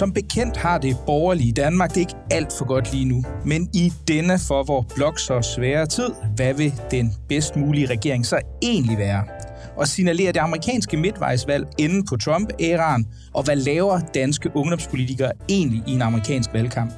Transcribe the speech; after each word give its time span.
Som 0.00 0.12
bekendt 0.12 0.56
har 0.56 0.78
det 0.78 0.96
borgerlige 1.06 1.52
Danmark 1.52 1.90
det 1.90 2.00
ikke 2.00 2.14
alt 2.30 2.52
for 2.58 2.64
godt 2.64 2.92
lige 2.92 3.04
nu. 3.04 3.24
Men 3.44 3.68
i 3.74 3.92
denne 4.08 4.38
for 4.48 4.62
vor 4.62 4.86
blok 4.94 5.18
så 5.18 5.42
svære 5.42 5.86
tid, 5.86 6.08
hvad 6.36 6.54
vil 6.54 6.72
den 6.90 7.14
bedst 7.28 7.56
mulige 7.56 7.86
regering 7.86 8.26
så 8.26 8.40
egentlig 8.62 8.98
være? 8.98 9.24
Og 9.76 9.88
signalerer 9.88 10.32
det 10.32 10.40
amerikanske 10.40 10.96
midtvejsvalg 10.96 11.66
inden 11.78 12.06
på 12.06 12.16
Trump-æraen? 12.16 13.06
Og 13.34 13.42
hvad 13.44 13.56
laver 13.56 14.00
danske 14.14 14.50
ungdomspolitikere 14.54 15.32
egentlig 15.48 15.82
i 15.86 15.92
en 15.92 16.02
amerikansk 16.02 16.50
valgkamp? 16.52 16.92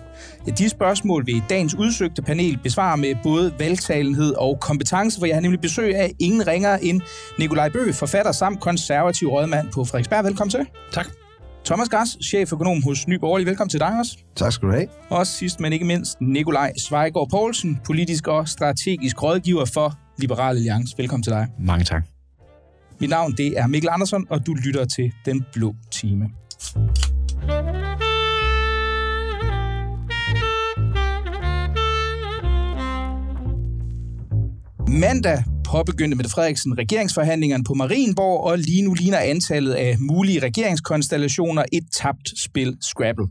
Ja, 0.46 0.52
de 0.52 0.69
spørgsmål 0.69 1.27
vil 1.27 1.43
dagens 1.51 1.74
udsøgte 1.74 2.23
panel 2.23 2.59
besvare 2.62 2.96
med 2.96 3.15
både 3.23 3.55
valgtalenhed 3.59 4.34
og 4.34 4.60
kompetence, 4.60 5.19
for 5.19 5.27
jeg 5.27 5.37
har 5.37 5.41
nemlig 5.41 5.60
besøg 5.60 5.96
af 5.96 6.12
ingen 6.19 6.46
ringere 6.46 6.84
end 6.84 7.01
Nikolaj 7.38 7.69
Bø, 7.69 7.93
forfatter 7.93 8.32
samt 8.32 8.60
konservativ 8.60 9.29
rådmand 9.29 9.69
på 9.73 9.84
Frederiksberg. 9.84 10.24
Velkommen 10.24 10.51
til. 10.51 10.66
Tak. 10.93 11.22
Thomas 11.65 11.89
Gras, 11.89 12.16
cheføkonom 12.23 12.83
hos 12.83 13.09
Ny 13.09 13.15
Borgerlig. 13.15 13.47
Velkommen 13.47 13.71
til 13.71 13.80
dig 13.80 13.98
også. 13.98 14.19
Tak 14.37 14.52
skal 14.52 14.69
du 14.69 14.73
have. 14.73 14.87
Og 15.11 15.27
sidst, 15.27 15.61
men 15.61 15.73
ikke 15.73 15.85
mindst, 15.85 16.21
Nikolaj 16.21 16.73
Svejgaard 16.88 17.30
Poulsen, 17.30 17.80
politisk 17.87 18.29
og 18.29 18.49
strategisk 18.49 19.23
rådgiver 19.23 19.65
for 19.65 19.99
Liberal 20.18 20.57
Alliance. 20.57 20.95
Velkommen 20.99 21.23
til 21.23 21.33
dig. 21.33 21.49
Mange 21.59 21.85
tak. 21.85 22.02
Mit 23.01 23.10
navn 23.10 23.33
det 23.33 23.59
er 23.59 23.66
Mikkel 23.66 23.90
Andersson, 23.93 24.27
og 24.30 24.46
du 24.46 24.55
lytter 24.55 24.85
til 24.85 25.13
Den 25.24 25.45
Blå 25.52 25.74
Time. 25.90 26.30
Mandag 34.88 35.45
påbegyndte 35.65 36.16
Mette 36.16 36.30
Frederiksen 36.30 36.79
regeringsforhandlingerne 36.79 37.65
på 37.65 37.74
Marienborg, 37.74 38.45
og 38.45 38.59
lige 38.59 38.82
nu 38.82 38.95
ligner 38.95 39.18
antallet 39.18 39.73
af 39.73 39.96
mulige 40.01 40.41
regeringskonstellationer 40.41 41.65
et 41.73 41.85
tabt 41.93 42.41
spil 42.41 42.77
Scrabble. 42.80 43.27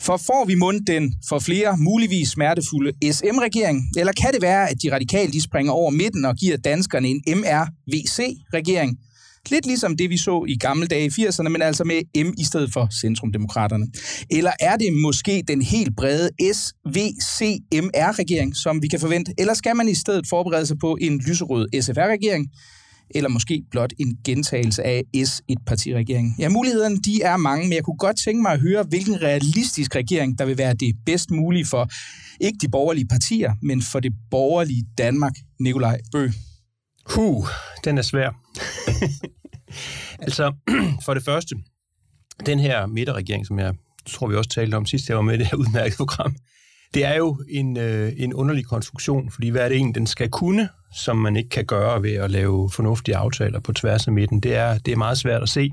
For 0.00 0.16
får 0.16 0.44
vi 0.44 0.54
mund 0.54 0.86
den 0.86 1.14
for 1.28 1.38
flere 1.38 1.76
muligvis 1.76 2.28
smertefulde 2.28 2.92
SM-regering, 3.12 3.82
eller 3.96 4.12
kan 4.12 4.32
det 4.32 4.42
være, 4.42 4.70
at 4.70 4.82
de 4.82 4.94
radikale 4.94 5.32
de 5.32 5.42
springer 5.42 5.72
over 5.72 5.90
midten 5.90 6.24
og 6.24 6.36
giver 6.36 6.56
danskerne 6.56 7.08
en 7.08 7.22
MRVC-regering, 7.26 8.98
Lidt 9.50 9.66
ligesom 9.66 9.96
det, 9.96 10.10
vi 10.10 10.16
så 10.16 10.44
i 10.48 10.56
gamle 10.56 10.86
dage 10.86 11.06
i 11.06 11.08
80'erne, 11.08 11.48
men 11.48 11.62
altså 11.62 11.84
med 11.84 12.24
M 12.24 12.34
i 12.38 12.44
stedet 12.44 12.72
for 12.72 12.88
Centrumdemokraterne. 13.00 13.86
Eller 14.30 14.52
er 14.60 14.76
det 14.76 14.92
måske 15.02 15.42
den 15.48 15.62
helt 15.62 15.96
brede 15.96 16.30
SVCMR-regering, 16.52 18.56
som 18.56 18.82
vi 18.82 18.88
kan 18.88 19.00
forvente? 19.00 19.32
Eller 19.38 19.54
skal 19.54 19.76
man 19.76 19.88
i 19.88 19.94
stedet 19.94 20.28
forberede 20.28 20.66
sig 20.66 20.78
på 20.78 20.98
en 21.00 21.18
lyserød 21.18 21.82
SFR-regering? 21.82 22.46
Eller 23.10 23.28
måske 23.28 23.62
blot 23.70 23.92
en 23.98 24.16
gentagelse 24.24 24.82
af 24.82 25.02
S-1-partiregeringen? 25.24 26.34
Ja, 26.38 26.48
mulighederne 26.48 26.96
de 26.96 27.22
er 27.22 27.36
mange, 27.36 27.64
men 27.64 27.72
jeg 27.72 27.84
kunne 27.84 27.98
godt 27.98 28.16
tænke 28.24 28.42
mig 28.42 28.52
at 28.52 28.60
høre, 28.60 28.82
hvilken 28.82 29.22
realistisk 29.22 29.96
regering, 29.96 30.38
der 30.38 30.44
vil 30.44 30.58
være 30.58 30.74
det 30.74 30.94
bedst 31.06 31.30
mulige 31.30 31.66
for 31.66 31.88
ikke 32.40 32.58
de 32.60 32.68
borgerlige 32.68 33.06
partier, 33.06 33.52
men 33.62 33.82
for 33.82 34.00
det 34.00 34.12
borgerlige 34.30 34.84
Danmark. 34.98 35.32
Nikolaj 35.60 35.98
Bø. 36.12 36.28
Huh, 37.06 37.46
den 37.84 37.98
er 37.98 38.02
svær. 38.02 38.30
altså, 40.18 40.52
for 41.04 41.14
det 41.14 41.24
første, 41.24 41.56
den 42.46 42.58
her 42.58 42.86
midterregering, 42.86 43.46
som 43.46 43.58
jeg 43.58 43.74
tror, 44.06 44.26
vi 44.26 44.36
også 44.36 44.50
talte 44.50 44.74
om 44.74 44.86
sidst, 44.86 45.08
jeg 45.08 45.16
var 45.16 45.22
med 45.22 45.34
i 45.34 45.38
det 45.38 45.46
her 45.46 45.56
udmærkede 45.56 45.96
program, 45.96 46.36
det 46.94 47.04
er 47.04 47.16
jo 47.16 47.44
en, 47.48 47.76
øh, 47.76 48.12
en 48.16 48.34
underlig 48.34 48.66
konstruktion, 48.66 49.30
fordi 49.30 49.48
hvad 49.48 49.62
er 49.62 49.68
det 49.68 49.76
egentlig, 49.76 49.94
den 49.94 50.06
skal 50.06 50.30
kunne, 50.30 50.68
som 50.94 51.16
man 51.16 51.36
ikke 51.36 51.48
kan 51.48 51.64
gøre 51.64 52.02
ved 52.02 52.12
at 52.12 52.30
lave 52.30 52.70
fornuftige 52.70 53.16
aftaler 53.16 53.60
på 53.60 53.72
tværs 53.72 54.06
af 54.06 54.12
midten. 54.12 54.40
Det 54.40 54.54
er, 54.54 54.78
det 54.78 54.92
er 54.92 54.96
meget 54.96 55.18
svært 55.18 55.42
at 55.42 55.48
se. 55.48 55.72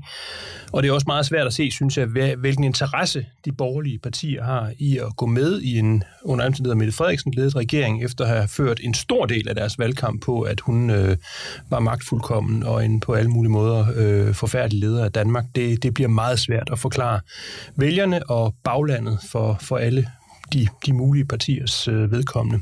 Og 0.72 0.82
det 0.82 0.88
er 0.88 0.92
også 0.92 1.04
meget 1.06 1.26
svært 1.26 1.46
at 1.46 1.52
se, 1.52 1.70
synes 1.70 1.98
jeg, 1.98 2.06
hvilken 2.38 2.64
interesse 2.64 3.26
de 3.44 3.52
borgerlige 3.52 3.98
partier 3.98 4.44
har 4.44 4.72
i 4.78 4.98
at 4.98 5.16
gå 5.16 5.26
med 5.26 5.60
i 5.60 5.78
en 5.78 6.04
under 6.24 6.46
omstændigheder 6.46 6.78
Mette 6.78 6.92
Frederiksen 6.92 7.32
ledet 7.36 7.56
regering, 7.56 8.04
efter 8.04 8.24
at 8.24 8.30
have 8.30 8.48
ført 8.48 8.80
en 8.82 8.94
stor 8.94 9.26
del 9.26 9.48
af 9.48 9.54
deres 9.54 9.78
valgkamp 9.78 10.22
på, 10.22 10.40
at 10.40 10.60
hun 10.60 10.90
øh, 10.90 11.16
var 11.70 11.80
magtfuldkommen 11.80 12.62
og 12.62 12.84
en 12.84 13.00
på 13.00 13.12
alle 13.12 13.30
mulige 13.30 13.52
måder 13.52 13.86
øh, 13.96 14.34
forfærdelig 14.34 14.80
leder 14.80 15.04
af 15.04 15.12
Danmark. 15.12 15.44
Det, 15.54 15.82
det 15.82 15.94
bliver 15.94 16.08
meget 16.08 16.38
svært 16.38 16.68
at 16.72 16.78
forklare 16.78 17.20
vælgerne 17.76 18.30
og 18.30 18.54
baglandet 18.64 19.18
for, 19.30 19.58
for 19.60 19.76
alle 19.76 20.06
de, 20.52 20.68
de 20.86 20.92
mulige 20.92 21.24
partiers 21.24 21.88
øh, 21.88 22.12
vedkommende. 22.12 22.60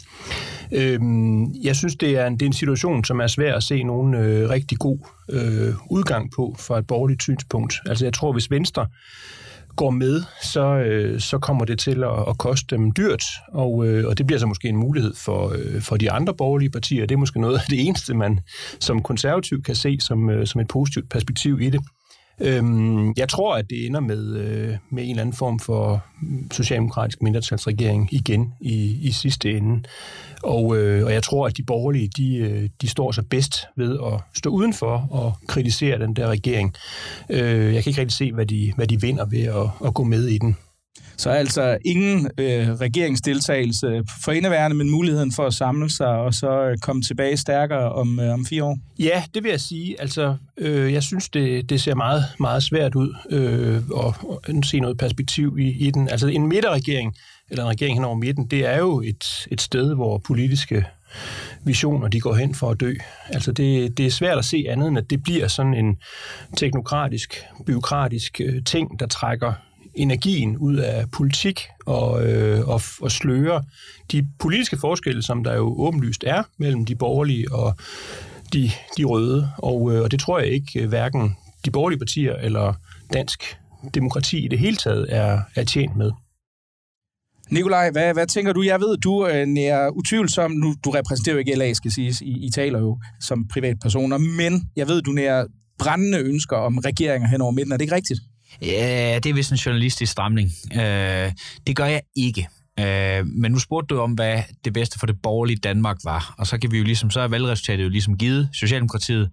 Øhm, 0.73 1.55
jeg 1.55 1.77
synes, 1.77 1.97
det 1.97 2.11
er, 2.19 2.27
en, 2.27 2.33
det 2.33 2.43
er 2.43 2.47
en 2.47 2.53
situation, 2.53 3.05
som 3.05 3.21
er 3.21 3.27
svær 3.27 3.55
at 3.55 3.63
se 3.63 3.83
nogen 3.83 4.15
øh, 4.15 4.51
rigtig 4.51 4.79
god 4.79 4.99
øh, 5.31 5.75
udgang 5.91 6.31
på 6.37 6.57
fra 6.59 6.79
et 6.79 6.87
borgerligt 6.87 7.23
synspunkt. 7.23 7.75
Altså 7.87 8.05
jeg 8.05 8.13
tror, 8.13 8.33
hvis 8.33 8.51
Venstre 8.51 8.87
går 9.77 9.91
med, 9.91 10.23
så, 10.43 10.77
øh, 10.77 11.21
så 11.21 11.39
kommer 11.39 11.65
det 11.65 11.79
til 11.79 12.05
at, 12.05 12.29
at 12.29 12.39
koste 12.39 12.77
dem 12.77 12.93
dyrt, 12.93 13.25
og, 13.49 13.87
øh, 13.87 14.07
og 14.09 14.19
det 14.19 14.27
bliver 14.27 14.39
så 14.39 14.47
måske 14.47 14.69
en 14.69 14.77
mulighed 14.77 15.15
for, 15.15 15.53
øh, 15.59 15.83
for 15.83 15.97
de 15.97 16.11
andre 16.11 16.35
borgerlige 16.35 16.71
partier. 16.71 17.07
Det 17.07 17.15
er 17.15 17.19
måske 17.19 17.41
noget 17.41 17.55
af 17.55 17.65
det 17.71 17.87
eneste, 17.87 18.15
man 18.15 18.41
som 18.81 19.03
konservativ 19.03 19.63
kan 19.63 19.75
se 19.75 19.99
som, 20.01 20.31
øh, 20.31 20.47
som 20.47 20.61
et 20.61 20.69
positivt 20.69 21.11
perspektiv 21.11 21.61
i 21.61 21.71
det. 21.71 21.81
Øhm, 22.41 23.13
jeg 23.17 23.29
tror, 23.29 23.55
at 23.55 23.71
det 23.71 23.87
ender 23.87 24.01
med, 24.01 24.37
øh, 24.37 24.77
med 24.91 25.05
en 25.05 25.11
eller 25.11 25.23
anden 25.23 25.37
form 25.37 25.59
for 25.59 26.05
socialdemokratisk 26.51 27.23
mindretalsregering 27.23 28.09
igen 28.13 28.55
i, 28.61 28.99
i 29.03 29.13
sidste 29.13 29.57
ende. 29.57 29.83
Og, 30.43 30.77
øh, 30.77 31.05
og 31.05 31.13
jeg 31.13 31.23
tror, 31.23 31.47
at 31.47 31.57
de 31.57 31.63
borgerlige, 31.63 32.09
de, 32.17 32.37
øh, 32.37 32.69
de 32.81 32.89
står 32.89 33.13
sig 33.13 33.29
bedst 33.29 33.67
ved 33.77 33.99
at 34.07 34.21
stå 34.35 34.51
udenfor 34.51 35.09
og 35.11 35.33
kritisere 35.47 35.99
den 35.99 36.17
der 36.17 36.27
regering. 36.27 36.75
Øh, 37.31 37.75
jeg 37.75 37.83
kan 37.83 37.91
ikke 37.91 38.01
rigtig 38.01 38.17
se, 38.17 38.33
hvad 38.33 38.47
de, 38.47 38.73
hvad 38.77 38.87
de 38.87 39.01
vinder 39.01 39.25
ved 39.25 39.43
at, 39.43 39.87
at 39.87 39.95
gå 39.95 40.05
med 40.05 40.27
i 40.27 40.39
den. 40.39 40.57
Så 41.17 41.31
altså 41.31 41.79
ingen 41.85 42.31
øh, 42.39 42.69
regeringsdeltagelse 42.69 44.03
for 44.25 44.33
indeværende, 44.33 44.77
men 44.77 44.91
muligheden 44.91 45.33
for 45.33 45.47
at 45.47 45.55
samle 45.55 45.91
sig 45.91 46.09
og 46.09 46.35
så 46.35 46.65
øh, 46.65 46.79
komme 46.79 47.03
tilbage 47.03 47.37
stærkere 47.37 47.93
om, 47.93 48.21
øh, 48.21 48.33
om 48.33 48.47
fire 48.47 48.65
år? 48.65 48.79
Ja, 48.99 49.23
det 49.35 49.43
vil 49.43 49.51
jeg 49.51 49.61
sige. 49.61 50.01
Altså, 50.01 50.37
øh, 50.57 50.93
jeg 50.93 51.03
synes, 51.03 51.29
det, 51.29 51.71
det 51.71 51.81
ser 51.81 51.95
meget, 51.95 52.25
meget 52.39 52.63
svært 52.63 52.95
ud 52.95 53.15
øh, 53.31 53.77
at, 54.07 54.57
at 54.57 54.67
se 54.67 54.81
noget 54.81 54.99
perspektiv 54.99 55.59
i, 55.59 55.87
i 55.87 55.91
den. 55.91 56.09
Altså 56.09 56.29
en 56.29 56.47
midterregering, 56.49 57.15
eller 57.51 57.65
en 57.65 57.71
regering 57.71 57.97
hen 57.97 58.05
over 58.05 58.17
midten, 58.17 58.47
det 58.47 58.67
er 58.67 58.79
jo 58.79 59.01
et, 59.01 59.47
et 59.51 59.61
sted, 59.61 59.95
hvor 59.95 60.19
politiske 60.19 60.85
visioner, 61.65 62.09
de 62.09 62.21
går 62.21 62.35
hen 62.35 62.55
for 62.55 62.71
at 62.71 62.81
dø. 62.81 62.95
Altså 63.29 63.53
det, 63.53 63.99
det 63.99 64.07
er 64.07 64.11
svært 64.11 64.39
at 64.39 64.45
se 64.45 64.65
andet 64.69 64.89
end, 64.89 64.99
at 64.99 65.11
det 65.11 65.23
bliver 65.23 65.49
sådan 65.49 65.75
en 65.75 65.97
teknokratisk, 66.57 67.45
byråkratisk 67.67 68.41
øh, 68.45 68.65
ting, 68.65 69.01
der 69.01 69.07
trækker 69.07 69.53
energien 70.03 70.57
ud 70.57 70.77
af 70.77 71.11
politik 71.11 71.61
og, 71.87 72.29
øh, 72.29 72.69
og, 72.69 72.81
og 73.01 73.11
sløre 73.11 73.65
de 74.13 74.27
politiske 74.39 74.79
forskelle, 74.79 75.23
som 75.23 75.45
der 75.45 75.55
jo 75.55 75.75
åbenlyst 75.81 76.25
er 76.27 76.43
mellem 76.59 76.85
de 76.85 76.97
borgerlige 76.97 77.53
og 77.53 77.77
de, 78.53 78.71
de 78.97 79.05
røde. 79.05 79.51
Og, 79.59 79.95
øh, 79.95 80.03
og 80.03 80.11
det 80.11 80.21
tror 80.21 80.39
jeg 80.39 80.49
ikke 80.49 80.83
øh, 80.83 80.89
hverken 80.89 81.37
de 81.65 81.71
borgerlige 81.71 81.99
partier 81.99 82.35
eller 82.35 82.75
dansk 83.13 83.59
demokrati 83.95 84.45
i 84.45 84.49
det 84.49 84.59
hele 84.59 84.77
taget 84.77 85.07
er, 85.09 85.41
er 85.55 85.65
tjent 85.65 85.97
med. 85.97 86.11
Nikolaj, 87.51 87.91
hvad, 87.91 88.13
hvad 88.13 88.27
tænker 88.27 88.53
du? 88.53 88.63
Jeg 88.63 88.81
ved, 88.81 88.97
du 88.97 89.27
øh, 89.27 89.59
er 89.59 89.89
utvivlsom, 89.89 90.51
nu 90.51 90.75
du 90.85 90.91
repræsenterer 90.91 91.35
jo 91.35 91.39
ikke 91.39 91.55
LA, 91.55 91.73
skal 91.73 91.91
siges, 91.91 92.21
I, 92.21 92.47
I 92.47 92.51
taler 92.51 92.79
jo 92.79 92.99
som 93.21 93.49
privatpersoner, 93.49 94.19
men 94.19 94.63
jeg 94.77 94.89
ved, 94.89 95.03
du 95.03 95.11
nærer 95.11 95.47
brændende 95.79 96.19
ønsker 96.19 96.57
om 96.57 96.79
regeringer 96.79 97.29
hen 97.29 97.41
over 97.41 97.53
midten. 97.53 97.73
Er 97.73 97.77
det 97.77 97.83
ikke 97.83 97.95
rigtigt? 97.95 98.21
Ja, 98.63 99.19
det 99.23 99.31
er 99.31 99.35
vist 99.35 99.53
en 99.53 99.57
journalistisk 99.57 100.13
stramning. 100.13 100.51
Øh, 100.75 101.33
det 101.67 101.77
gør 101.77 101.85
jeg 101.85 102.03
ikke. 102.17 102.49
Øh, 102.81 103.27
men 103.27 103.53
nu 103.53 103.59
spurgte 103.59 103.95
du 103.95 104.01
om, 104.01 104.13
hvad 104.13 104.43
det 104.65 104.73
bedste 104.73 104.99
for 104.99 105.07
det 105.07 105.23
borgerlige 105.23 105.57
Danmark 105.57 105.97
var. 106.05 106.35
Og 106.39 106.47
så 106.47 106.59
kan 106.59 106.73
vi 106.73 106.79
jo 106.79 106.85
ligesom, 106.85 107.11
så 107.11 107.21
er 107.21 107.29
valgresultatet 107.29 107.85
jo 107.85 107.89
ligesom 107.89 108.19
givet. 108.19 108.49
Socialdemokratiet 108.53 109.31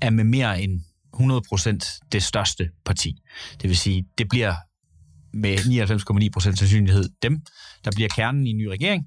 er 0.00 0.10
med 0.10 0.24
mere 0.24 0.62
end 0.62 0.80
100% 1.16 2.08
det 2.12 2.22
største 2.22 2.70
parti. 2.84 3.16
Det 3.62 3.68
vil 3.68 3.76
sige, 3.76 4.04
det 4.18 4.28
bliver 4.28 4.54
med 5.32 5.58
99,9% 5.58 6.40
sandsynlighed 6.40 7.08
dem, 7.22 7.40
der 7.84 7.90
bliver 7.90 8.08
kernen 8.08 8.46
i 8.46 8.50
en 8.50 8.58
ny 8.58 8.66
regering 8.66 9.06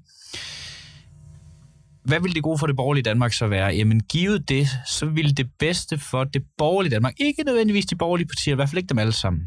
hvad 2.04 2.20
vil 2.20 2.34
det 2.34 2.42
gode 2.42 2.58
for 2.58 2.66
det 2.66 2.76
borgerlige 2.76 3.02
Danmark 3.02 3.32
så 3.32 3.46
være? 3.46 3.76
Jamen, 3.76 4.00
givet 4.00 4.48
det, 4.48 4.68
så 4.86 5.06
vil 5.06 5.36
det 5.36 5.50
bedste 5.58 5.98
for 5.98 6.24
det 6.24 6.42
borgerlige 6.58 6.90
Danmark, 6.90 7.14
ikke 7.20 7.42
nødvendigvis 7.42 7.86
de 7.86 7.96
borgerlige 7.96 8.26
partier, 8.26 8.54
i 8.54 8.56
hvert 8.56 8.68
fald 8.68 8.78
ikke 8.78 8.88
dem 8.88 8.98
alle 8.98 9.12
sammen, 9.12 9.42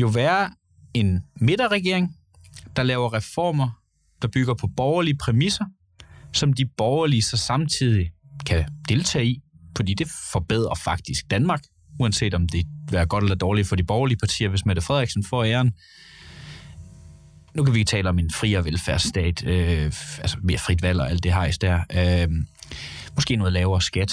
jo 0.00 0.06
være 0.06 0.50
en 0.94 1.24
midterregering, 1.40 2.16
der 2.76 2.82
laver 2.82 3.12
reformer, 3.12 3.80
der 4.22 4.28
bygger 4.28 4.54
på 4.54 4.66
borgerlige 4.76 5.16
præmisser, 5.16 5.64
som 6.32 6.52
de 6.52 6.66
borgerlige 6.66 7.22
så 7.22 7.36
samtidig 7.36 8.10
kan 8.46 8.64
deltage 8.88 9.26
i, 9.26 9.40
fordi 9.76 9.94
det 9.94 10.08
forbedrer 10.32 10.74
faktisk 10.74 11.30
Danmark, 11.30 11.62
uanset 12.00 12.34
om 12.34 12.48
det 12.48 12.64
er 12.92 13.04
godt 13.04 13.24
eller 13.24 13.36
dårligt 13.36 13.68
for 13.68 13.76
de 13.76 13.84
borgerlige 13.84 14.18
partier, 14.18 14.48
hvis 14.48 14.66
Mette 14.66 14.82
Frederiksen 14.82 15.24
får 15.24 15.44
æren. 15.44 15.72
Nu 17.58 17.64
kan 17.64 17.74
vi 17.74 17.84
tale 17.84 18.08
om 18.08 18.18
en 18.18 18.30
friere 18.30 18.64
velfærdsstat, 18.64 19.46
øh, 19.46 19.84
altså 20.18 20.36
mere 20.42 20.58
frit 20.58 20.82
valg 20.82 21.00
og 21.00 21.10
alt 21.10 21.24
det 21.24 21.32
hejs 21.32 21.58
der. 21.58 21.80
Øh, 21.94 22.28
måske 23.14 23.36
noget 23.36 23.52
lavere 23.52 23.82
skat. 23.82 24.12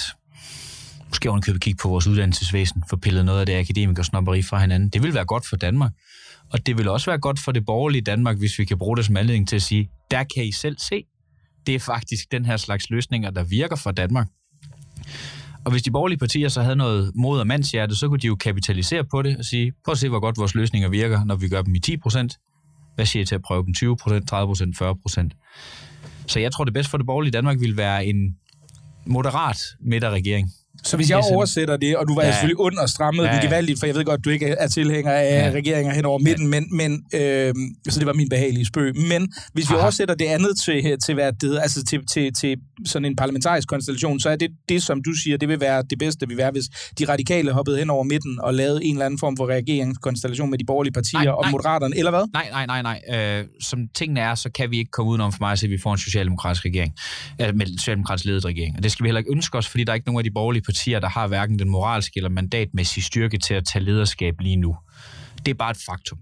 Måske 1.08 1.28
ovenikøbet 1.28 1.60
kigge 1.60 1.78
på 1.82 1.88
vores 1.88 2.06
uddannelsesvæsen, 2.06 2.84
få 2.90 2.96
pillet 2.96 3.24
noget 3.24 3.40
af 3.40 3.46
det 3.46 3.58
akademikersnopperi 3.58 4.42
fra 4.42 4.60
hinanden. 4.60 4.88
Det 4.88 5.02
vil 5.02 5.14
være 5.14 5.24
godt 5.24 5.46
for 5.46 5.56
Danmark. 5.56 5.92
Og 6.52 6.66
det 6.66 6.78
vil 6.78 6.88
også 6.88 7.10
være 7.10 7.18
godt 7.18 7.38
for 7.40 7.52
det 7.52 7.66
borgerlige 7.66 8.02
Danmark, 8.02 8.38
hvis 8.38 8.58
vi 8.58 8.64
kan 8.64 8.78
bruge 8.78 8.96
det 8.96 9.04
som 9.04 9.16
anledning 9.16 9.48
til 9.48 9.56
at 9.56 9.62
sige, 9.62 9.90
der 10.10 10.24
kan 10.34 10.44
I 10.44 10.52
selv 10.52 10.78
se, 10.78 11.04
det 11.66 11.74
er 11.74 11.78
faktisk 11.78 12.32
den 12.32 12.44
her 12.44 12.56
slags 12.56 12.90
løsninger, 12.90 13.30
der 13.30 13.44
virker 13.44 13.76
for 13.76 13.90
Danmark. 13.90 14.26
Og 15.64 15.70
hvis 15.70 15.82
de 15.82 15.90
borgerlige 15.90 16.18
partier 16.18 16.48
så 16.48 16.62
havde 16.62 16.76
noget 16.76 17.12
mod 17.14 17.40
og 17.40 17.46
mandshjerte, 17.46 17.96
så 17.96 18.08
kunne 18.08 18.20
de 18.20 18.26
jo 18.26 18.36
kapitalisere 18.36 19.04
på 19.04 19.22
det 19.22 19.36
og 19.36 19.44
sige, 19.44 19.72
prøv 19.84 19.92
at 19.92 19.98
se, 19.98 20.08
hvor 20.08 20.20
godt 20.20 20.38
vores 20.38 20.54
løsninger 20.54 20.88
virker, 20.88 21.24
når 21.24 21.34
vi 21.34 21.48
gør 21.48 21.62
dem 21.62 21.74
i 21.74 21.78
10 21.78 21.96
procent. 21.96 22.38
Hvad 22.96 23.06
siger 23.06 23.22
I 23.22 23.26
til 23.26 23.34
at 23.34 23.42
prøve 23.42 23.64
dem 23.64 23.74
20 23.74 23.96
procent, 23.96 24.28
30 24.28 24.48
procent, 24.48 24.78
40 24.78 24.96
procent? 24.96 25.32
Så 26.26 26.40
jeg 26.40 26.52
tror, 26.52 26.64
det 26.64 26.74
bedste 26.74 26.90
for 26.90 26.98
det 26.98 27.06
borgerlige 27.06 27.32
Danmark 27.32 27.60
vil 27.60 27.76
være 27.76 28.06
en 28.06 28.36
moderat 29.06 29.58
midterregering, 29.80 30.52
så 30.86 30.96
hvis 30.96 31.10
jeg 31.10 31.18
oversætter 31.18 31.76
det, 31.76 31.96
og 31.96 32.08
du 32.08 32.14
var 32.14 32.22
ja. 32.22 32.30
selvfølgelig 32.30 32.60
ond 32.60 32.78
og 32.78 32.88
strammet 32.88 33.24
ja, 33.24 33.34
ja. 33.34 33.46
gevaldigt, 33.46 33.78
for 33.78 33.86
jeg 33.86 33.94
ved 33.94 34.04
godt, 34.04 34.24
du 34.24 34.30
ikke 34.30 34.46
er 34.46 34.68
tilhænger 34.68 35.12
af 35.12 35.46
ja. 35.46 35.50
regeringer 35.54 35.94
hen 35.94 36.04
over 36.04 36.18
midten, 36.18 36.52
ja. 36.52 36.60
men, 36.60 36.76
men 36.76 37.04
øh, 37.14 37.54
så 37.88 37.98
det 37.98 38.06
var 38.06 38.12
min 38.12 38.28
behagelige 38.28 38.66
spøg. 38.66 38.96
Men 38.96 39.32
hvis 39.52 39.70
vi 39.70 39.74
Aha. 39.74 39.82
oversætter 39.82 40.14
det 40.14 40.24
andet 40.24 40.50
til, 40.64 40.96
til, 41.06 41.14
hvad 41.14 41.32
det 41.32 41.58
altså 41.58 41.84
til, 41.84 42.06
til, 42.12 42.34
til 42.34 42.56
sådan 42.86 43.04
en 43.04 43.16
parlamentarisk 43.16 43.68
konstellation, 43.68 44.20
så 44.20 44.28
er 44.30 44.36
det 44.36 44.50
det, 44.68 44.82
som 44.82 45.02
du 45.02 45.12
siger, 45.12 45.36
det 45.36 45.48
vil 45.48 45.60
være 45.60 45.82
det 45.90 45.98
bedste, 45.98 46.28
vil 46.28 46.36
være, 46.36 46.50
hvis 46.50 46.64
de 46.98 47.04
radikale 47.04 47.52
hoppede 47.52 47.78
hen 47.78 47.90
over 47.90 48.04
midten 48.04 48.40
og 48.40 48.54
lavede 48.54 48.84
en 48.84 48.94
eller 48.94 49.06
anden 49.06 49.18
form 49.18 49.36
for 49.36 49.46
regeringskonstellation 49.46 50.50
med 50.50 50.58
de 50.58 50.64
borgerlige 50.64 50.92
partier 50.92 51.22
nej, 51.22 51.32
og 51.32 51.42
nej. 51.42 51.50
moderaterne, 51.50 51.96
eller 51.96 52.10
hvad? 52.10 52.24
Nej, 52.32 52.48
nej, 52.50 52.82
nej, 52.82 52.98
nej. 53.08 53.38
Øh, 53.38 53.44
som 53.60 53.78
tingene 53.94 54.20
er, 54.20 54.34
så 54.34 54.50
kan 54.50 54.70
vi 54.70 54.78
ikke 54.78 54.90
komme 54.90 55.10
udenom 55.10 55.32
for 55.32 55.38
mig 55.40 55.52
at 55.52 55.58
se, 55.58 55.66
at 55.66 55.70
vi 55.70 55.78
får 55.78 55.92
en 55.92 55.98
socialdemokratisk 55.98 56.64
regering, 56.64 56.94
øh, 57.40 57.54
med 57.54 57.66
en 57.66 57.78
socialdemokratisk 57.78 58.24
ledet 58.24 58.44
regering. 58.44 58.76
Og 58.76 58.82
det 58.82 58.92
skal 58.92 59.04
vi 59.04 59.08
heller 59.08 59.18
ikke 59.18 59.32
ønske 59.32 59.58
os, 59.58 59.68
fordi 59.68 59.84
der 59.84 59.92
er 59.92 59.94
ikke 59.94 60.06
nogen 60.06 60.18
af 60.18 60.24
de 60.24 60.30
borgerlige 60.30 60.62
partier, 60.62 60.75
der 60.84 61.08
har 61.08 61.26
hverken 61.26 61.58
den 61.58 61.68
moralske 61.68 62.12
eller 62.16 62.30
mandatmæssige 62.30 63.04
styrke 63.04 63.38
til 63.38 63.54
at 63.54 63.64
tage 63.72 63.84
lederskab 63.84 64.34
lige 64.40 64.56
nu. 64.56 64.76
Det 65.46 65.50
er 65.50 65.54
bare 65.54 65.70
et 65.70 65.78
faktum. 65.86 66.18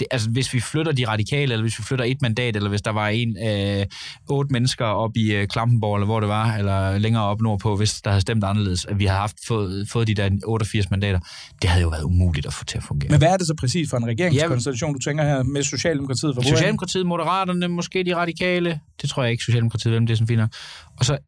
Det, 0.00 0.08
altså, 0.10 0.30
hvis 0.30 0.54
vi 0.54 0.60
flytter 0.60 0.92
de 0.92 1.08
radikale, 1.08 1.52
eller 1.52 1.62
hvis 1.62 1.78
vi 1.78 1.84
flytter 1.84 2.04
et 2.04 2.22
mandat, 2.22 2.56
eller 2.56 2.68
hvis 2.68 2.82
der 2.82 2.90
var 2.90 3.08
en 3.08 3.36
øh, 3.46 3.86
otte 4.30 4.52
mennesker 4.52 4.84
op 4.84 5.10
i 5.16 5.34
øh, 5.34 5.46
Klampenborg, 5.46 5.96
eller 5.96 6.06
hvor 6.06 6.20
det 6.20 6.28
var, 6.28 6.56
eller 6.56 6.98
længere 6.98 7.24
op 7.24 7.40
nordpå, 7.40 7.76
hvis 7.76 8.00
der 8.00 8.10
havde 8.10 8.20
stemt 8.20 8.44
anderledes, 8.44 8.84
at 8.84 8.98
vi 8.98 9.04
havde 9.04 9.20
haft 9.20 9.36
fået, 9.46 9.88
fået 9.88 10.06
de 10.06 10.14
der 10.14 10.30
88 10.46 10.90
mandater, 10.90 11.20
det 11.62 11.70
havde 11.70 11.82
jo 11.82 11.88
været 11.88 12.02
umuligt 12.02 12.46
at 12.46 12.52
få 12.52 12.64
til 12.64 12.78
at 12.78 12.84
fungere. 12.84 13.10
Men 13.10 13.18
hvad 13.18 13.28
er 13.28 13.36
det 13.36 13.46
så 13.46 13.54
præcis 13.54 13.90
for 13.90 13.96
en 13.96 14.06
regeringskonstellation, 14.06 14.90
ja, 14.90 14.94
du 14.94 14.98
tænker 14.98 15.24
her 15.24 15.42
med 15.42 15.62
Socialdemokratiet? 15.62 16.34
For 16.34 16.42
Socialdemokratiet, 16.42 17.06
Moderaterne, 17.06 17.68
måske 17.68 18.04
de 18.04 18.16
radikale, 18.16 18.80
det 19.02 19.10
tror 19.10 19.22
jeg 19.22 19.32
ikke, 19.32 19.44
Socialdemokratiet, 19.44 19.92
hvem 19.92 20.06
det 20.06 20.12
er 20.12 20.16
sådan 20.16 20.28
fint 20.28 20.54
Og 20.98 21.04
så 21.04 21.18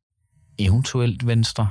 eventuelt 0.58 1.26
Venstre 1.26 1.68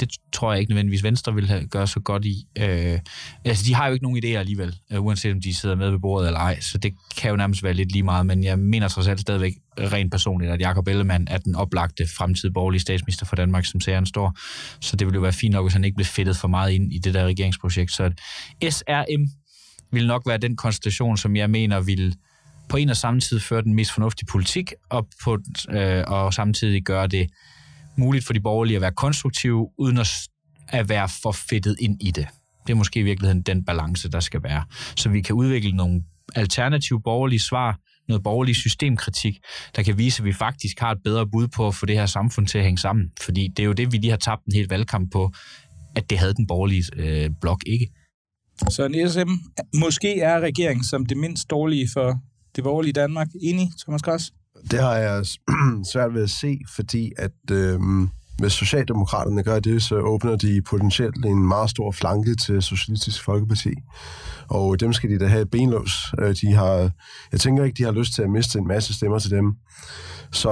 det 0.00 0.08
tror 0.32 0.52
jeg 0.52 0.60
ikke 0.60 0.70
nødvendigvis 0.70 1.02
Venstre 1.02 1.34
vil 1.34 1.48
have, 1.48 1.66
gøre 1.66 1.86
så 1.86 2.00
godt 2.00 2.24
i. 2.24 2.46
Øh, 2.58 2.98
altså, 3.44 3.64
de 3.66 3.74
har 3.74 3.86
jo 3.86 3.92
ikke 3.92 4.02
nogen 4.02 4.24
idéer 4.24 4.38
alligevel, 4.38 4.76
øh, 4.92 5.04
uanset 5.04 5.32
om 5.32 5.40
de 5.40 5.54
sidder 5.54 5.76
med 5.76 5.90
ved 5.90 5.98
bordet 5.98 6.26
eller 6.26 6.40
ej, 6.40 6.60
så 6.60 6.78
det 6.78 6.94
kan 7.16 7.30
jo 7.30 7.36
nærmest 7.36 7.62
være 7.62 7.72
lidt 7.72 7.92
lige 7.92 8.02
meget, 8.02 8.26
men 8.26 8.44
jeg 8.44 8.58
mener 8.58 8.88
trods 8.88 9.08
alt 9.08 9.20
stadigvæk 9.20 9.52
rent 9.78 10.10
personligt, 10.10 10.52
at 10.52 10.60
Jakob 10.60 10.88
Ellemann 10.88 11.28
er 11.30 11.38
den 11.38 11.54
oplagte 11.54 12.06
fremtidige 12.16 12.52
borgerlige 12.52 12.80
statsminister 12.80 13.26
for 13.26 13.36
Danmark, 13.36 13.64
som 13.64 13.80
serien 13.80 14.06
står. 14.06 14.38
Så 14.80 14.96
det 14.96 15.06
ville 15.06 15.16
jo 15.16 15.22
være 15.22 15.32
fint 15.32 15.52
nok, 15.52 15.64
hvis 15.64 15.72
han 15.72 15.84
ikke 15.84 15.96
blev 15.96 16.06
fedtet 16.06 16.36
for 16.36 16.48
meget 16.48 16.72
ind 16.72 16.92
i 16.92 16.98
det 16.98 17.14
der 17.14 17.24
regeringsprojekt. 17.24 17.92
Så 17.92 18.12
SRM 18.70 19.28
vil 19.92 20.06
nok 20.06 20.22
være 20.26 20.38
den 20.38 20.56
konstellation, 20.56 21.16
som 21.16 21.36
jeg 21.36 21.50
mener 21.50 21.80
vil 21.80 22.14
på 22.68 22.76
en 22.76 22.88
og 22.88 22.96
samme 22.96 23.20
tid 23.20 23.40
føre 23.40 23.62
den 23.62 23.74
mest 23.74 23.92
fornuftige 23.92 24.26
politik, 24.26 24.72
og, 24.88 25.08
på, 25.24 25.38
øh, 25.70 26.04
og 26.06 26.34
samtidig 26.34 26.82
gøre 26.82 27.06
det 27.06 27.26
muligt 27.98 28.24
for 28.24 28.32
de 28.32 28.40
borgerlige 28.40 28.76
at 28.76 28.82
være 28.82 28.92
konstruktive, 28.92 29.68
uden 29.78 29.98
at, 29.98 30.08
at 30.68 30.88
være 30.88 31.08
for 31.22 31.32
fedtet 31.32 31.76
ind 31.80 32.02
i 32.02 32.10
det. 32.10 32.26
Det 32.66 32.72
er 32.72 32.76
måske 32.76 33.00
i 33.00 33.02
virkeligheden 33.02 33.42
den 33.42 33.64
balance, 33.64 34.08
der 34.10 34.20
skal 34.20 34.42
være. 34.42 34.64
Så 34.96 35.08
vi 35.08 35.20
kan 35.20 35.34
udvikle 35.34 35.72
nogle 35.72 36.02
alternative 36.34 37.02
borgerlige 37.02 37.40
svar, 37.40 37.78
noget 38.08 38.22
borgerlig 38.22 38.56
systemkritik, 38.56 39.38
der 39.76 39.82
kan 39.82 39.98
vise, 39.98 40.20
at 40.20 40.24
vi 40.24 40.32
faktisk 40.32 40.80
har 40.80 40.92
et 40.92 40.98
bedre 41.04 41.26
bud 41.26 41.48
på 41.48 41.66
at 41.66 41.74
få 41.74 41.86
det 41.86 41.96
her 41.96 42.06
samfund 42.06 42.46
til 42.46 42.58
at 42.58 42.64
hænge 42.64 42.78
sammen. 42.78 43.12
Fordi 43.20 43.48
det 43.56 43.62
er 43.62 43.66
jo 43.66 43.72
det, 43.72 43.92
vi 43.92 43.96
lige 43.96 44.10
har 44.10 44.16
tabt 44.16 44.44
en 44.44 44.52
hel 44.52 44.68
valgkamp 44.68 45.12
på, 45.12 45.32
at 45.96 46.10
det 46.10 46.18
havde 46.18 46.34
den 46.34 46.46
borgerlige 46.46 46.84
øh, 46.96 47.30
blok 47.40 47.62
ikke. 47.66 47.88
Så 48.70 48.84
en 48.84 49.10
SM 49.10 49.30
måske 49.74 50.20
er 50.20 50.40
regeringen 50.40 50.84
som 50.84 51.06
det 51.06 51.16
mindst 51.16 51.50
dårlige 51.50 51.88
for 51.92 52.20
det 52.56 52.64
borgerlige 52.64 52.92
Danmark. 52.92 53.28
Enig, 53.42 53.68
Thomas 53.80 54.02
Græs? 54.02 54.32
Det 54.70 54.80
har 54.80 54.94
jeg 54.94 55.26
svært 55.92 56.14
ved 56.14 56.22
at 56.22 56.30
se, 56.30 56.58
fordi 56.76 57.12
at 57.16 57.50
øh, 57.50 57.80
hvis 58.38 58.52
Socialdemokraterne 58.52 59.42
gør 59.42 59.60
det, 59.60 59.82
så 59.82 59.94
åbner 59.94 60.36
de 60.36 60.62
potentielt 60.62 61.26
en 61.26 61.48
meget 61.48 61.70
stor 61.70 61.92
flanke 61.92 62.34
til 62.34 62.62
Socialistisk 62.62 63.24
Folkeparti. 63.24 63.70
Og 64.48 64.80
dem 64.80 64.92
skal 64.92 65.10
de 65.10 65.18
da 65.18 65.26
have 65.26 65.46
benlås. 65.46 65.92
Øh, 66.18 66.34
de 66.40 66.54
har, 66.54 66.90
jeg 67.32 67.40
tænker 67.40 67.64
ikke, 67.64 67.76
de 67.76 67.82
har 67.82 67.92
lyst 67.92 68.14
til 68.14 68.22
at 68.22 68.30
miste 68.30 68.58
en 68.58 68.68
masse 68.68 68.94
stemmer 68.94 69.18
til 69.18 69.30
dem. 69.30 69.54
Så 70.32 70.50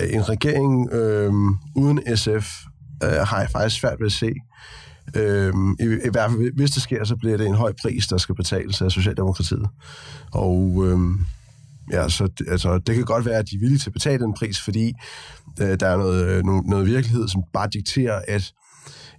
øh, 0.00 0.14
en 0.14 0.28
regering 0.28 0.92
øh, 0.92 1.32
uden 1.76 2.16
SF 2.16 2.62
øh, 3.04 3.10
har 3.10 3.40
jeg 3.40 3.50
faktisk 3.50 3.80
svært 3.80 4.00
ved 4.00 4.06
at 4.06 4.12
se. 4.12 4.32
Øh, 5.16 5.54
i, 5.80 5.84
I 5.84 6.10
hvert 6.12 6.30
fald, 6.30 6.56
hvis 6.56 6.70
det 6.70 6.82
sker, 6.82 7.04
så 7.04 7.16
bliver 7.16 7.36
det 7.36 7.46
en 7.46 7.54
høj 7.54 7.72
pris, 7.82 8.06
der 8.06 8.18
skal 8.18 8.34
betales 8.34 8.82
af 8.82 8.90
Socialdemokratiet. 8.90 9.68
Og... 10.32 10.84
Øh, 10.86 10.98
Ja, 11.92 12.08
så 12.08 12.28
altså, 12.48 12.78
det 12.78 12.94
kan 12.94 13.04
godt 13.04 13.26
være, 13.26 13.38
at 13.38 13.50
de 13.50 13.56
er 13.56 13.60
villige 13.60 13.78
til 13.78 13.88
at 13.88 13.92
betale 13.92 14.24
den 14.24 14.34
pris, 14.34 14.60
fordi 14.60 14.92
øh, 15.60 15.80
der 15.80 15.86
er 15.86 15.96
noget, 15.96 16.28
øh, 16.28 16.44
noget, 16.44 16.66
noget 16.66 16.86
virkelighed, 16.86 17.28
som 17.28 17.42
bare 17.52 17.68
dikterer, 17.68 18.22
at 18.28 18.52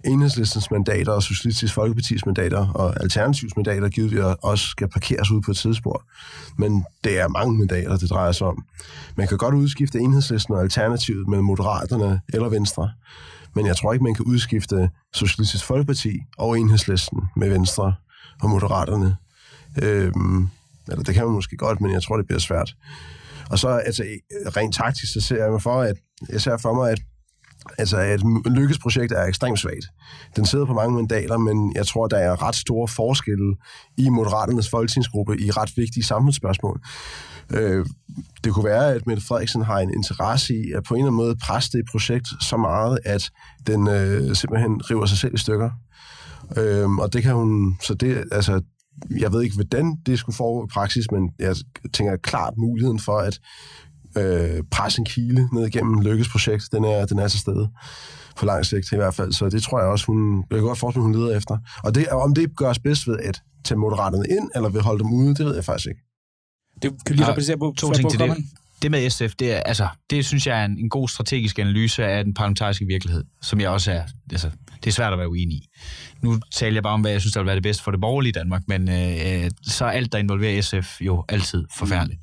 enhedslistens 0.04 0.70
mandater 0.70 1.12
og 1.12 1.22
Socialistisk 1.22 1.74
Folkepartis 1.74 2.26
mandater 2.26 2.68
og 2.68 3.02
Alternativs 3.02 3.56
mandater 3.56 3.88
givet 3.88 4.36
også 4.42 4.66
skal 4.66 4.88
parkeres 4.88 5.30
ud 5.30 5.40
på 5.40 5.50
et 5.50 5.56
tidsspor. 5.56 6.04
Men 6.58 6.84
det 7.04 7.20
er 7.20 7.28
mange 7.28 7.58
mandater, 7.58 7.96
det 7.96 8.10
drejer 8.10 8.32
sig 8.32 8.46
om. 8.46 8.64
Man 9.16 9.28
kan 9.28 9.38
godt 9.38 9.54
udskifte 9.54 9.98
enhedslisten 9.98 10.54
og 10.54 10.60
Alternativet 10.60 11.28
med 11.28 11.40
Moderaterne 11.40 12.20
eller 12.32 12.48
Venstre. 12.48 12.90
Men 13.54 13.66
jeg 13.66 13.76
tror 13.76 13.92
ikke, 13.92 14.02
man 14.04 14.14
kan 14.14 14.24
udskifte 14.24 14.90
Socialistisk 15.14 15.64
Folkeparti 15.64 16.20
og 16.38 16.58
enhedslisten 16.58 17.20
med 17.36 17.48
Venstre 17.48 17.94
og 18.42 18.50
Moderaterne. 18.50 19.16
Øhm, 19.82 20.48
eller 20.88 21.02
det 21.02 21.14
kan 21.14 21.24
man 21.24 21.34
måske 21.34 21.56
godt, 21.56 21.80
men 21.80 21.92
jeg 21.92 22.02
tror, 22.02 22.16
det 22.16 22.26
bliver 22.26 22.40
svært. 22.40 22.74
Og 23.50 23.58
så 23.58 23.68
altså, 23.68 24.04
rent 24.56 24.74
taktisk, 24.74 25.12
så 25.12 25.20
ser 25.20 25.44
jeg 25.44 25.62
for, 25.62 25.80
at 25.82 25.96
jeg 26.28 26.40
ser 26.40 26.56
for 26.56 26.74
mig, 26.74 26.90
at 26.90 26.98
altså, 27.78 27.96
at 27.96 28.20
Lykkes 28.46 28.78
projekt 28.78 29.12
er 29.12 29.24
ekstremt 29.24 29.58
svagt. 29.58 29.86
Den 30.36 30.46
sidder 30.46 30.66
på 30.66 30.74
mange 30.74 30.96
mandater, 30.96 31.38
men 31.38 31.72
jeg 31.74 31.86
tror, 31.86 32.06
der 32.06 32.16
er 32.16 32.42
ret 32.42 32.54
store 32.54 32.88
forskelle 32.88 33.56
i 33.96 34.08
Moderaternes 34.08 34.70
folketingsgruppe 34.70 35.40
i 35.40 35.50
ret 35.50 35.72
vigtige 35.76 36.04
samfundsspørgsmål. 36.04 36.80
Øh, 37.50 37.86
det 38.44 38.52
kunne 38.52 38.64
være, 38.64 38.94
at 38.94 39.06
Mette 39.06 39.22
Frederiksen 39.26 39.62
har 39.62 39.78
en 39.78 39.94
interesse 39.94 40.54
i 40.54 40.72
at 40.72 40.84
på 40.84 40.94
en 40.94 41.00
eller 41.00 41.06
anden 41.06 41.16
måde 41.16 41.36
presse 41.36 41.78
det 41.78 41.86
projekt 41.90 42.28
så 42.40 42.56
meget, 42.56 42.98
at 43.04 43.30
den 43.66 43.88
øh, 43.88 44.36
simpelthen 44.36 44.90
river 44.90 45.06
sig 45.06 45.18
selv 45.18 45.34
i 45.34 45.38
stykker. 45.38 45.70
Øh, 46.56 46.90
og 46.90 47.12
det 47.12 47.22
kan 47.22 47.34
hun, 47.34 47.78
så 47.82 47.94
det, 47.94 48.24
altså, 48.32 48.60
jeg 49.10 49.32
ved 49.32 49.42
ikke, 49.42 49.54
hvordan 49.54 49.96
det 50.06 50.18
skulle 50.18 50.36
foregå 50.36 50.66
i 50.66 50.68
praksis, 50.72 51.10
men 51.10 51.30
jeg 51.38 51.56
tænker 51.92 52.16
klart 52.16 52.54
muligheden 52.56 52.98
for 52.98 53.18
at 53.18 53.40
øh, 54.16 54.62
presse 54.70 54.98
en 54.98 55.04
kile 55.04 55.48
ned 55.52 55.66
igennem 55.66 56.00
Lykkes 56.00 56.28
projekt, 56.28 56.68
den 56.72 56.84
er, 56.84 57.06
den 57.06 57.18
er 57.18 57.28
til 57.28 57.40
stede 57.40 57.68
på 58.36 58.46
lang 58.46 58.66
sigt 58.66 58.92
i 58.92 58.96
hvert 58.96 59.14
fald. 59.14 59.32
Så 59.32 59.48
det 59.48 59.62
tror 59.62 59.80
jeg 59.80 59.88
også, 59.88 60.06
hun, 60.06 60.44
jeg 60.50 60.58
kan 60.58 60.66
godt 60.66 60.78
forestille, 60.78 61.02
hun 61.02 61.14
leder 61.14 61.36
efter. 61.36 61.58
Og 61.84 61.94
det, 61.94 62.08
om 62.08 62.34
det 62.34 62.56
gøres 62.56 62.78
bedst 62.78 63.08
ved 63.08 63.18
at 63.18 63.42
tage 63.64 63.78
moderaterne 63.78 64.24
ind, 64.30 64.50
eller 64.54 64.68
ved 64.68 64.78
at 64.78 64.84
holde 64.84 65.04
dem 65.04 65.12
ude, 65.12 65.34
det 65.34 65.46
ved 65.46 65.54
jeg 65.54 65.64
faktisk 65.64 65.88
ikke. 65.88 66.00
Det 66.82 66.92
kan 67.06 67.16
lige 67.16 67.28
repræsentere 67.28 67.58
på, 67.58 67.74
to 67.76 67.92
ting 67.92 68.10
til 68.10 68.20
det. 68.20 68.36
Det 68.82 68.90
med 68.90 69.10
SF, 69.10 69.34
det, 69.38 69.52
er, 69.52 69.60
altså, 69.60 69.88
det 70.10 70.26
synes 70.26 70.46
jeg 70.46 70.60
er 70.60 70.64
en, 70.64 70.78
en 70.78 70.88
god 70.88 71.08
strategisk 71.08 71.58
analyse 71.58 72.04
af 72.04 72.24
den 72.24 72.34
parlamentariske 72.34 72.86
virkelighed, 72.86 73.24
som 73.42 73.60
jeg 73.60 73.68
også 73.68 73.92
er, 73.92 74.02
altså, 74.32 74.50
det 74.76 74.86
er 74.86 74.92
svært 74.92 75.12
at 75.12 75.18
være 75.18 75.28
uenig 75.28 75.56
i. 75.56 75.68
Nu 76.22 76.40
taler 76.54 76.76
jeg 76.76 76.82
bare 76.82 76.92
om, 76.92 77.00
hvad 77.00 77.10
jeg 77.10 77.20
synes, 77.20 77.34
der 77.34 77.40
vil 77.40 77.46
være 77.46 77.54
det 77.54 77.62
bedste 77.62 77.82
for 77.82 77.90
det 77.90 78.00
borgerlige 78.00 78.32
Danmark, 78.32 78.62
men 78.68 78.88
øh, 78.88 79.50
så 79.62 79.84
er 79.84 79.90
alt, 79.90 80.12
der 80.12 80.18
involverer 80.18 80.62
SF, 80.62 81.00
jo 81.00 81.24
altid 81.28 81.64
forfærdeligt. 81.78 82.20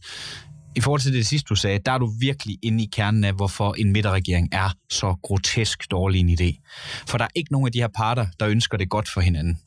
I 0.75 0.81
forhold 0.81 1.01
til 1.01 1.13
det 1.13 1.27
sidste, 1.27 1.47
du 1.47 1.55
sagde, 1.55 1.79
der 1.85 1.91
er 1.91 1.97
du 1.97 2.13
virkelig 2.19 2.57
inde 2.63 2.83
i 2.83 2.89
kernen 2.91 3.23
af, 3.23 3.33
hvorfor 3.33 3.73
en 3.77 3.91
midterregering 3.91 4.49
er 4.51 4.69
så 4.89 5.15
grotesk 5.23 5.91
dårlig 5.91 6.19
en 6.19 6.29
idé. 6.29 6.61
For 7.07 7.17
der 7.17 7.25
er 7.25 7.29
ikke 7.35 7.51
nogen 7.51 7.67
af 7.67 7.71
de 7.71 7.79
her 7.79 7.87
parter, 7.95 8.25
der 8.39 8.47
ønsker 8.47 8.77
det 8.77 8.89
godt 8.89 9.09
for 9.09 9.21
hinanden. 9.21 9.59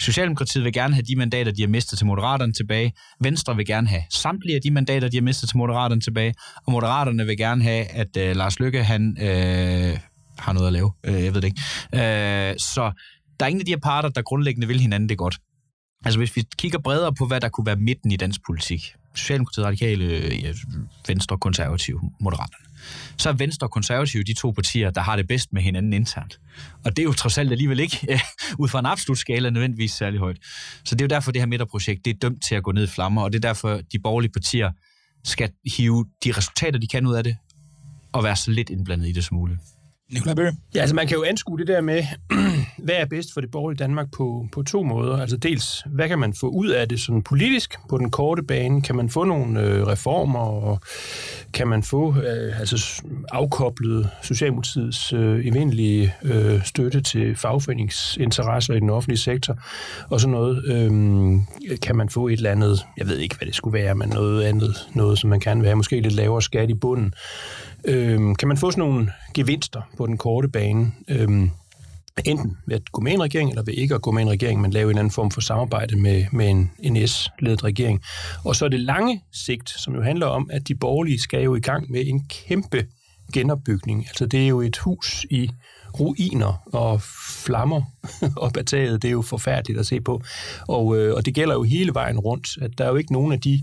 Socialdemokratiet 0.00 0.64
vil 0.64 0.72
gerne 0.72 0.94
have 0.94 1.02
de 1.02 1.16
mandater, 1.16 1.52
de 1.52 1.62
har 1.62 1.68
mistet 1.68 1.98
til 1.98 2.06
Moderaterne 2.06 2.52
tilbage. 2.52 2.92
Venstre 3.20 3.56
vil 3.56 3.66
gerne 3.66 3.88
have 3.88 4.02
samtlige 4.10 4.56
af 4.56 4.62
de 4.62 4.70
mandater, 4.70 5.08
de 5.08 5.16
har 5.16 5.22
mistet 5.22 5.48
til 5.48 5.58
Moderaterne 5.58 6.00
tilbage. 6.00 6.34
Og 6.66 6.72
Moderaterne 6.72 7.26
vil 7.26 7.36
gerne 7.36 7.62
have, 7.62 7.84
at 7.84 8.16
øh, 8.16 8.36
Lars 8.36 8.60
Lykke, 8.60 8.84
han 8.84 9.16
øh, 9.20 9.98
har 10.38 10.52
noget 10.52 10.66
at 10.66 10.72
lave. 10.72 10.92
Øh, 11.04 11.24
jeg 11.24 11.34
ved 11.34 11.40
det 11.42 11.48
ikke. 11.48 11.60
Øh, 12.50 12.54
så 12.58 12.92
der 13.40 13.46
er 13.46 13.48
ingen 13.50 13.60
af 13.60 13.66
de 13.66 13.72
her 13.72 13.80
parter, 13.82 14.08
der 14.08 14.22
grundlæggende 14.22 14.66
vil 14.66 14.80
hinanden 14.80 15.08
det 15.08 15.18
godt. 15.18 15.38
Altså 16.04 16.18
hvis 16.18 16.36
vi 16.36 16.44
kigger 16.58 16.78
bredere 16.78 17.14
på, 17.14 17.26
hvad 17.26 17.40
der 17.40 17.48
kunne 17.48 17.66
være 17.66 17.76
midten 17.76 18.12
i 18.12 18.16
dansk 18.16 18.40
politik, 18.46 18.94
Socialdemokratiet, 19.14 19.66
Radikale, 19.66 20.04
ja, 20.42 20.52
Venstre, 21.08 21.38
Konservative, 21.38 22.00
Moderaterne, 22.20 22.63
så 23.16 23.28
er 23.28 23.32
Venstre 23.32 23.66
og 23.66 23.70
Konservative 23.70 24.22
de 24.22 24.34
to 24.34 24.50
partier, 24.50 24.90
der 24.90 25.00
har 25.00 25.16
det 25.16 25.28
bedst 25.28 25.52
med 25.52 25.62
hinanden 25.62 25.92
internt. 25.92 26.40
Og 26.84 26.96
det 26.96 26.98
er 26.98 27.04
jo 27.04 27.12
trods 27.12 27.38
alt 27.38 27.52
alligevel 27.52 27.80
ikke, 27.80 27.98
ja, 28.08 28.14
øh, 28.50 28.58
ud 28.58 28.68
fra 28.68 28.78
en 28.78 28.86
absolut 28.86 29.18
skala, 29.18 29.50
nødvendigvis 29.50 29.92
særlig 29.92 30.20
højt. 30.20 30.36
Så 30.84 30.94
det 30.94 31.00
er 31.00 31.04
jo 31.04 31.08
derfor, 31.08 31.32
det 31.32 31.40
her 31.40 31.46
midterprojekt, 31.46 32.04
det 32.04 32.10
er 32.10 32.18
dømt 32.22 32.42
til 32.48 32.54
at 32.54 32.62
gå 32.62 32.72
ned 32.72 32.84
i 32.84 32.86
flammer, 32.86 33.22
og 33.22 33.32
det 33.32 33.44
er 33.44 33.48
derfor, 33.48 33.80
de 33.92 33.98
borgerlige 33.98 34.32
partier 34.32 34.70
skal 35.24 35.50
hive 35.76 36.06
de 36.24 36.32
resultater, 36.32 36.78
de 36.78 36.86
kan 36.86 37.06
ud 37.06 37.14
af 37.14 37.24
det, 37.24 37.36
og 38.12 38.24
være 38.24 38.36
så 38.36 38.50
lidt 38.50 38.70
indblandet 38.70 39.08
i 39.08 39.12
det 39.12 39.24
som 39.24 39.36
muligt. 39.36 39.60
Nikolaj 40.12 40.34
Bøge? 40.34 40.52
Ja, 40.74 40.80
altså 40.80 40.94
man 40.94 41.06
kan 41.06 41.16
jo 41.16 41.24
anskue 41.24 41.58
det 41.58 41.66
der 41.66 41.80
med, 41.80 42.04
hvad 42.84 42.94
er 42.94 43.04
bedst 43.04 43.32
for 43.34 43.40
det 43.40 43.50
borgerlige 43.50 43.78
Danmark 43.78 44.06
på, 44.16 44.48
på 44.52 44.62
to 44.62 44.82
måder. 44.82 45.16
Altså 45.20 45.36
dels, 45.36 45.82
hvad 45.86 46.08
kan 46.08 46.18
man 46.18 46.34
få 46.34 46.48
ud 46.48 46.68
af 46.68 46.88
det 46.88 47.00
sådan 47.00 47.22
politisk 47.22 47.74
på 47.88 47.98
den 47.98 48.10
korte 48.10 48.42
bane? 48.42 48.82
Kan 48.82 48.96
man 48.96 49.10
få 49.10 49.24
nogle 49.24 49.60
øh, 49.60 49.86
reformer, 49.86 50.40
og 50.40 50.80
kan 51.52 51.68
man 51.68 51.82
få 51.82 52.16
øh, 52.16 52.60
altså 52.60 53.02
afkoblet 53.32 54.10
Socialdemokratiets 54.22 55.12
øh, 55.12 55.46
evindelige 55.46 56.14
øh, 56.22 56.64
støtte 56.64 57.00
til 57.00 57.36
fagforeningsinteresser 57.36 58.74
i 58.74 58.80
den 58.80 58.90
offentlige 58.90 59.18
sektor, 59.18 59.58
og 60.10 60.20
sådan 60.20 60.32
noget. 60.32 60.64
Øh, 60.64 61.78
kan 61.82 61.96
man 61.96 62.08
få 62.08 62.28
et 62.28 62.32
eller 62.32 62.50
andet, 62.50 62.86
jeg 62.96 63.08
ved 63.08 63.18
ikke, 63.18 63.36
hvad 63.36 63.46
det 63.46 63.54
skulle 63.54 63.78
være, 63.78 63.94
men 63.94 64.08
noget 64.08 64.42
andet, 64.42 64.74
noget 64.94 65.18
som 65.18 65.30
man 65.30 65.40
kan 65.40 65.62
være, 65.62 65.76
måske 65.76 66.00
lidt 66.00 66.14
lavere 66.14 66.42
skat 66.42 66.70
i 66.70 66.74
bunden. 66.74 67.14
Øh, 67.84 68.36
kan 68.38 68.48
man 68.48 68.56
få 68.56 68.70
sådan 68.70 68.88
nogle 68.88 69.10
gevinster 69.34 69.82
på 69.96 70.06
den 70.06 70.18
korte 70.18 70.48
bane? 70.48 70.92
Øh, 71.08 71.48
enten 72.24 72.56
ved 72.66 72.76
at 72.76 72.92
gå 72.92 73.00
med 73.00 73.12
en 73.12 73.22
regering, 73.22 73.50
eller 73.50 73.62
ved 73.62 73.74
ikke 73.74 73.94
at 73.94 74.02
gå 74.02 74.10
med 74.10 74.22
en 74.22 74.30
regering, 74.30 74.60
men 74.60 74.70
lave 74.70 74.90
en 74.90 74.98
anden 74.98 75.10
form 75.10 75.30
for 75.30 75.40
samarbejde 75.40 75.96
med, 75.96 76.24
med 76.32 76.48
en, 76.48 76.70
en 76.78 77.08
S-ledet 77.08 77.64
regering. 77.64 78.02
Og 78.44 78.56
så 78.56 78.64
er 78.64 78.68
det 78.68 78.80
lange 78.80 79.22
sigt, 79.32 79.70
som 79.70 79.94
jo 79.94 80.02
handler 80.02 80.26
om, 80.26 80.50
at 80.52 80.68
de 80.68 80.74
borgerlige 80.74 81.20
skal 81.20 81.42
jo 81.42 81.54
i 81.54 81.60
gang 81.60 81.90
med 81.90 82.06
en 82.06 82.26
kæmpe 82.28 82.86
genopbygning. 83.32 84.06
Altså 84.06 84.26
det 84.26 84.44
er 84.44 84.48
jo 84.48 84.60
et 84.60 84.76
hus 84.76 85.26
i 85.30 85.50
ruiner 86.00 86.62
og 86.72 87.02
flammer 87.44 87.82
op 88.36 88.56
ad 88.56 88.64
taget. 88.64 89.02
Det 89.02 89.08
er 89.08 89.12
jo 89.12 89.22
forfærdeligt 89.22 89.78
at 89.78 89.86
se 89.86 90.00
på. 90.00 90.22
Og, 90.68 90.98
øh, 90.98 91.14
og 91.14 91.26
det 91.26 91.34
gælder 91.34 91.54
jo 91.54 91.62
hele 91.62 91.94
vejen 91.94 92.18
rundt, 92.18 92.48
at 92.62 92.70
der 92.78 92.84
er 92.84 92.88
jo 92.88 92.96
ikke 92.96 93.12
nogen 93.12 93.32
af 93.32 93.40
de 93.40 93.62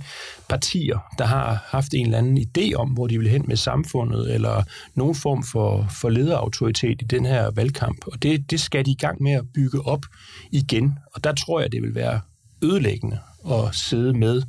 partier, 0.50 1.00
der 1.18 1.26
har 1.26 1.66
haft 1.68 1.94
en 1.94 2.06
eller 2.06 2.18
anden 2.18 2.38
idé 2.38 2.74
om, 2.74 2.90
hvor 2.90 3.08
de 3.08 3.18
vil 3.18 3.30
hen 3.30 3.46
med 3.48 3.56
samfundet, 3.56 4.34
eller 4.34 4.64
nogen 4.96 5.16
form 5.16 5.44
for, 5.44 5.88
for 6.02 6.10
lederautoritet 6.10 7.02
i 7.02 7.06
den 7.06 7.26
her 7.26 7.52
valgkamp. 7.52 8.08
Og 8.08 8.24
det, 8.24 8.52
det 8.52 8.60
skal 8.60 8.86
de 8.86 8.92
i 8.92 8.96
gang 8.96 9.24
med 9.24 9.32
at 9.32 9.46
bygge 9.54 9.88
op 9.88 10.06
igen. 10.52 11.00
Og 11.14 11.24
der 11.24 11.34
tror 11.34 11.62
jeg, 11.62 11.72
det 11.72 11.82
vil 11.82 11.96
være 11.96 12.20
ødelæggende 12.64 13.20
at 13.52 13.76
sidde 13.76 14.14
med 14.14 14.42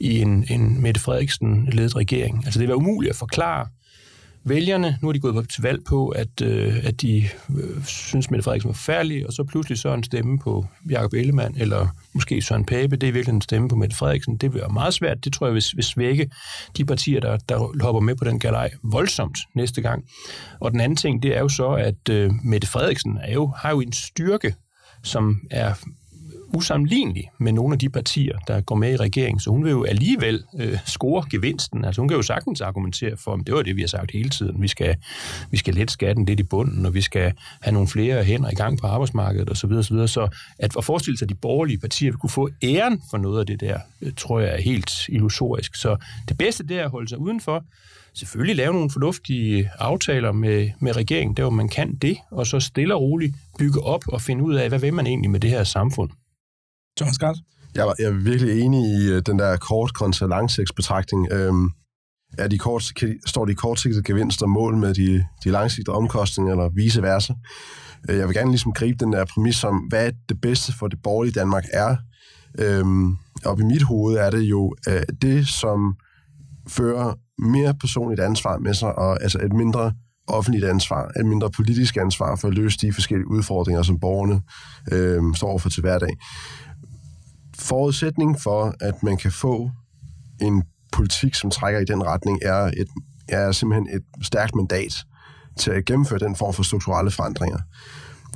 i 0.00 0.20
en, 0.20 0.44
en 0.50 0.82
Mette 0.82 1.00
Frederiksen-ledet 1.00 1.96
regering. 1.96 2.36
Altså 2.44 2.58
det 2.58 2.60
vil 2.60 2.68
være 2.68 2.76
umuligt 2.76 3.10
at 3.10 3.16
forklare 3.16 3.66
vælgerne. 4.44 4.98
Nu 5.02 5.08
er 5.08 5.12
de 5.12 5.20
gået 5.20 5.48
til 5.48 5.62
valg 5.62 5.84
på, 5.84 6.08
at, 6.08 6.42
øh, 6.42 6.74
at 6.84 7.00
de 7.00 7.28
øh, 7.58 7.84
synes, 7.84 8.30
Mette 8.30 8.42
Frederiksen 8.44 8.68
var 8.68 8.74
færdig, 8.74 9.26
og 9.26 9.32
så 9.32 9.44
pludselig 9.44 9.78
så 9.78 9.94
en 9.94 10.04
stemme 10.04 10.38
på 10.38 10.66
Jakob 10.90 11.12
Ellemann, 11.12 11.54
eller 11.58 11.88
måske 12.12 12.42
Søren 12.42 12.64
Pape, 12.64 12.96
det 12.96 13.08
er 13.08 13.12
virkelig 13.12 13.34
en 13.34 13.40
stemme 13.40 13.68
på 13.68 13.76
Mette 13.76 13.96
Frederiksen. 13.96 14.36
Det 14.36 14.52
vil 14.52 14.60
være 14.60 14.72
meget 14.72 14.94
svært. 14.94 15.24
Det 15.24 15.32
tror 15.32 15.46
jeg, 15.46 15.52
hvis, 15.52 15.70
hvis 15.70 15.86
svække 15.86 16.30
de 16.76 16.84
partier, 16.84 17.20
der, 17.20 17.36
der 17.36 17.82
hopper 17.82 18.00
med 18.00 18.14
på 18.14 18.24
den 18.24 18.38
galej, 18.38 18.70
voldsomt 18.82 19.38
næste 19.54 19.82
gang. 19.82 20.04
Og 20.60 20.70
den 20.70 20.80
anden 20.80 20.96
ting, 20.96 21.22
det 21.22 21.36
er 21.36 21.40
jo 21.40 21.48
så, 21.48 21.68
at 21.68 22.08
øh, 22.10 22.30
Mette 22.44 22.66
Frederiksen 22.66 23.18
er 23.22 23.32
jo, 23.32 23.46
har 23.46 23.70
jo 23.70 23.80
en 23.80 23.92
styrke, 23.92 24.54
som 25.02 25.40
er 25.50 25.74
usammenlignelig 26.56 27.30
med 27.38 27.52
nogle 27.52 27.72
af 27.72 27.78
de 27.78 27.88
partier, 27.88 28.38
der 28.46 28.60
går 28.60 28.74
med 28.74 28.92
i 28.92 28.96
regeringen, 28.96 29.40
så 29.40 29.50
hun 29.50 29.64
vil 29.64 29.70
jo 29.70 29.84
alligevel 29.84 30.44
øh, 30.58 30.78
score 30.86 31.24
gevinsten. 31.30 31.84
Altså 31.84 32.00
hun 32.00 32.08
kan 32.08 32.16
jo 32.16 32.22
sagtens 32.22 32.60
argumentere 32.60 33.16
for, 33.16 33.34
at 33.34 33.40
det 33.46 33.54
var 33.54 33.62
det, 33.62 33.76
vi 33.76 33.80
har 33.80 33.88
sagt 33.88 34.10
hele 34.10 34.30
tiden. 34.30 34.62
Vi 34.62 34.68
skal, 34.68 34.96
vi 35.50 35.56
skal 35.56 35.74
lette 35.74 35.92
skatten 35.92 36.24
lidt 36.24 36.40
i 36.40 36.42
bunden, 36.42 36.86
og 36.86 36.94
vi 36.94 37.00
skal 37.00 37.32
have 37.60 37.72
nogle 37.72 37.88
flere 37.88 38.24
hænder 38.24 38.50
i 38.50 38.54
gang 38.54 38.78
på 38.78 38.86
arbejdsmarkedet 38.86 39.50
osv. 39.50 39.56
Så, 39.56 39.66
videre, 39.66 39.82
så, 39.82 39.94
videre. 39.94 40.08
så 40.08 40.28
at, 40.58 40.84
forestille 40.84 41.18
sig, 41.18 41.24
at 41.24 41.28
de 41.28 41.34
borgerlige 41.34 41.78
partier 41.78 42.10
vil 42.10 42.18
kunne 42.18 42.30
få 42.30 42.48
æren 42.62 43.02
for 43.10 43.18
noget 43.18 43.40
af 43.40 43.46
det 43.46 43.60
der, 43.60 43.78
øh, 44.02 44.12
tror 44.16 44.40
jeg 44.40 44.52
er 44.52 44.60
helt 44.60 44.90
illusorisk. 45.08 45.74
Så 45.76 45.96
det 46.28 46.38
bedste 46.38 46.66
det 46.66 46.78
er 46.78 46.84
at 46.84 46.90
holde 46.90 47.08
sig 47.08 47.18
udenfor, 47.18 47.64
selvfølgelig 48.14 48.56
lave 48.56 48.72
nogle 48.72 48.90
fornuftige 48.90 49.70
aftaler 49.78 50.32
med, 50.32 50.70
med 50.80 50.96
regeringen, 50.96 51.36
der 51.36 51.42
hvor 51.42 51.50
man 51.50 51.68
kan 51.68 51.94
det, 51.94 52.16
og 52.30 52.46
så 52.46 52.60
stille 52.60 52.94
og 52.94 53.00
roligt 53.00 53.34
bygge 53.58 53.80
op 53.80 54.08
og 54.08 54.20
finde 54.20 54.44
ud 54.44 54.54
af, 54.54 54.68
hvad 54.68 54.78
vil 54.78 54.94
man 54.94 55.06
egentlig 55.06 55.30
med 55.30 55.40
det 55.40 55.50
her 55.50 55.64
samfund. 55.64 56.10
Thomas 56.96 57.18
Gart? 57.18 57.36
Jeg, 57.74 57.92
jeg 57.98 58.06
er 58.06 58.10
virkelig 58.10 58.60
enig 58.60 58.80
i 58.90 59.08
øh, 59.10 59.22
den 59.26 59.38
der 59.38 59.56
kort 59.56 59.94
kontra 59.94 60.26
langsigtsbetragtning. 60.26 61.32
Øhm, 61.32 61.70
er 62.38 62.48
de 62.48 62.58
kort, 62.58 62.92
kan, 62.96 63.18
står 63.26 63.44
de 63.44 63.54
kortsigtede 63.54 64.02
gevinster 64.02 64.46
mål 64.46 64.76
med 64.76 64.94
de, 64.94 65.24
de 65.44 65.50
langsigtede 65.50 65.96
omkostninger, 65.96 66.52
eller 66.52 66.68
vice 66.68 67.02
versa? 67.02 67.32
Øh, 68.08 68.18
jeg 68.18 68.28
vil 68.28 68.36
gerne 68.36 68.50
ligesom 68.50 68.72
gribe 68.72 69.04
den 69.04 69.12
der 69.12 69.24
præmis 69.24 69.64
om, 69.64 69.76
hvad 69.76 70.12
det 70.28 70.40
bedste 70.40 70.72
for 70.78 70.88
det 70.88 70.98
borgerlige 71.02 71.32
Danmark 71.40 71.64
er. 71.72 71.96
Øhm, 72.58 73.16
og 73.44 73.60
i 73.60 73.62
mit 73.62 73.82
hoved 73.82 74.16
er 74.16 74.30
det 74.30 74.42
jo 74.42 74.74
øh, 74.88 75.02
det, 75.22 75.48
som 75.48 75.96
fører 76.68 77.14
mere 77.38 77.74
personligt 77.74 78.20
ansvar 78.20 78.58
med 78.58 78.74
sig, 78.74 78.98
og 78.98 79.22
altså 79.22 79.38
et 79.38 79.52
mindre 79.52 79.92
offentligt 80.28 80.64
ansvar, 80.64 81.10
et 81.20 81.26
mindre 81.26 81.50
politisk 81.50 81.96
ansvar 81.96 82.36
for 82.36 82.48
at 82.48 82.54
løse 82.54 82.78
de 82.78 82.92
forskellige 82.92 83.30
udfordringer, 83.30 83.82
som 83.82 83.98
borgerne 84.00 84.40
øh, 84.92 85.34
står 85.34 85.58
for 85.58 85.68
til 85.68 85.80
hverdag 85.80 86.16
forudsætning 87.62 88.40
for, 88.40 88.74
at 88.80 89.02
man 89.02 89.16
kan 89.16 89.32
få 89.32 89.70
en 90.40 90.62
politik, 90.92 91.34
som 91.34 91.50
trækker 91.50 91.80
i 91.80 91.84
den 91.84 92.06
retning, 92.06 92.38
er, 92.42 92.56
et, 92.56 92.88
er 93.28 93.52
simpelthen 93.52 93.96
et 93.96 94.26
stærkt 94.26 94.54
mandat 94.54 94.94
til 95.58 95.70
at 95.70 95.84
gennemføre 95.84 96.18
den 96.18 96.36
form 96.36 96.54
for 96.54 96.62
strukturelle 96.62 97.10
forandringer. 97.10 97.58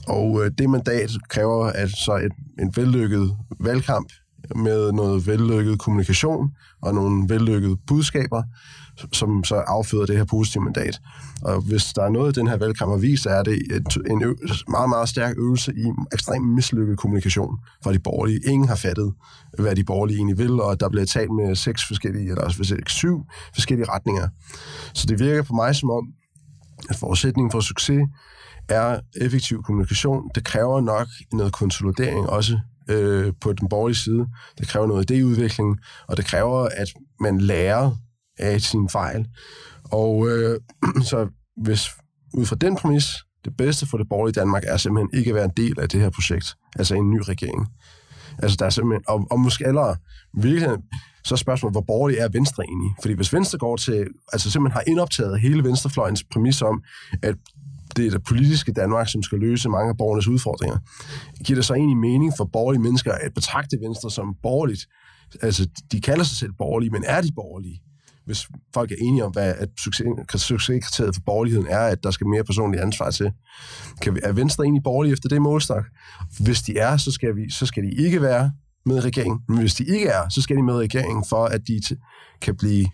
Og 0.09 0.45
øh, 0.45 0.51
det 0.59 0.71
mandat 0.71 1.11
kræver 1.29 1.71
altså 1.71 2.17
et, 2.17 2.33
en 2.59 2.73
vellykket 2.77 3.37
valgkamp 3.61 4.13
med 4.57 4.93
noget 4.93 5.27
vellykket 5.27 5.79
kommunikation 5.79 6.51
og 6.83 6.95
nogle 6.95 7.29
vellykkede 7.29 7.77
budskaber, 7.87 8.43
som 9.13 9.45
så 9.45 9.55
afføder 9.55 10.07
det 10.07 10.17
her 10.17 10.25
positive 10.25 10.65
mandat. 10.65 11.01
Og 11.43 11.61
hvis 11.61 11.85
der 11.85 12.03
er 12.03 12.09
noget, 12.09 12.35
den 12.35 12.47
her 12.49 12.57
valgkamp 12.57 12.91
har 12.91 12.99
vist, 12.99 13.27
er 13.27 13.43
det 13.43 13.59
en 14.11 14.37
meget, 14.69 14.89
meget 14.89 15.09
stærk 15.09 15.35
øvelse 15.39 15.73
i 15.77 15.85
ekstremt 16.13 16.55
mislykket 16.55 16.99
kommunikation 16.99 17.59
fra 17.85 17.93
de 17.93 17.99
borgerlige. 17.99 18.41
Ingen 18.47 18.69
har 18.69 18.77
fattet, 18.77 19.13
hvad 19.59 19.77
de 19.77 19.85
borgerlige 19.85 20.17
egentlig 20.17 20.39
vil, 20.39 20.61
og 20.61 20.81
der 20.81 20.89
bliver 20.89 21.05
talt 21.05 21.31
med 21.31 21.57
seks 21.57 21.83
forskellige, 21.89 22.29
eller 22.29 22.43
også 22.43 22.77
syv 22.87 23.25
forskellige 23.55 23.91
retninger. 23.91 24.29
Så 24.95 25.07
det 25.07 25.19
virker 25.19 25.43
på 25.43 25.55
mig 25.55 25.77
som 25.77 25.91
om, 25.91 26.07
at 26.91 26.97
forudsætningen 26.97 27.51
for 27.51 27.61
succes 27.61 28.01
er 28.69 29.01
effektiv 29.17 29.63
kommunikation. 29.63 30.31
Det 30.35 30.45
kræver 30.45 30.81
nok 30.81 31.09
noget 31.33 31.53
konsolidering 31.53 32.29
også 32.29 32.59
øh, 32.91 33.33
på 33.41 33.53
den 33.53 33.69
borgerlige 33.69 33.97
side. 33.97 34.27
Det 34.59 34.69
kræver 34.69 34.87
noget 34.87 35.11
idéudvikling, 35.11 35.85
og 36.09 36.17
det 36.17 36.25
kræver, 36.25 36.69
at 36.77 36.89
man 37.21 37.41
lærer 37.41 37.91
af 38.39 38.61
sine 38.61 38.89
fejl. 38.89 39.27
Og 39.85 40.29
øh, 40.29 40.61
så 41.11 41.29
hvis 41.57 41.91
ud 42.35 42.47
fra 42.47 42.57
den 42.57 42.77
præmis, 42.77 43.15
det 43.45 43.57
bedste 43.57 43.87
for 43.87 43.99
det 43.99 44.09
borgerlige 44.09 44.41
Danmark 44.41 44.63
er 44.67 44.77
simpelthen 44.77 45.19
ikke 45.19 45.31
at 45.31 45.35
være 45.35 45.45
en 45.45 45.57
del 45.57 45.81
af 45.81 45.89
det 45.89 46.01
her 46.01 46.11
projekt, 46.11 46.55
altså 46.77 46.95
en 46.95 47.11
ny 47.11 47.21
regering. 47.23 47.67
Altså 48.39 48.57
der 48.57 48.67
er 48.67 48.71
simpelthen, 48.71 49.05
og, 49.09 49.27
og 49.31 49.41
måske 49.41 49.65
eller 49.65 49.95
virkelig, 50.35 50.69
så 51.25 51.35
er 51.35 51.37
spørgsmålet, 51.37 51.75
hvor 51.75 51.85
borgerlig 51.87 52.19
er 52.19 52.29
Venstre 52.29 52.65
egentlig? 52.65 52.91
Fordi 53.01 53.15
hvis 53.15 53.33
Venstre 53.33 53.59
går 53.59 53.77
til, 53.77 54.07
altså 54.33 54.51
simpelthen 54.51 54.73
har 54.73 54.85
indoptaget 54.87 55.41
hele 55.41 55.65
Venstrefløjens 55.65 56.25
præmis 56.33 56.63
om, 56.63 56.83
at 57.23 57.35
det 57.97 58.07
er 58.07 58.11
det 58.11 58.23
politiske 58.23 58.73
Danmark, 58.73 59.09
som 59.09 59.23
skal 59.23 59.39
løse 59.39 59.69
mange 59.69 59.91
af 59.91 59.97
borgernes 59.97 60.29
udfordringer. 60.29 60.79
Giver 61.45 61.55
det 61.55 61.65
så 61.65 61.75
egentlig 61.75 61.97
mening 61.97 62.33
for 62.37 62.45
borgerlige 62.45 62.83
mennesker 62.83 63.13
at 63.13 63.35
betragte 63.35 63.77
Venstre 63.81 64.11
som 64.11 64.35
borgerligt? 64.43 64.87
Altså, 65.43 65.69
de 65.93 66.01
kalder 66.01 66.25
sig 66.25 66.37
selv 66.37 66.53
borgerlige, 66.59 66.91
men 66.91 67.05
er 67.07 67.21
de 67.21 67.33
borgerlige? 67.35 67.81
Hvis 68.27 68.47
folk 68.75 68.93
er 68.93 68.97
enige 69.01 69.25
om, 69.25 69.33
hvad 69.33 69.55
at 69.59 69.69
succes, 69.79 70.07
succeskriteriet 70.37 71.15
for 71.15 71.23
borgerligheden 71.27 71.67
er, 71.71 71.79
at 71.79 72.03
der 72.03 72.11
skal 72.11 72.27
mere 72.27 72.45
personligt 72.45 72.83
ansvar 72.83 73.11
til. 73.11 73.33
Kan 74.03 74.15
vi, 74.15 74.21
er 74.23 74.33
Venstre 74.33 74.65
egentlig 74.65 74.83
borgerlige 74.83 75.13
efter 75.13 75.29
det 75.29 75.43
målstak? 75.43 75.85
Hvis 76.41 76.63
de 76.63 76.79
er, 76.79 76.97
så 76.97 77.13
skal, 77.13 77.37
vi, 77.37 77.51
så 77.51 77.67
skal 77.67 77.83
de 77.83 77.91
ikke 77.91 78.23
være 78.23 78.53
med 78.87 78.97
i 78.97 79.01
regeringen. 79.01 79.41
Men 79.49 79.59
hvis 79.59 79.75
de 79.75 79.85
ikke 79.85 80.07
er, 80.07 80.29
så 80.29 80.43
skal 80.43 80.57
de 80.57 80.63
med 80.63 80.75
i 80.75 80.79
regeringen 80.79 81.25
for, 81.29 81.45
at 81.45 81.61
de 81.69 81.81
kan 82.43 82.57
blive 82.57 82.87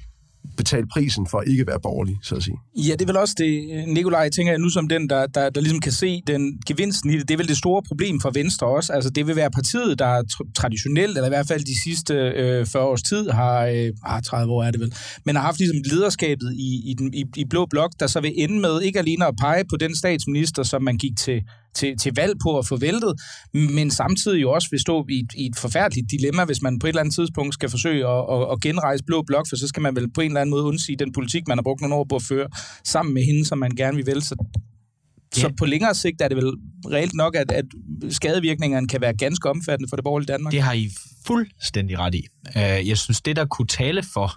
betale 0.56 0.86
prisen 0.86 1.26
for 1.30 1.38
at 1.38 1.48
ikke 1.48 1.66
være 1.66 1.80
borgerlig, 1.82 2.18
så 2.22 2.34
at 2.34 2.42
sige. 2.42 2.56
Ja, 2.76 2.92
det 2.92 3.02
er 3.02 3.06
vel 3.06 3.16
også 3.16 3.34
det, 3.38 3.88
Nikolaj, 3.88 4.28
tænker 4.28 4.52
jeg 4.52 4.58
nu 4.58 4.68
som 4.68 4.88
den, 4.88 5.10
der, 5.10 5.26
der, 5.26 5.50
der 5.50 5.60
ligesom 5.60 5.80
kan 5.80 5.92
se 5.92 6.22
den 6.26 6.60
gevinsten 6.66 7.10
i 7.10 7.18
det. 7.18 7.28
Det 7.28 7.34
er 7.34 7.38
vel 7.38 7.48
det 7.48 7.56
store 7.56 7.82
problem 7.82 8.20
for 8.20 8.30
Venstre 8.30 8.66
også. 8.66 8.92
Altså 8.92 9.10
det 9.10 9.26
vil 9.26 9.36
være 9.36 9.50
partiet, 9.50 9.98
der 9.98 10.22
traditionelt, 10.56 11.16
eller 11.16 11.26
i 11.26 11.34
hvert 11.36 11.48
fald 11.48 11.60
de 11.60 11.82
sidste 11.84 12.14
øh, 12.14 12.66
40 12.66 12.84
års 12.84 13.02
tid, 13.02 13.30
har, 13.30 13.66
øh, 13.66 13.90
ah, 14.04 14.22
30 14.22 14.52
år 14.52 14.62
er 14.62 14.70
det 14.70 14.80
vel, 14.80 14.94
men 15.24 15.36
har 15.36 15.42
haft 15.42 15.58
ligesom 15.58 15.78
lederskabet 15.84 16.52
i, 16.52 16.90
i, 16.90 16.94
den, 16.98 17.14
i, 17.14 17.24
i 17.36 17.44
Blå 17.44 17.66
Blok, 17.66 17.90
der 18.00 18.06
så 18.06 18.20
vil 18.20 18.32
ende 18.36 18.60
med 18.60 18.82
ikke 18.82 18.98
alene 18.98 19.26
at 19.26 19.34
pege 19.40 19.64
på 19.70 19.76
den 19.76 19.96
statsminister, 19.96 20.62
som 20.62 20.82
man 20.82 20.98
gik 20.98 21.16
til 21.18 21.42
til, 21.74 21.98
til 21.98 22.12
valg 22.16 22.34
på 22.42 22.58
at 22.58 22.66
få 22.66 22.76
væltet, 22.76 23.14
men 23.52 23.90
samtidig 23.90 24.42
jo 24.42 24.52
også 24.52 24.68
vil 24.70 24.80
stå 24.80 25.06
i, 25.10 25.26
i 25.36 25.46
et 25.46 25.56
forfærdeligt 25.56 26.10
dilemma, 26.10 26.44
hvis 26.44 26.62
man 26.62 26.78
på 26.78 26.86
et 26.86 26.88
eller 26.88 27.00
andet 27.00 27.14
tidspunkt 27.14 27.54
skal 27.54 27.70
forsøge 27.70 28.08
at, 28.08 28.24
at, 28.34 28.52
at 28.52 28.60
genrejse 28.60 29.04
Blå 29.04 29.22
Blok, 29.22 29.46
for 29.48 29.56
så 29.56 29.68
skal 29.68 29.82
man 29.82 29.96
vel 29.96 30.10
på 30.10 30.20
en 30.20 30.31
eller 30.32 30.40
anden 30.40 30.50
måde 30.50 30.64
undsige 30.64 30.96
den 30.96 31.12
politik, 31.12 31.48
man 31.48 31.58
har 31.58 31.62
brugt 31.62 31.80
nogle 31.80 31.94
år 31.96 32.04
på 32.04 32.16
at 32.16 32.22
føre, 32.22 32.48
sammen 32.84 33.14
med 33.14 33.24
hende, 33.24 33.44
som 33.44 33.58
man 33.58 33.70
gerne 33.70 33.96
vil 33.96 34.06
vælge. 34.06 34.20
Så, 34.20 34.36
ja. 35.36 35.40
så 35.40 35.52
på 35.58 35.64
længere 35.64 35.94
sigt 35.94 36.20
er 36.20 36.28
det 36.28 36.36
vel 36.36 36.52
reelt 36.86 37.14
nok, 37.14 37.36
at, 37.36 37.52
at 37.52 37.64
skadevirkningerne 38.10 38.88
kan 38.88 39.00
være 39.00 39.16
ganske 39.16 39.50
omfattende 39.50 39.88
for 39.88 39.96
det 39.96 40.04
borgerlige 40.04 40.32
Danmark. 40.32 40.52
Det 40.52 40.62
har 40.62 40.72
I 40.72 40.90
fuldstændig 41.26 41.98
ret 41.98 42.14
i. 42.14 42.26
Øh, 42.56 42.88
jeg 42.88 42.98
synes, 42.98 43.20
det 43.20 43.36
der 43.36 43.44
kunne 43.44 43.68
tale 43.68 44.02
for, 44.02 44.32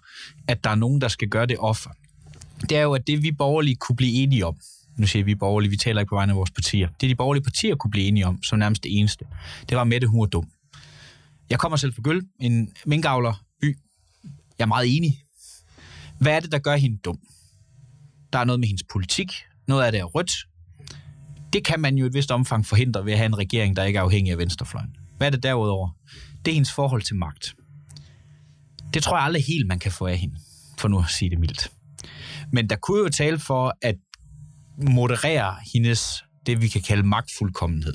at 0.47 0.63
der 0.63 0.69
er 0.69 0.75
nogen, 0.75 1.01
der 1.01 1.07
skal 1.07 1.27
gøre 1.27 1.45
det 1.45 1.57
offer, 1.59 1.89
det 2.61 2.77
er 2.77 2.81
jo, 2.81 2.93
at 2.93 3.07
det 3.07 3.23
vi 3.23 3.31
borgerlige 3.31 3.75
kunne 3.75 3.95
blive 3.95 4.13
enige 4.13 4.45
om, 4.45 4.55
nu 4.97 5.07
siger 5.07 5.25
vi 5.25 5.35
borgerlige, 5.35 5.69
vi 5.69 5.77
taler 5.77 6.01
ikke 6.01 6.09
på 6.09 6.15
vegne 6.15 6.31
af 6.31 6.37
vores 6.37 6.51
partier, 6.51 6.87
det 7.01 7.09
de 7.09 7.15
borgerlige 7.15 7.43
partier 7.43 7.75
kunne 7.75 7.91
blive 7.91 8.07
enige 8.07 8.25
om, 8.25 8.43
som 8.43 8.59
nærmest 8.59 8.83
det 8.83 8.99
eneste, 8.99 9.25
det 9.69 9.77
var 9.77 9.83
Mette, 9.83 10.07
hun 10.07 10.19
var 10.19 10.25
dum. 10.25 10.47
Jeg 11.49 11.59
kommer 11.59 11.77
selv 11.77 11.93
fra 11.93 12.01
Gøl, 12.01 12.21
en 12.39 12.69
minkavler 12.85 13.43
by. 13.61 13.77
Jeg 14.59 14.63
er 14.63 14.67
meget 14.67 14.97
enig. 14.97 15.24
Hvad 16.19 16.35
er 16.35 16.39
det, 16.39 16.51
der 16.51 16.59
gør 16.59 16.75
hende 16.75 16.97
dum? 16.97 17.19
Der 18.33 18.39
er 18.39 18.43
noget 18.43 18.59
med 18.59 18.67
hendes 18.67 18.83
politik. 18.91 19.31
Noget 19.67 19.83
af 19.83 19.91
det 19.91 20.01
er 20.01 20.05
rødt. 20.05 20.31
Det 21.53 21.65
kan 21.65 21.79
man 21.79 21.95
jo 21.95 22.05
i 22.05 22.07
et 22.07 22.13
vist 22.13 22.31
omfang 22.31 22.65
forhindre 22.65 23.05
ved 23.05 23.11
at 23.11 23.17
have 23.17 23.25
en 23.25 23.37
regering, 23.37 23.75
der 23.75 23.83
ikke 23.83 23.99
er 23.99 24.03
afhængig 24.03 24.31
af 24.31 24.37
venstrefløjen. 24.37 24.95
Hvad 25.17 25.27
er 25.27 25.31
det 25.31 25.43
derudover? 25.43 25.89
Det 26.45 26.51
er 26.51 26.53
hendes 26.53 26.71
forhold 26.71 27.01
til 27.01 27.15
magt. 27.15 27.55
Det 28.93 29.03
tror 29.03 29.17
jeg 29.17 29.25
aldrig 29.25 29.45
helt, 29.45 29.67
man 29.67 29.79
kan 29.79 29.91
få 29.91 30.05
af 30.05 30.17
hende, 30.17 30.35
for 30.77 30.87
nu 30.87 30.99
at 30.99 31.05
sige 31.09 31.29
det 31.29 31.39
mildt. 31.39 31.71
Men 32.51 32.69
der 32.69 32.75
kunne 32.75 32.99
jo 32.99 33.09
tale 33.09 33.39
for, 33.39 33.77
at 33.81 33.95
moderere 34.77 35.55
hendes, 35.73 36.23
det 36.45 36.61
vi 36.61 36.67
kan 36.67 36.81
kalde 36.81 37.03
magtfuldkommenhed. 37.03 37.93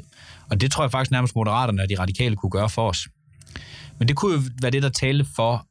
Og 0.50 0.60
det 0.60 0.72
tror 0.72 0.84
jeg 0.84 0.90
faktisk 0.90 1.10
nærmest 1.10 1.34
moderaterne 1.34 1.82
og 1.82 1.88
de 1.88 1.98
radikale 1.98 2.36
kunne 2.36 2.50
gøre 2.50 2.68
for 2.68 2.88
os. 2.88 3.08
Men 3.98 4.08
det 4.08 4.16
kunne 4.16 4.34
jo 4.34 4.42
være 4.62 4.70
det, 4.70 4.82
der 4.82 4.88
talte 4.88 5.24
for, 5.36 5.66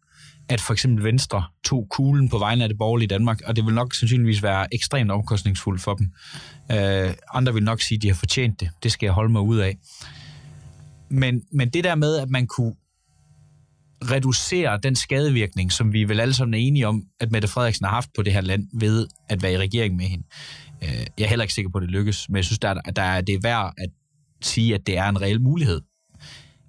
at 0.49 0.61
for 0.61 0.73
eksempel 0.73 1.03
Venstre 1.03 1.43
tog 1.63 1.87
kuglen 1.89 2.29
på 2.29 2.37
vegne 2.37 2.63
af 2.63 2.69
det 2.69 2.77
borgerlige 2.77 3.07
Danmark, 3.07 3.41
og 3.45 3.55
det 3.55 3.65
vil 3.65 3.73
nok 3.73 3.93
sandsynligvis 3.93 4.43
være 4.43 4.73
ekstremt 4.73 5.11
omkostningsfuldt 5.11 5.81
for 5.81 5.93
dem. 5.93 6.11
Øh, 6.71 7.13
andre 7.33 7.53
vil 7.53 7.63
nok 7.63 7.81
sige, 7.81 7.95
at 7.95 8.01
de 8.01 8.07
har 8.07 8.15
fortjent 8.15 8.59
det. 8.59 8.69
Det 8.83 8.91
skal 8.91 9.07
jeg 9.07 9.13
holde 9.13 9.31
mig 9.31 9.41
ud 9.41 9.57
af. 9.57 9.77
Men, 11.09 11.41
men 11.51 11.69
det 11.69 11.83
der 11.83 11.95
med, 11.95 12.17
at 12.17 12.29
man 12.29 12.47
kunne 12.47 12.73
reducere 14.01 14.79
den 14.83 14.95
skadevirkning, 14.95 15.71
som 15.71 15.93
vi 15.93 16.03
vel 16.03 16.19
alle 16.19 16.33
sammen 16.33 16.53
er 16.53 16.57
enige 16.57 16.87
om, 16.87 17.03
at 17.19 17.31
Mette 17.31 17.47
Frederiksen 17.47 17.85
har 17.85 17.91
haft 17.91 18.09
på 18.15 18.21
det 18.21 18.33
her 18.33 18.41
land 18.41 18.67
ved 18.73 19.07
at 19.29 19.43
være 19.43 19.53
i 19.53 19.57
regering 19.57 19.95
med 19.95 20.05
hende. 20.05 20.23
Øh, 20.83 21.05
jeg 21.17 21.23
er 21.23 21.29
heller 21.29 21.43
ikke 21.43 21.53
sikker 21.53 21.71
på, 21.71 21.77
at 21.77 21.81
det 21.81 21.91
lykkes, 21.91 22.29
men 22.29 22.35
jeg 22.35 22.45
synes, 22.45 22.59
at 22.63 22.95
der 22.95 23.01
er, 23.01 23.21
det 23.21 23.35
er 23.35 23.39
værd 23.43 23.73
at 23.77 23.89
sige, 24.41 24.75
at 24.75 24.87
det 24.87 24.97
er 24.97 25.09
en 25.09 25.21
reel 25.21 25.41
mulighed. 25.41 25.81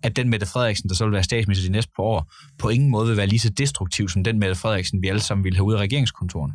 At 0.02 0.16
den 0.16 0.28
Mette 0.28 0.47
Frederiksen, 0.47 0.88
der 0.88 0.95
så 0.95 1.04
vil 1.04 1.12
være 1.12 1.23
statsminister 1.23 1.66
de 1.66 1.73
næste 1.73 1.92
par 1.97 2.02
år, 2.02 2.33
på 2.59 2.69
ingen 2.69 2.90
måde 2.90 3.09
vil 3.09 3.16
være 3.16 3.26
lige 3.26 3.38
så 3.38 3.50
destruktiv 3.50 4.09
som 4.09 4.25
den 4.25 4.38
Mette 4.38 4.54
Frederiksen, 4.54 5.02
vi 5.02 5.09
alle 5.09 5.21
sammen 5.21 5.45
vil 5.45 5.54
have 5.54 5.64
ud 5.64 5.75
af 5.75 5.78
regeringskontoren. 5.78 6.52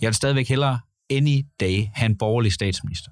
Jeg 0.00 0.08
vil 0.08 0.14
stadigvæk 0.14 0.48
hellere 0.48 0.80
any 1.10 1.42
day 1.60 1.84
have 1.94 2.06
en 2.06 2.18
borgerlig 2.18 2.52
statsminister. 2.52 3.10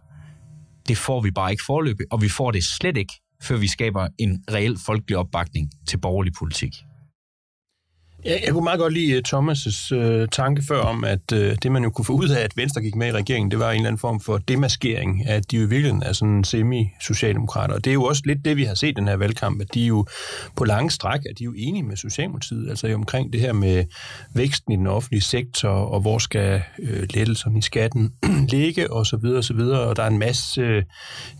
Det 0.88 0.96
får 0.96 1.20
vi 1.20 1.30
bare 1.30 1.50
ikke 1.50 1.62
forløbig, 1.66 2.06
og 2.10 2.22
vi 2.22 2.28
får 2.28 2.50
det 2.50 2.64
slet 2.64 2.96
ikke, 2.96 3.12
før 3.42 3.56
vi 3.56 3.66
skaber 3.66 4.08
en 4.18 4.44
reel 4.50 4.78
folkelig 4.86 5.16
opbakning 5.16 5.70
til 5.88 5.98
borgerlig 5.98 6.32
politik. 6.38 6.74
Jeg, 8.24 8.40
jeg 8.44 8.52
kunne 8.52 8.64
meget 8.64 8.78
godt 8.78 8.92
lide 8.92 9.12
øh, 9.12 9.22
Thomas' 9.28 9.94
øh, 9.94 10.28
tanke 10.28 10.62
før 10.68 10.80
om, 10.80 11.04
at 11.04 11.32
øh, 11.32 11.56
det 11.62 11.72
man 11.72 11.82
jo 11.82 11.90
kunne 11.90 12.04
få 12.04 12.12
ud 12.12 12.28
af, 12.28 12.40
at 12.40 12.56
Venstre 12.56 12.82
gik 12.82 12.94
med 12.94 13.08
i 13.08 13.12
regeringen, 13.12 13.50
det 13.50 13.58
var 13.58 13.70
en 13.70 13.76
eller 13.76 13.88
anden 13.88 13.98
form 13.98 14.20
for 14.20 14.38
demaskering, 14.38 15.28
at 15.28 15.50
de 15.50 15.56
jo 15.56 15.62
i 15.62 15.68
virkeligheden 15.68 16.02
er 16.02 16.12
sådan 16.12 16.44
semi-socialdemokrater. 16.44 17.74
Og 17.74 17.84
det 17.84 17.90
er 17.90 17.94
jo 17.94 18.04
også 18.04 18.22
lidt 18.26 18.44
det, 18.44 18.56
vi 18.56 18.64
har 18.64 18.74
set 18.74 18.88
i 18.88 18.92
den 18.92 19.08
her 19.08 19.16
valgkamp, 19.16 19.60
at 19.60 19.74
de 19.74 19.80
jo 19.80 20.06
på 20.56 20.64
lange 20.64 20.90
stræk 20.90 21.20
er 21.30 21.34
de 21.38 21.44
jo 21.44 21.54
enige 21.56 21.82
med 21.82 21.96
Socialdemokratiet, 21.96 22.68
altså 22.68 22.94
omkring 22.94 23.32
det 23.32 23.40
her 23.40 23.52
med 23.52 23.84
væksten 24.34 24.72
i 24.72 24.76
den 24.76 24.86
offentlige 24.86 25.22
sektor, 25.22 25.68
og 25.68 26.00
hvor 26.00 26.18
skal 26.18 26.62
øh, 26.78 27.02
lettelserne 27.14 27.58
i 27.58 27.62
skatten 27.62 28.12
ligge, 28.52 28.92
og 28.92 29.06
så 29.06 29.16
videre, 29.16 29.38
og 29.38 29.44
så 29.44 29.54
videre. 29.54 29.80
Og 29.80 29.96
der 29.96 30.02
er 30.02 30.08
en 30.08 30.18
masse 30.18 30.60
øh, 30.60 30.82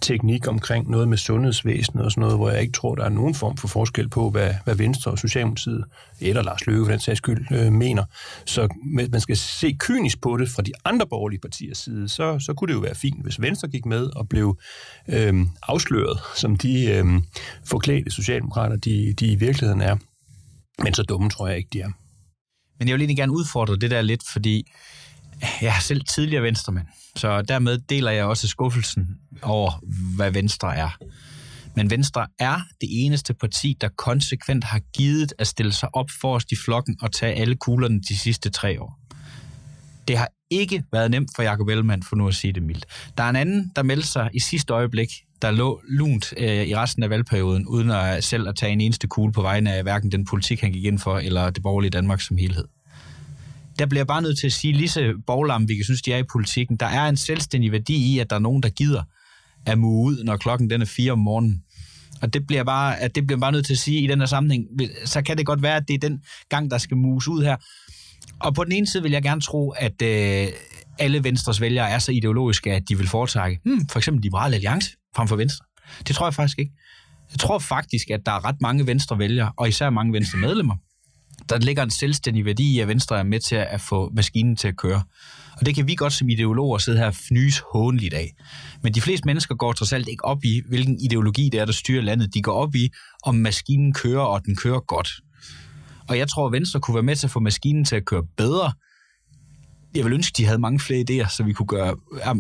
teknik 0.01 0.49
omkring 0.49 0.91
noget 0.91 1.09
med 1.09 1.19
sundhedsvæsenet 1.19 2.05
og 2.05 2.11
sådan 2.11 2.21
noget, 2.21 2.37
hvor 2.37 2.51
jeg 2.51 2.61
ikke 2.61 2.73
tror, 2.73 2.95
der 2.95 3.05
er 3.05 3.09
nogen 3.09 3.35
form 3.35 3.57
for 3.57 3.69
forskel 3.69 4.09
på, 4.09 4.31
hvad, 4.31 4.51
hvad 4.65 4.75
Venstre 4.75 5.11
og 5.11 5.19
Socialdemokratiet, 5.19 5.85
eller 6.21 6.43
Lars 6.43 6.67
Løkke 6.67 6.74
Løkke 6.75 6.87
for 6.87 6.93
den 6.93 7.01
sags 7.01 7.19
skyld 7.19 7.47
øh, 7.53 7.73
mener. 7.73 8.05
Så 8.47 8.69
man 9.13 9.21
skal 9.21 9.37
se 9.37 9.77
kynisk 9.79 10.21
på 10.21 10.37
det 10.37 10.49
fra 10.49 10.63
de 10.63 10.73
andre 10.85 11.07
borgerlige 11.07 11.41
partiers 11.41 11.79
side, 11.79 12.09
så, 12.09 12.39
så 12.39 12.55
kunne 12.55 12.69
det 12.69 12.75
jo 12.75 12.81
være 12.81 12.95
fint, 12.95 13.23
hvis 13.23 13.41
Venstre 13.41 13.69
gik 13.69 13.87
med 13.87 14.11
og 14.17 14.29
blev 14.29 14.59
øh, 15.09 15.35
afsløret, 15.63 16.19
som 16.37 16.57
de 16.57 16.85
øh, 16.85 17.05
forklædte 17.65 18.11
socialdemokrater, 18.11 18.77
de, 18.77 19.15
de 19.21 19.27
i 19.27 19.35
virkeligheden 19.35 19.81
er. 19.81 19.97
Men 20.83 20.95
så 20.95 21.03
dumme 21.03 21.31
tror 21.31 21.49
jeg 21.49 21.57
ikke, 21.57 21.71
de 21.73 21.81
er. 21.81 21.91
Men 22.79 22.89
jeg 22.89 22.95
vil 22.95 23.01
egentlig 23.01 23.17
gerne 23.17 23.33
udfordre 23.33 23.77
det 23.77 23.91
der 23.91 24.03
lidt, 24.03 24.23
fordi 24.33 24.73
jeg 25.63 25.77
er 25.77 25.81
selv 25.81 26.05
tidligere 26.05 26.43
venstremand, 26.43 26.87
så 27.17 27.43
dermed 27.43 27.79
deler 27.79 28.11
jeg 28.11 28.25
også 28.25 28.49
skuffelsen 28.49 29.19
over, 29.43 29.81
hvad 30.17 30.31
Venstre 30.31 30.77
er. 30.77 30.99
Men 31.77 31.91
Venstre 31.91 32.27
er 32.39 32.61
det 32.81 32.89
eneste 32.91 33.35
parti, 33.35 33.77
der 33.81 33.89
konsekvent 33.89 34.65
har 34.65 34.79
givet 34.79 35.33
at 35.39 35.47
stille 35.47 35.73
sig 35.73 35.95
op 35.95 36.11
forrest 36.21 36.53
i 36.53 36.57
flokken 36.65 36.97
og 37.03 37.13
tage 37.13 37.35
alle 37.35 37.55
kuglerne 37.55 38.01
de 38.01 38.19
sidste 38.19 38.51
tre 38.51 38.83
år. 38.83 38.99
Det 40.09 40.19
har 40.19 40.29
ikke 40.51 40.85
været 40.93 41.11
nemt 41.11 41.31
for 41.37 41.43
Jacob 41.43 41.69
Ellemann, 41.69 42.03
for 42.03 42.17
nu 42.17 42.29
at 42.29 42.35
sige 42.35 42.53
det 42.53 42.63
mildt. 42.63 42.87
Der 43.19 43.25
er 43.25 43.29
en 43.29 43.37
anden, 43.37 43.73
der 43.77 43.83
meldte 43.83 44.09
sig 44.09 44.31
i 44.35 44.41
sidste 44.41 44.73
øjeblik, 44.73 45.09
der 45.43 45.51
lå 45.51 45.83
lunt 45.89 46.35
øh, 46.37 46.67
i 46.67 46.77
resten 46.77 47.03
af 47.03 47.11
valgperioden, 47.11 47.67
uden 47.67 47.91
at 47.91 48.17
øh, 48.17 48.23
selv 48.23 48.49
at 48.49 48.57
tage 48.57 48.73
en 48.73 48.81
eneste 48.81 49.07
kugle 49.07 49.33
på 49.33 49.43
vegne 49.43 49.73
af 49.73 49.83
hverken 49.83 50.13
den 50.13 50.25
politik, 50.25 50.61
han 50.61 50.73
gik 50.73 50.85
ind 50.85 50.99
for, 50.99 51.19
eller 51.19 51.51
det 51.51 51.63
borgerlige 51.63 51.91
Danmark 51.91 52.21
som 52.21 52.37
helhed. 52.37 52.65
Der 53.79 53.87
bliver 53.87 54.01
jeg 54.01 54.07
bare 54.07 54.23
nødt 54.23 54.39
til 54.39 54.47
at 54.47 54.53
sige, 54.53 54.73
lige 54.73 54.89
så 54.89 55.15
borgerlam, 55.27 55.69
vi 55.69 55.75
kan 55.75 55.85
synes, 55.85 56.03
de 56.03 56.13
er 56.13 56.19
i 56.19 56.23
politikken, 56.23 56.77
der 56.77 56.87
er 56.87 57.09
en 57.09 57.17
selvstændig 57.17 57.73
værdi 57.73 57.95
i, 57.95 58.19
at 58.19 58.31
der 58.31 58.37
er 58.37 58.41
nogen, 58.41 58.63
der 58.63 58.69
gider 58.69 59.03
at 59.67 59.79
mue 59.79 60.05
ud, 60.05 60.25
når 60.25 60.37
klokken 60.37 60.71
den 60.71 60.83
er 60.83 60.87
fire 60.87 61.13
om 61.13 61.19
morgenen. 61.19 61.64
Og 62.25 62.33
det 62.35 62.47
bliver 62.47 62.65
bare, 62.65 63.01
at 63.01 63.15
det 63.15 63.27
bliver 63.27 63.41
bare 63.41 63.53
nødt 63.53 63.67
til 63.67 63.73
at 63.73 63.79
sige 63.79 64.01
i 64.01 64.07
den 64.07 64.19
her 64.19 64.27
sammenhæng, 64.27 64.65
så 65.05 65.23
kan 65.23 65.39
det 65.39 65.47
godt 65.47 65.63
være, 65.63 65.77
at 65.77 65.89
det 65.89 65.95
er 65.95 66.09
den 66.09 66.21
gang, 66.49 66.71
der 66.71 66.79
skal 66.79 66.97
muse 66.97 67.31
ud 67.31 67.43
her. 67.45 67.57
Og 68.41 68.55
på 68.55 68.65
den 68.65 68.73
ene 68.73 68.87
side 68.87 69.03
vil 69.03 69.13
jeg 69.13 69.23
gerne 69.23 69.41
tro, 69.41 69.71
at 69.71 70.03
øh, 70.03 70.47
alle 70.99 71.25
Venstres 71.25 71.61
vælgere 71.61 71.91
er 71.91 71.99
så 71.99 72.13
ideologiske, 72.13 72.73
at 72.73 72.83
de 72.89 72.99
vil 72.99 73.09
foretrække 73.09 73.61
hmm, 73.65 73.89
for 73.89 73.99
eksempel 73.99 74.23
Liberal 74.23 74.55
Alliance 74.55 74.91
frem 75.17 75.29
for 75.29 75.37
Venstre. 75.37 75.67
Det 76.09 76.17
tror 76.17 76.27
jeg 76.27 76.35
faktisk 76.35 76.59
ikke. 76.59 76.73
Jeg 77.33 77.39
tror 77.39 77.59
faktisk, 77.59 78.11
at 78.11 78.21
der 78.27 78.33
er 78.33 78.45
ret 78.45 78.61
mange 78.61 78.87
Venstre 78.87 79.19
vælgere, 79.19 79.53
og 79.57 79.69
især 79.69 79.91
mange 79.91 80.13
Venstre 80.13 80.39
medlemmer, 80.39 80.75
der 81.49 81.59
ligger 81.59 81.83
en 81.83 81.91
selvstændig 81.91 82.45
værdi 82.45 82.75
i, 82.75 82.81
at 82.81 82.89
Venstre 82.89 83.19
er 83.19 83.23
med 83.23 83.41
til 83.41 83.57
at 83.57 83.81
få 83.81 84.13
maskinen 84.17 84.57
til 84.57 84.69
at 84.69 84.77
køre. 84.77 85.03
Og 85.61 85.67
det 85.67 85.75
kan 85.75 85.89
vi 85.89 85.95
godt 85.95 86.13
som 86.13 86.29
ideologer 86.29 86.79
sidde 86.79 86.99
her 86.99 87.07
og 87.07 87.15
fnys 87.15 87.63
håndeligt 87.73 88.15
af. 88.15 88.31
Men 88.83 88.95
de 88.95 89.01
fleste 89.01 89.27
mennesker 89.27 89.55
går 89.55 89.73
trods 89.73 89.93
alt 89.93 90.09
ikke 90.09 90.25
op 90.25 90.45
i, 90.45 90.63
hvilken 90.69 91.01
ideologi 91.01 91.49
det 91.49 91.61
er, 91.61 91.65
der 91.65 91.73
styrer 91.73 92.03
landet. 92.03 92.35
De 92.35 92.43
går 92.43 92.53
op 92.53 92.75
i, 92.75 92.89
om 93.25 93.35
maskinen 93.35 93.93
kører, 93.93 94.23
og 94.23 94.45
den 94.45 94.57
kører 94.57 94.81
godt. 94.81 95.09
Og 96.09 96.19
jeg 96.19 96.29
tror, 96.29 96.47
at 96.47 96.53
Venstre 96.53 96.81
kunne 96.81 96.95
være 96.95 97.03
med 97.03 97.17
til 97.17 97.27
at 97.27 97.31
få 97.31 97.41
maskinen 97.41 97.85
til 97.85 97.97
at 97.97 98.05
køre 98.05 98.23
bedre. 98.37 98.73
Jeg 99.95 100.05
vil 100.05 100.13
ønske, 100.13 100.35
de 100.37 100.45
havde 100.45 100.59
mange 100.59 100.81
flere 100.81 101.05
idéer, 101.11 101.37
så 101.37 101.43
vi 101.43 101.53
kunne 101.53 101.67
gøre, 101.67 101.97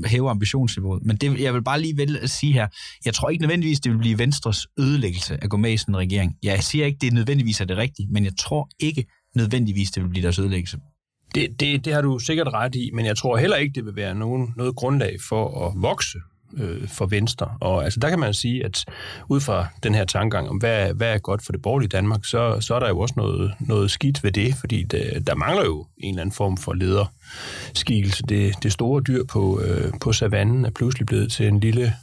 hæve 0.06 0.30
ambitionsniveauet. 0.30 1.02
Men 1.04 1.16
det, 1.16 1.40
jeg 1.40 1.54
vil 1.54 1.62
bare 1.62 1.80
lige 1.80 1.96
vel 1.96 2.18
at 2.22 2.30
sige 2.30 2.52
her, 2.52 2.68
jeg 3.04 3.14
tror 3.14 3.30
ikke 3.30 3.42
nødvendigvis, 3.42 3.80
det 3.80 3.92
vil 3.92 3.98
blive 3.98 4.18
Venstres 4.18 4.66
ødelæggelse 4.78 5.38
at 5.42 5.50
gå 5.50 5.56
med 5.56 5.72
i 5.72 5.76
sådan 5.76 5.94
en 5.94 5.98
regering. 5.98 6.34
Jeg 6.42 6.62
siger 6.62 6.86
ikke, 6.86 6.98
det 7.00 7.12
nødvendigvis 7.12 7.60
er 7.60 7.64
det 7.64 7.76
rigtige, 7.76 8.08
men 8.10 8.24
jeg 8.24 8.32
tror 8.38 8.68
ikke 8.80 9.04
nødvendigvis, 9.36 9.90
det 9.90 10.02
vil 10.02 10.08
blive 10.08 10.22
deres 10.22 10.38
ødelæggelse. 10.38 10.78
Det, 11.34 11.60
det, 11.60 11.84
det 11.84 11.92
har 11.92 12.02
du 12.02 12.18
sikkert 12.18 12.48
ret 12.48 12.74
i, 12.74 12.90
men 12.94 13.06
jeg 13.06 13.16
tror 13.16 13.36
heller 13.36 13.56
ikke, 13.56 13.72
det 13.74 13.84
vil 13.84 13.96
være 13.96 14.14
nogen, 14.14 14.54
noget 14.56 14.76
grundlag 14.76 15.16
for 15.28 15.66
at 15.66 15.82
vokse 15.82 16.18
øh, 16.56 16.88
for 16.88 17.06
Venstre. 17.06 17.48
Og 17.60 17.84
altså, 17.84 18.00
der 18.00 18.08
kan 18.08 18.18
man 18.18 18.34
sige, 18.34 18.64
at 18.64 18.84
ud 19.28 19.40
fra 19.40 19.66
den 19.82 19.94
her 19.94 20.04
tankegang 20.04 20.48
om, 20.48 20.56
hvad, 20.56 20.94
hvad 20.94 21.14
er 21.14 21.18
godt 21.18 21.42
for 21.44 21.52
det 21.52 21.62
borgerlige 21.62 21.88
Danmark, 21.88 22.24
så, 22.24 22.60
så 22.60 22.74
er 22.74 22.80
der 22.80 22.88
jo 22.88 22.98
også 22.98 23.14
noget, 23.16 23.54
noget 23.60 23.90
skidt 23.90 24.24
ved 24.24 24.32
det, 24.32 24.54
fordi 24.54 24.82
det, 24.82 25.26
der 25.26 25.34
mangler 25.34 25.64
jo 25.64 25.86
en 25.98 26.14
eller 26.14 26.20
anden 26.20 26.34
form 26.34 26.56
for 26.56 26.72
lederskikkelse. 26.72 28.22
Det, 28.22 28.54
det 28.62 28.72
store 28.72 29.02
dyr 29.02 29.24
på, 29.24 29.60
øh, 29.60 29.92
på 30.00 30.12
savannen 30.12 30.64
er 30.64 30.70
pludselig 30.70 31.06
blevet 31.06 31.32
til 31.32 31.48
en 31.48 31.60
lille 31.60 31.94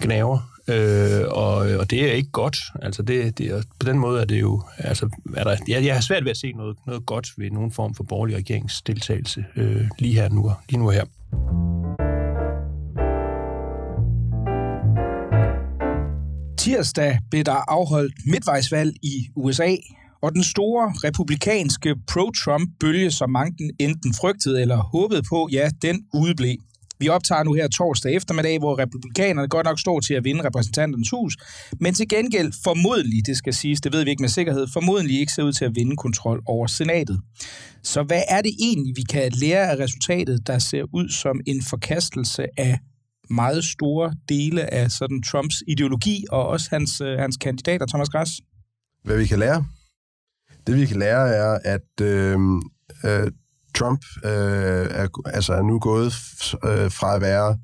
gnaver, 0.00 0.50
Øh, 0.68 1.22
og, 1.28 1.54
og 1.56 1.90
det 1.90 2.10
er 2.10 2.12
ikke 2.12 2.30
godt. 2.30 2.58
Altså 2.82 3.02
det, 3.02 3.38
det 3.38 3.66
på 3.78 3.86
den 3.86 3.98
måde 3.98 4.20
er 4.20 4.24
det 4.24 4.40
jo... 4.40 4.62
Altså, 4.78 5.08
er 5.36 5.44
der, 5.44 5.56
jeg, 5.68 5.84
jeg 5.84 5.94
har 5.94 6.00
svært 6.00 6.24
ved 6.24 6.30
at 6.30 6.36
se 6.36 6.52
noget, 6.52 6.76
noget 6.86 7.06
godt 7.06 7.28
ved 7.36 7.50
nogen 7.50 7.72
form 7.72 7.94
for 7.94 8.04
borgerlig 8.04 8.36
regeringsdeltagelse 8.36 9.44
øh, 9.56 9.88
lige 9.98 10.14
her 10.14 10.28
nu, 10.28 10.52
lige 10.68 10.78
nu 10.78 10.88
her. 10.88 11.04
Tirsdag 16.70 17.18
blev 17.30 17.44
der 17.44 17.70
afholdt 17.70 18.14
midtvejsvalg 18.26 18.94
i 19.02 19.28
USA, 19.36 19.76
og 20.22 20.32
den 20.32 20.44
store 20.44 20.92
republikanske 21.04 21.94
pro-Trump-bølge, 22.10 23.10
som 23.10 23.30
mange 23.30 23.70
enten 23.78 24.14
frygtede 24.14 24.60
eller 24.60 24.76
håbede 24.76 25.22
på, 25.28 25.48
ja, 25.52 25.70
den 25.82 26.02
udeblev. 26.14 26.56
Vi 26.98 27.08
optager 27.08 27.42
nu 27.42 27.52
her 27.52 27.68
torsdag 27.68 28.14
eftermiddag, 28.14 28.58
hvor 28.58 28.78
republikanerne 28.78 29.48
godt 29.48 29.66
nok 29.66 29.80
står 29.80 30.00
til 30.00 30.14
at 30.14 30.24
vinde 30.24 30.44
repræsentanternes 30.44 31.10
hus, 31.10 31.36
men 31.80 31.94
til 31.94 32.08
gengæld 32.08 32.52
formodentlig, 32.64 33.26
det 33.26 33.36
skal 33.36 33.54
siges, 33.54 33.80
det 33.80 33.92
ved 33.92 34.04
vi 34.04 34.10
ikke 34.10 34.22
med 34.22 34.28
sikkerhed, 34.28 34.66
formodentlig 34.72 35.20
ikke 35.20 35.32
ser 35.32 35.42
ud 35.42 35.52
til 35.52 35.64
at 35.64 35.74
vinde 35.74 35.96
kontrol 35.96 36.42
over 36.46 36.66
senatet. 36.66 37.20
Så 37.82 38.02
hvad 38.02 38.22
er 38.28 38.42
det 38.42 38.52
egentlig, 38.60 38.92
vi 38.96 39.02
kan 39.02 39.32
lære 39.32 39.70
af 39.70 39.76
resultatet, 39.76 40.46
der 40.46 40.58
ser 40.58 40.82
ud 40.94 41.08
som 41.08 41.40
en 41.46 41.62
forkastelse 41.70 42.46
af 42.56 42.78
meget 43.30 43.64
store 43.64 44.14
dele 44.28 44.74
af 44.74 44.90
sådan 44.90 45.22
Trumps 45.22 45.62
ideologi 45.68 46.24
og 46.30 46.46
også 46.46 46.68
hans, 46.70 47.00
øh, 47.00 47.18
hans 47.18 47.36
kandidater, 47.36 47.86
Thomas 47.86 48.08
Græs? 48.08 48.28
Hvad 49.04 49.16
vi 49.16 49.26
kan 49.26 49.38
lære? 49.38 49.64
Det 50.66 50.76
vi 50.76 50.86
kan 50.86 50.98
lære 50.98 51.28
er, 51.28 51.58
at 51.64 52.00
øh, 52.00 52.38
øh, 53.04 53.32
Trump 53.74 54.04
øh, 54.24 54.86
er, 54.90 55.08
altså 55.26 55.52
er 55.52 55.62
nu 55.62 55.78
gået 55.78 56.06
øh, 56.64 56.90
fra 56.90 57.14
at 57.14 57.20
være 57.20 57.58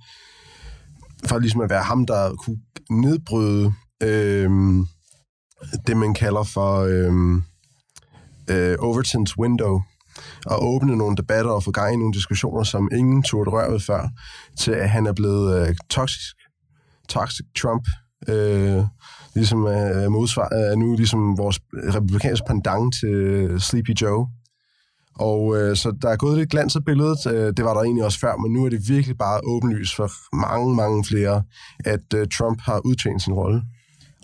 fra 1.27 1.39
ligesom 1.39 1.61
at 1.61 1.71
være 1.71 1.83
ham, 1.83 2.07
der 2.07 2.35
kunne 2.35 2.61
nedbryde 2.91 3.73
øh, 4.03 4.51
det, 5.87 5.97
man 5.97 6.15
kalder 6.15 6.43
for 6.43 6.81
øh, 6.81 7.43
øh, 8.51 8.75
Overton's 8.75 9.39
window, 9.39 9.83
og 10.47 10.65
åbne 10.65 10.97
nogle 10.97 11.17
debatter 11.17 11.51
og 11.51 11.63
få 11.63 11.71
gang 11.71 11.95
i 11.95 11.97
nogle 11.97 12.13
diskussioner, 12.13 12.63
som 12.63 12.89
ingen 12.93 13.23
turde 13.23 13.51
røre 13.51 13.73
ved 13.73 13.81
før, 13.81 14.09
til 14.59 14.71
at 14.71 14.91
han 14.91 15.07
er 15.07 15.13
blevet 15.13 15.69
øh, 15.69 15.75
toxisk. 15.91 16.37
Toxic 17.09 17.47
Trump. 17.63 17.87
Øh, 18.29 18.83
ligesom 19.35 19.67
øh, 19.67 20.11
modsvar, 20.11 20.49
er 20.49 20.77
nu 20.77 20.97
ligesom 20.97 21.39
vores 21.39 21.61
republikanske 21.95 22.45
pendant 22.47 22.95
til 22.95 23.09
øh, 23.09 23.61
Sleepy 23.61 23.95
Joe. 24.03 24.27
Og 25.19 25.57
øh, 25.57 25.77
så 25.77 25.97
der 26.03 26.09
er 26.09 26.17
gået 26.17 26.39
lidt 26.39 26.51
glans 26.51 26.77
af 26.77 26.85
billedet. 26.85 27.27
Øh, 27.27 27.53
det 27.57 27.65
var 27.65 27.75
der 27.75 27.81
egentlig 27.83 28.05
også 28.05 28.19
før, 28.19 28.37
men 28.37 28.53
nu 28.53 28.65
er 28.65 28.69
det 28.69 28.89
virkelig 28.89 29.19
bare 29.19 29.41
åbenlyst 29.45 29.97
for 29.97 30.37
mange, 30.37 30.75
mange 30.75 31.05
flere, 31.05 31.43
at 31.85 32.15
øh, 32.15 32.27
Trump 32.39 32.61
har 32.61 32.81
udtjent 32.85 33.23
sin 33.23 33.33
rolle. 33.33 33.63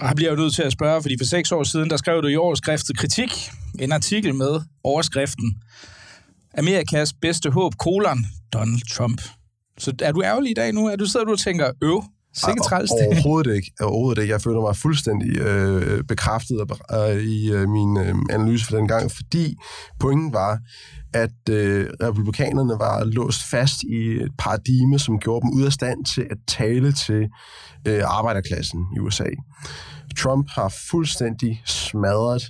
Og 0.01 0.09
her 0.09 0.15
bliver 0.15 0.31
jeg 0.31 0.39
nødt 0.39 0.55
til 0.55 0.63
at 0.63 0.73
spørge, 0.73 1.03
fordi 1.03 1.17
for 1.21 1.25
seks 1.25 1.53
år 1.53 1.63
siden, 1.63 1.91
der 1.91 1.97
skrev 1.97 2.23
du 2.23 2.29
i 2.29 2.37
overskriftet 2.37 2.99
kritik 2.99 3.31
en 3.79 3.93
artikel 3.93 4.35
med 4.35 4.61
overskriften 4.85 5.63
Amerikas 6.59 7.13
bedste 7.13 7.51
håb, 7.51 7.73
kolon, 7.79 8.19
Donald 8.53 8.95
Trump. 8.95 9.23
Så 9.79 9.93
er 10.03 10.13
du 10.13 10.23
ærgerlig 10.23 10.51
i 10.51 10.55
dag 10.55 10.73
nu? 10.73 10.87
Er 10.87 10.97
du 10.97 11.07
sidder 11.07 11.27
du 11.27 11.33
og 11.33 11.39
tænker, 11.39 11.73
øv, 11.83 12.03
sikkert 12.35 12.67
træls 12.67 12.91
det. 12.91 13.07
Overhovedet 13.07 13.57
ikke. 13.57 13.73
Overhovedet 13.81 14.23
ikke. 14.23 14.33
Jeg 14.33 14.43
føler 14.43 14.61
mig 14.61 14.77
fuldstændig 14.77 15.39
øh, 15.39 16.05
bekræftet 16.05 16.61
øh, 16.93 17.23
i 17.23 17.53
øh, 17.53 17.69
min 17.69 17.97
øh, 17.97 18.15
analyse 18.31 18.67
for 18.67 18.77
den 18.77 18.89
gang, 18.89 19.11
fordi 19.11 19.57
pointen 20.01 20.33
var, 20.33 20.59
at 21.15 21.49
øh, 21.51 21.91
republikanerne 22.03 22.79
var 22.79 23.05
låst 23.05 23.43
fast 23.51 23.83
i 23.83 23.97
et 23.97 24.33
paradigme, 24.39 24.99
som 24.99 25.19
gjorde 25.19 25.47
dem 25.47 25.51
ud 25.55 25.63
af 25.63 25.73
stand 25.73 26.05
til 26.05 26.27
at 26.31 26.37
tale 26.49 26.93
til 26.93 27.29
øh, 27.89 28.03
arbejderklassen 28.05 28.81
i 28.97 28.99
USA. 28.99 29.29
Trump 30.19 30.49
har 30.51 30.75
fuldstændig 30.91 31.63
smadret 31.67 32.43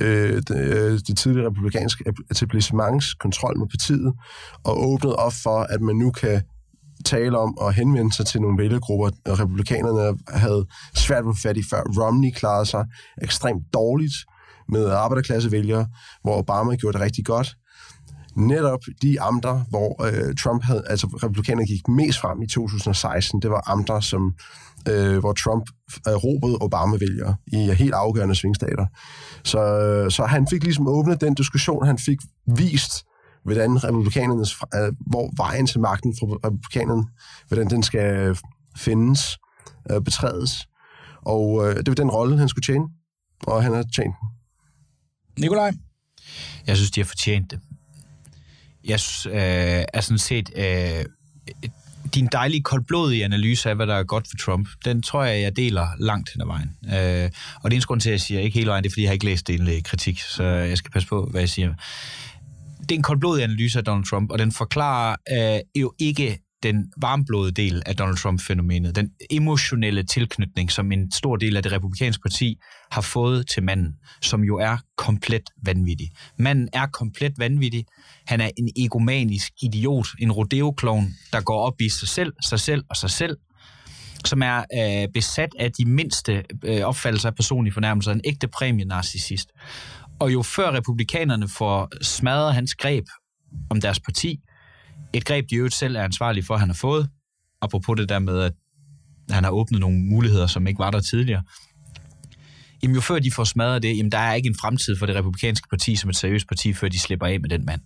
øh, 0.00 0.36
det, 0.36 0.46
tidlige 0.46 0.74
øh, 0.74 0.98
det 1.06 1.18
tidligere 1.18 1.48
republikanske 1.50 2.04
etablissements 2.30 3.14
kontrol 3.14 3.58
med 3.58 3.66
partiet, 3.68 4.12
og 4.64 4.88
åbnet 4.88 5.16
op 5.16 5.32
for, 5.42 5.58
at 5.60 5.80
man 5.80 5.96
nu 5.96 6.10
kan 6.10 6.42
tale 7.04 7.38
om 7.38 7.58
at 7.62 7.74
henvende 7.74 8.12
sig 8.12 8.26
til 8.26 8.40
nogle 8.40 8.58
vælgergrupper, 8.58 9.10
republikanerne 9.28 10.18
havde 10.28 10.66
svært 10.94 11.26
ved 11.26 11.34
fat 11.42 11.56
i 11.56 11.62
før. 11.70 11.82
Romney 12.00 12.30
klarede 12.30 12.66
sig 12.66 12.86
ekstremt 13.22 13.62
dårligt 13.74 14.14
med 14.68 14.90
arbejderklassevælgere, 14.90 15.86
hvor 16.22 16.38
Obama 16.38 16.74
gjorde 16.74 16.98
det 16.98 17.04
rigtig 17.04 17.24
godt. 17.24 17.56
Netop 18.36 18.80
de 19.02 19.20
amter, 19.20 19.64
hvor 19.70 20.04
øh, 20.06 20.34
Trump 20.34 20.64
havde, 20.64 20.82
altså 20.86 21.06
republikanerne 21.06 21.66
gik 21.66 21.88
mest 21.88 22.18
frem 22.20 22.42
i 22.42 22.46
2016, 22.46 23.42
det 23.42 23.50
var 23.50 23.70
amter, 23.70 24.00
som, 24.00 24.34
øh, 24.88 25.18
hvor 25.18 25.32
Trump 25.32 25.64
råbede 26.06 26.58
Obama-vælgere 26.60 27.36
i 27.46 27.56
helt 27.56 27.94
afgørende 27.94 28.34
svingstater. 28.34 28.86
Så, 29.44 29.58
øh, 29.58 30.10
så 30.10 30.24
han 30.24 30.46
fik 30.50 30.64
ligesom 30.64 30.86
åbnet 30.86 31.20
den 31.20 31.34
diskussion, 31.34 31.86
han 31.86 31.98
fik 31.98 32.18
vist, 32.56 32.92
hvordan 33.44 33.84
republikanernes, 33.84 34.56
øh, 34.74 34.92
hvor 35.10 35.30
vejen 35.36 35.66
til 35.66 35.80
magten 35.80 36.14
for 36.18 36.46
republikanerne, 36.46 37.04
hvordan 37.48 37.70
den 37.70 37.82
skal 37.82 38.38
findes, 38.76 39.38
øh, 39.90 40.00
betrædes. 40.00 40.68
Og 41.22 41.68
øh, 41.68 41.76
det 41.76 41.88
var 41.88 41.94
den 41.94 42.10
rolle, 42.10 42.38
han 42.38 42.48
skulle 42.48 42.64
tjene, 42.64 42.84
og 43.46 43.62
han 43.62 43.72
har 43.72 43.82
tjent 43.82 44.14
den. 44.20 44.28
Nikolaj? 45.38 45.72
Jeg 46.66 46.76
synes, 46.76 46.90
de 46.90 47.00
har 47.00 47.04
fortjent 47.04 47.50
det. 47.50 47.60
Jeg 48.84 49.00
synes, 49.00 49.26
øh, 49.26 49.84
er 49.94 50.00
sådan 50.00 50.18
set... 50.18 50.50
Øh, 50.56 51.04
din 52.14 52.28
dejlige 52.32 52.62
koldblodige 52.62 53.24
analyse 53.24 53.70
af, 53.70 53.76
hvad 53.76 53.86
der 53.86 53.94
er 53.94 54.02
godt 54.02 54.26
for 54.30 54.36
Trump, 54.36 54.68
den 54.84 55.02
tror 55.02 55.24
jeg, 55.24 55.42
jeg 55.42 55.56
deler 55.56 55.86
langt 55.98 56.30
hen 56.32 56.42
ad 56.42 56.46
vejen. 56.46 56.76
Øh, 56.84 57.30
og 57.62 57.70
det 57.70 57.76
er 57.76 57.80
en 57.80 57.84
grund 57.86 58.00
til, 58.00 58.10
at 58.10 58.12
jeg 58.12 58.20
siger 58.20 58.40
ikke 58.40 58.54
hele 58.54 58.70
vejen, 58.70 58.84
det 58.84 58.90
er, 58.90 58.92
fordi 58.92 59.02
jeg 59.02 59.08
har 59.08 59.14
ikke 59.14 59.24
læst 59.24 59.46
det 59.46 59.54
indlæg 59.54 59.84
kritik, 59.84 60.20
så 60.20 60.44
jeg 60.44 60.78
skal 60.78 60.90
passe 60.90 61.08
på, 61.08 61.26
hvad 61.30 61.40
jeg 61.40 61.48
siger. 61.48 61.74
Det 62.80 62.90
er 62.90 62.94
en 62.94 63.02
koldblodig 63.02 63.44
analyse 63.44 63.78
af 63.78 63.84
Donald 63.84 64.04
Trump, 64.04 64.30
og 64.30 64.38
den 64.38 64.52
forklarer 64.52 65.16
øh, 65.32 65.80
jo 65.82 65.92
ikke 65.98 66.38
den 66.62 66.92
varmblodede 66.96 67.52
del 67.52 67.82
af 67.86 67.96
Donald 67.96 68.16
Trump-fænomenet, 68.16 68.96
den 68.96 69.10
emotionelle 69.30 70.02
tilknytning, 70.02 70.72
som 70.72 70.92
en 70.92 71.12
stor 71.12 71.36
del 71.36 71.56
af 71.56 71.62
det 71.62 71.72
republikanske 71.72 72.22
parti 72.22 72.56
har 72.90 73.00
fået 73.00 73.48
til 73.48 73.62
manden, 73.62 73.94
som 74.22 74.44
jo 74.44 74.58
er 74.58 74.76
komplet 74.96 75.42
vanvittig. 75.64 76.10
Manden 76.38 76.68
er 76.72 76.86
komplet 76.86 77.32
vanvittig. 77.38 77.84
Han 78.26 78.40
er 78.40 78.50
en 78.58 78.68
egomanisk 78.76 79.52
idiot, 79.62 80.06
en 80.18 80.32
rodeo 80.32 80.74
der 81.32 81.40
går 81.40 81.58
op 81.58 81.80
i 81.80 81.88
sig 81.88 82.08
selv, 82.08 82.32
sig 82.48 82.60
selv 82.60 82.84
og 82.90 82.96
sig 82.96 83.10
selv, 83.10 83.36
som 84.24 84.42
er 84.42 84.64
øh, 84.78 85.08
besat 85.14 85.50
af 85.58 85.72
de 85.72 85.84
mindste 85.84 86.44
øh, 86.64 86.80
opfattelser 86.80 87.28
af 87.28 87.34
personlige 87.34 87.74
fornærmelser, 87.74 88.12
en 88.12 88.20
ægte 88.24 88.48
præmie-narcissist. 88.48 89.48
Og 90.20 90.32
jo 90.32 90.42
før 90.42 90.72
republikanerne 90.72 91.48
får 91.48 91.88
smadret 92.02 92.54
hans 92.54 92.74
greb 92.74 93.04
om 93.70 93.80
deres 93.80 94.00
parti, 94.00 94.40
et 95.14 95.24
greb, 95.24 95.50
de 95.50 95.56
øvrigt 95.56 95.74
selv 95.74 95.96
er 95.96 96.02
ansvarlige 96.02 96.44
for, 96.44 96.54
at 96.54 96.60
han 96.60 96.68
har 96.68 96.74
fået, 96.74 97.08
apropos 97.62 97.96
det 97.96 98.08
der 98.08 98.18
med, 98.18 98.40
at 98.40 98.52
han 99.30 99.44
har 99.44 99.50
åbnet 99.50 99.80
nogle 99.80 99.98
muligheder, 99.98 100.46
som 100.46 100.66
ikke 100.66 100.78
var 100.78 100.90
der 100.90 101.00
tidligere. 101.00 101.42
Jamen 102.82 102.94
jo 102.94 103.00
før 103.00 103.18
de 103.18 103.30
får 103.30 103.44
smadret 103.44 103.82
det, 103.82 103.96
jamen 103.96 104.12
der 104.12 104.18
er 104.18 104.34
ikke 104.34 104.48
en 104.48 104.56
fremtid 104.60 104.96
for 104.96 105.06
det 105.06 105.16
republikanske 105.16 105.68
parti 105.68 105.96
som 105.96 106.10
et 106.10 106.16
seriøst 106.16 106.48
parti, 106.48 106.72
før 106.72 106.88
de 106.88 106.98
slipper 106.98 107.26
af 107.26 107.40
med 107.40 107.48
den 107.48 107.66
mand. 107.66 107.80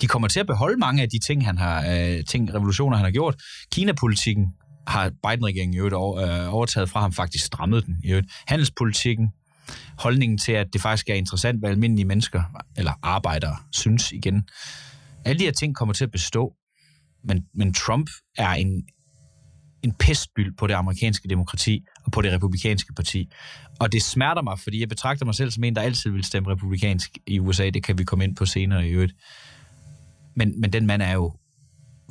De 0.00 0.06
kommer 0.06 0.28
til 0.28 0.40
at 0.40 0.46
beholde 0.46 0.78
mange 0.78 1.02
af 1.02 1.08
de 1.08 1.18
ting, 1.18 1.46
han 1.46 1.58
har, 1.58 1.86
øh, 1.90 2.24
ting, 2.24 2.54
revolutioner, 2.54 2.96
han 2.96 3.04
har 3.04 3.12
gjort. 3.12 3.36
Kina-politikken 3.72 4.46
har 4.86 5.08
Biden-regeringen 5.08 5.76
jo 5.76 5.86
øh, 6.20 6.54
overtaget 6.54 6.90
fra 6.90 7.00
ham, 7.00 7.12
faktisk 7.12 7.44
strammet 7.44 7.86
den. 7.86 7.96
i 8.04 8.10
øvrigt. 8.10 8.32
Handelspolitikken, 8.46 9.28
holdningen 9.98 10.38
til, 10.38 10.52
at 10.52 10.66
det 10.72 10.80
faktisk 10.80 11.08
er 11.08 11.14
interessant, 11.14 11.60
hvad 11.60 11.70
almindelige 11.70 12.06
mennesker, 12.06 12.42
eller 12.76 12.92
arbejdere, 13.02 13.56
synes 13.72 14.12
igen. 14.12 14.44
Alle 15.24 15.38
de 15.38 15.44
her 15.44 15.52
ting 15.52 15.74
kommer 15.74 15.92
til 15.92 16.04
at 16.04 16.10
bestå, 16.10 16.54
men, 17.24 17.46
men 17.54 17.74
Trump 17.74 18.10
er 18.38 18.50
en, 18.50 18.84
en 19.82 19.92
pestbyld 19.92 20.56
på 20.58 20.66
det 20.66 20.74
amerikanske 20.74 21.28
demokrati 21.28 21.84
og 22.04 22.12
på 22.12 22.22
det 22.22 22.32
republikanske 22.32 22.92
parti. 22.92 23.28
Og 23.80 23.92
det 23.92 24.02
smerter 24.02 24.42
mig, 24.42 24.58
fordi 24.58 24.80
jeg 24.80 24.88
betragter 24.88 25.24
mig 25.24 25.34
selv 25.34 25.50
som 25.50 25.64
en, 25.64 25.76
der 25.76 25.82
altid 25.82 26.10
vil 26.10 26.24
stemme 26.24 26.50
republikansk 26.50 27.18
i 27.26 27.38
USA. 27.38 27.70
Det 27.70 27.82
kan 27.82 27.98
vi 27.98 28.04
komme 28.04 28.24
ind 28.24 28.36
på 28.36 28.46
senere 28.46 28.88
i 28.88 28.90
øvrigt. 28.90 29.12
Men, 30.36 30.60
men 30.60 30.72
den 30.72 30.86
mand 30.86 31.02
er 31.02 31.12
jo 31.12 31.32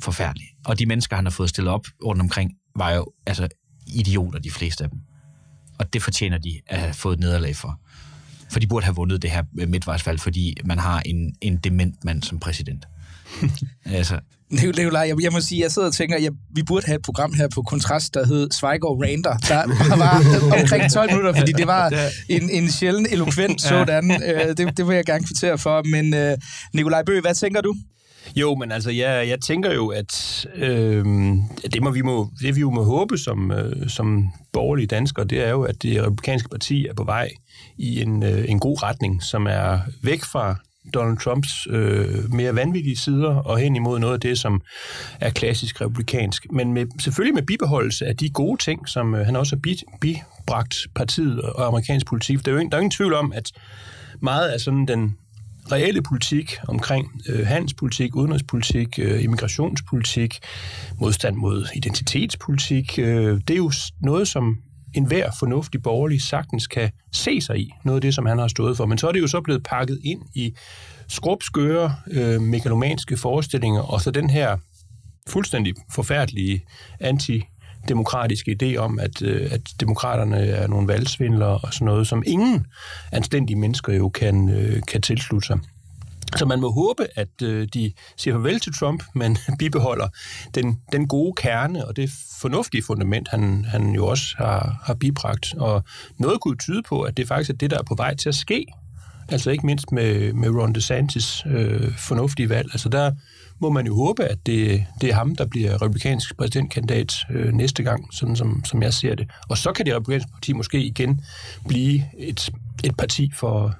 forfærdelig. 0.02 0.46
Og 0.64 0.78
de 0.78 0.86
mennesker, 0.86 1.16
han 1.16 1.24
har 1.24 1.30
fået 1.30 1.48
stillet 1.48 1.72
op 1.72 1.86
rundt 2.04 2.22
omkring, 2.22 2.52
var 2.76 2.90
jo 2.90 3.12
altså 3.26 3.48
idioter, 3.86 4.38
de 4.38 4.50
fleste 4.50 4.84
af 4.84 4.90
dem. 4.90 5.00
Og 5.78 5.92
det 5.92 6.02
fortjener 6.02 6.38
de 6.38 6.60
at 6.66 6.80
have 6.80 6.94
fået 6.94 7.14
et 7.14 7.20
nederlag 7.20 7.56
for. 7.56 7.80
For 8.50 8.60
de 8.60 8.66
burde 8.66 8.84
have 8.84 8.96
vundet 8.96 9.22
det 9.22 9.30
her 9.30 9.66
midtvejsvalg, 9.66 10.20
fordi 10.20 10.56
man 10.64 10.78
har 10.78 11.02
en, 11.06 11.34
en 11.40 11.56
dement 11.56 12.04
mand 12.04 12.22
som 12.22 12.40
præsident. 12.40 12.86
altså. 13.98 14.18
Nikolaj, 14.52 15.06
jeg, 15.08 15.16
jeg 15.22 15.32
må 15.32 15.40
sige, 15.40 15.60
jeg 15.60 15.70
sidder 15.70 15.88
og 15.88 15.94
tænker, 15.94 16.18
jeg, 16.18 16.32
vi 16.54 16.62
burde 16.62 16.86
have 16.86 16.96
et 16.96 17.02
program 17.02 17.32
her 17.32 17.48
på 17.54 17.62
Kontrast, 17.62 18.14
der 18.14 18.26
hed 18.26 18.50
Zweigård 18.50 18.98
Rander, 19.02 19.36
der 19.48 19.96
var 19.96 20.22
omkring 20.60 20.92
12 20.92 21.10
minutter, 21.10 21.34
fordi 21.34 21.52
det 21.52 21.66
var 21.66 22.10
en, 22.28 22.50
en 22.50 22.70
sjælden 22.70 23.06
eloquent 23.10 23.60
sådan. 23.60 24.10
Øh, 24.10 24.56
det, 24.56 24.76
det 24.76 24.88
vil 24.88 24.94
jeg 24.94 25.04
gerne 25.04 25.24
kvittere 25.24 25.58
for. 25.58 25.82
Men 25.90 26.32
uh, 26.32 26.38
Nikolaj 26.74 27.02
Bøg, 27.06 27.20
hvad 27.20 27.34
tænker 27.34 27.60
du? 27.60 27.74
Jo, 28.36 28.54
men 28.54 28.72
altså, 28.72 28.90
jeg, 28.90 29.28
jeg 29.28 29.40
tænker 29.40 29.72
jo, 29.72 29.88
at 29.88 30.46
øh, 30.54 31.04
det, 31.72 31.82
må 31.82 31.90
vi 31.90 32.02
må, 32.02 32.30
det 32.40 32.56
vi 32.56 32.60
jo 32.60 32.70
må 32.70 32.82
håbe 32.82 33.18
som, 33.18 33.50
øh, 33.50 33.88
som 33.88 34.28
borgerlige 34.52 34.86
danskere, 34.86 35.24
det 35.24 35.46
er 35.46 35.50
jo, 35.50 35.62
at 35.62 35.82
det 35.82 36.02
republikanske 36.02 36.48
parti 36.48 36.86
er 36.86 36.94
på 36.94 37.04
vej 37.04 37.30
i 37.78 38.02
en, 38.02 38.22
øh, 38.22 38.44
en 38.48 38.60
god 38.60 38.82
retning, 38.82 39.22
som 39.22 39.46
er 39.46 39.78
væk 40.02 40.24
fra 40.24 40.56
Donald 40.94 41.18
Trumps 41.18 41.66
øh, 41.70 42.32
mere 42.32 42.54
vanvittige 42.54 42.96
sider 42.96 43.34
og 43.34 43.58
hen 43.58 43.76
imod 43.76 43.98
noget 43.98 44.14
af 44.14 44.20
det, 44.20 44.38
som 44.38 44.62
er 45.20 45.30
klassisk 45.30 45.80
republikansk. 45.80 46.46
Men 46.52 46.72
med, 46.72 46.86
selvfølgelig 47.00 47.34
med 47.34 47.42
bibeholdelse 47.42 48.06
af 48.06 48.16
de 48.16 48.30
gode 48.30 48.62
ting, 48.62 48.88
som 48.88 49.14
øh, 49.14 49.26
han 49.26 49.36
også 49.36 49.56
har 49.56 49.60
bi, 49.60 49.82
bibragt 50.00 50.74
partiet 50.94 51.40
og 51.40 51.66
amerikansk 51.66 52.06
politik. 52.06 52.44
Der 52.44 52.50
er 52.50 52.52
jo 52.52 52.58
ingen, 52.58 52.72
der 52.72 52.76
er 52.76 52.80
ingen 52.80 52.90
tvivl 52.90 53.14
om, 53.14 53.32
at 53.32 53.52
meget 54.20 54.48
af 54.48 54.60
sådan 54.60 54.86
den 54.86 55.16
reelle 55.72 56.02
politik 56.02 56.56
omkring 56.68 57.22
øh, 57.28 57.46
handelspolitik, 57.46 58.16
udenrigspolitik, 58.16 58.98
øh, 58.98 59.24
immigrationspolitik, 59.24 60.38
modstand 61.00 61.36
mod 61.36 61.66
identitetspolitik, 61.74 62.98
øh, 62.98 63.40
det 63.48 63.50
er 63.50 63.56
jo 63.56 63.72
noget, 64.00 64.28
som 64.28 64.58
enhver 64.94 65.30
fornuftig 65.38 65.82
borgerlig 65.82 66.22
sagtens 66.22 66.66
kan 66.66 66.90
se 67.12 67.40
sig 67.40 67.58
i. 67.58 67.72
Noget 67.84 67.96
af 67.96 68.00
det, 68.00 68.14
som 68.14 68.26
han 68.26 68.38
har 68.38 68.48
stået 68.48 68.76
for. 68.76 68.86
Men 68.86 68.98
så 68.98 69.08
er 69.08 69.12
det 69.12 69.20
jo 69.20 69.26
så 69.26 69.40
blevet 69.40 69.62
pakket 69.62 70.00
ind 70.04 70.22
i 70.34 70.54
skrubskøre, 71.08 71.94
øh, 72.10 72.40
megalomanske 72.40 73.16
forestillinger, 73.16 73.80
og 73.80 74.00
så 74.00 74.10
den 74.10 74.30
her 74.30 74.56
fuldstændig 75.28 75.74
forfærdelige 75.90 76.64
anti 77.00 77.44
demokratiske 77.88 78.56
idé 78.62 78.76
om, 78.76 78.98
at, 78.98 79.22
øh, 79.22 79.48
at 79.52 79.60
demokraterne 79.80 80.36
er 80.36 80.66
nogle 80.66 80.88
valgsvindlere 80.88 81.58
og 81.58 81.74
sådan 81.74 81.84
noget, 81.84 82.06
som 82.06 82.22
ingen 82.26 82.66
anstændige 83.12 83.56
mennesker 83.56 83.92
jo 83.92 84.08
kan, 84.08 84.48
øh, 84.48 84.82
kan 84.88 85.02
tilslutte 85.02 85.46
sig. 85.46 85.58
Så 86.36 86.46
man 86.46 86.60
må 86.60 86.70
håbe, 86.70 87.06
at 87.14 87.42
øh, 87.42 87.68
de 87.74 87.92
siger 88.16 88.34
farvel 88.34 88.60
til 88.60 88.74
Trump, 88.74 89.02
men 89.14 89.38
bibeholder 89.58 90.08
den, 90.54 90.80
den 90.92 91.08
gode 91.08 91.32
kerne 91.36 91.86
og 91.86 91.96
det 91.96 92.10
fornuftige 92.40 92.82
fundament, 92.82 93.28
han, 93.28 93.64
han 93.64 93.94
jo 93.94 94.06
også 94.06 94.34
har, 94.38 94.80
har 94.84 94.94
bibragt. 94.94 95.54
Og 95.58 95.84
noget 96.18 96.40
kunne 96.40 96.56
tyde 96.56 96.82
på, 96.82 97.00
at 97.00 97.16
det 97.16 97.28
faktisk 97.28 97.50
er 97.50 97.54
det, 97.54 97.70
der 97.70 97.78
er 97.78 97.82
på 97.82 97.94
vej 97.94 98.14
til 98.14 98.28
at 98.28 98.34
ske. 98.34 98.66
Altså 99.28 99.50
ikke 99.50 99.66
mindst 99.66 99.92
med, 99.92 100.32
med 100.32 100.48
Ron 100.48 100.72
DeSantis 100.72 101.42
øh, 101.46 101.98
fornuftige 101.98 102.48
valg. 102.48 102.68
Altså 102.72 102.88
der 102.88 103.12
må 103.60 103.70
man 103.70 103.86
jo 103.86 103.94
håbe, 103.94 104.24
at 104.24 104.46
det, 104.46 104.86
det 105.00 105.10
er 105.10 105.14
ham, 105.14 105.36
der 105.36 105.46
bliver 105.46 105.82
republikansk 105.82 106.36
præsidentkandidat 106.36 107.14
øh, 107.30 107.52
næste 107.52 107.82
gang, 107.82 108.14
sådan 108.14 108.36
som, 108.36 108.64
som 108.64 108.82
jeg 108.82 108.94
ser 108.94 109.14
det. 109.14 109.30
Og 109.48 109.58
så 109.58 109.72
kan 109.72 109.86
det 109.86 109.94
republikanske 109.94 110.32
parti 110.32 110.52
måske 110.52 110.82
igen 110.82 111.20
blive 111.68 112.04
et, 112.18 112.50
et 112.84 112.96
parti 112.96 113.30
for, 113.34 113.74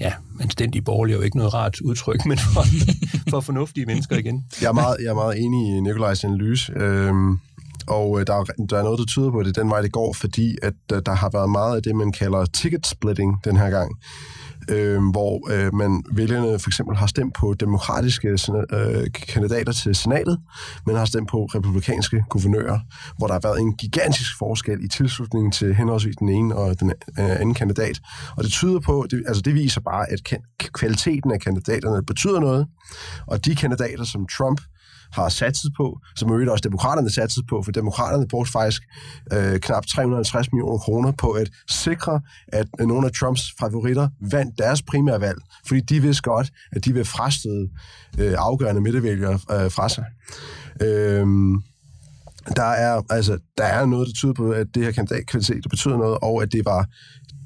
ja, 0.00 0.12
anstændige 0.40 0.82
borgerlige 0.82 1.14
er 1.14 1.18
jo 1.18 1.24
ikke 1.24 1.36
noget 1.36 1.54
rart 1.54 1.80
udtryk, 1.80 2.26
men 2.26 2.38
for, 2.38 2.64
for 3.30 3.40
fornuftige 3.40 3.86
mennesker 3.86 4.16
igen. 4.16 4.44
Jeg 4.60 4.68
er 4.68 4.72
meget, 4.72 4.96
jeg 5.00 5.10
er 5.10 5.14
meget 5.14 5.38
enig 5.38 5.76
i 5.76 5.80
Nikolajs 5.80 6.24
analyse. 6.24 6.72
Øhm, 6.76 7.38
og 7.86 8.20
øh, 8.20 8.26
der 8.26 8.34
er, 8.34 8.44
der 8.70 8.78
er 8.78 8.82
noget, 8.82 8.98
der 8.98 9.04
tyder 9.04 9.30
på, 9.30 9.38
at 9.38 9.46
det 9.46 9.56
er 9.56 9.62
den 9.62 9.70
vej, 9.70 9.80
det 9.80 9.92
går, 9.92 10.12
fordi 10.12 10.56
at 10.62 10.72
der, 10.90 11.00
der 11.00 11.12
har 11.14 11.30
været 11.32 11.50
meget 11.50 11.76
af 11.76 11.82
det, 11.82 11.96
man 11.96 12.12
kalder 12.12 12.44
ticket 12.44 12.86
splitting 12.86 13.44
den 13.44 13.56
her 13.56 13.70
gang 13.70 13.90
øh, 14.68 15.02
hvor 15.10 15.50
øh, 15.52 15.74
man 15.74 16.02
vælgerne 16.12 16.58
for 16.58 16.70
eksempel 16.70 16.96
har 16.96 17.06
stemt 17.06 17.34
på 17.34 17.54
demokratiske 17.60 18.28
øh, 18.28 19.06
kandidater 19.12 19.72
til 19.72 19.94
senatet, 19.94 20.38
men 20.86 20.96
har 20.96 21.04
stemt 21.04 21.28
på 21.28 21.44
republikanske 21.44 22.24
guvernører, 22.30 22.78
hvor 23.18 23.26
der 23.26 23.34
har 23.34 23.40
været 23.40 23.60
en 23.60 23.76
gigantisk 23.76 24.38
forskel 24.38 24.84
i 24.84 24.88
tilslutningen 24.88 25.52
til 25.52 25.74
henholdsvis 25.74 26.16
den 26.16 26.28
ene 26.28 26.56
og 26.56 26.80
den 26.80 26.92
øh, 27.18 27.30
anden 27.30 27.54
kandidat. 27.54 28.00
Og 28.36 28.44
det 28.44 28.52
tyder 28.52 28.80
på, 28.80 29.06
det, 29.10 29.24
altså 29.26 29.42
det 29.42 29.54
viser 29.54 29.80
bare, 29.80 30.10
at 30.12 30.18
kvaliteten 30.58 31.32
af 31.32 31.40
kandidaterne 31.40 32.02
betyder 32.02 32.40
noget, 32.40 32.66
og 33.26 33.44
de 33.44 33.56
kandidater, 33.56 34.04
som 34.04 34.26
Trump 34.26 34.60
har 35.14 35.28
satset 35.28 35.70
på, 35.76 35.98
som 36.16 36.30
øvrigt 36.30 36.50
også 36.50 36.62
demokraterne 36.62 37.10
satset 37.10 37.44
på, 37.48 37.62
for 37.62 37.72
demokraterne 37.72 38.28
brugte 38.28 38.52
faktisk 38.52 38.82
øh, 39.32 39.60
knap 39.60 39.86
350 39.86 40.52
millioner 40.52 40.78
kroner 40.78 41.12
på 41.12 41.30
at 41.30 41.50
sikre, 41.68 42.20
at 42.48 42.66
øh, 42.80 42.86
nogle 42.86 43.06
af 43.06 43.12
Trumps 43.12 43.42
favoritter 43.60 44.08
vandt 44.30 44.58
deres 44.58 44.82
primære 44.82 45.20
valg, 45.20 45.38
fordi 45.66 45.80
de 45.80 46.02
vidste 46.02 46.22
godt, 46.22 46.50
at 46.72 46.84
de 46.84 46.94
vil 46.94 47.04
frastøde 47.04 47.68
øh, 48.18 48.34
afgørende 48.38 48.80
midtervælgere 48.80 49.32
øh, 49.32 49.70
fra 49.70 49.88
sig. 49.88 50.04
Øh, 50.80 51.26
der 52.56 52.64
er, 52.64 53.02
altså, 53.10 53.38
der 53.58 53.64
er 53.64 53.86
noget, 53.86 54.06
der 54.06 54.12
tyder 54.12 54.32
på, 54.32 54.50
at 54.50 54.66
det 54.74 54.84
her 54.84 54.92
kandidatkvalitet 54.92 55.64
betyder 55.70 55.96
noget, 55.96 56.18
og 56.22 56.42
at 56.42 56.52
det 56.52 56.64
var 56.64 56.86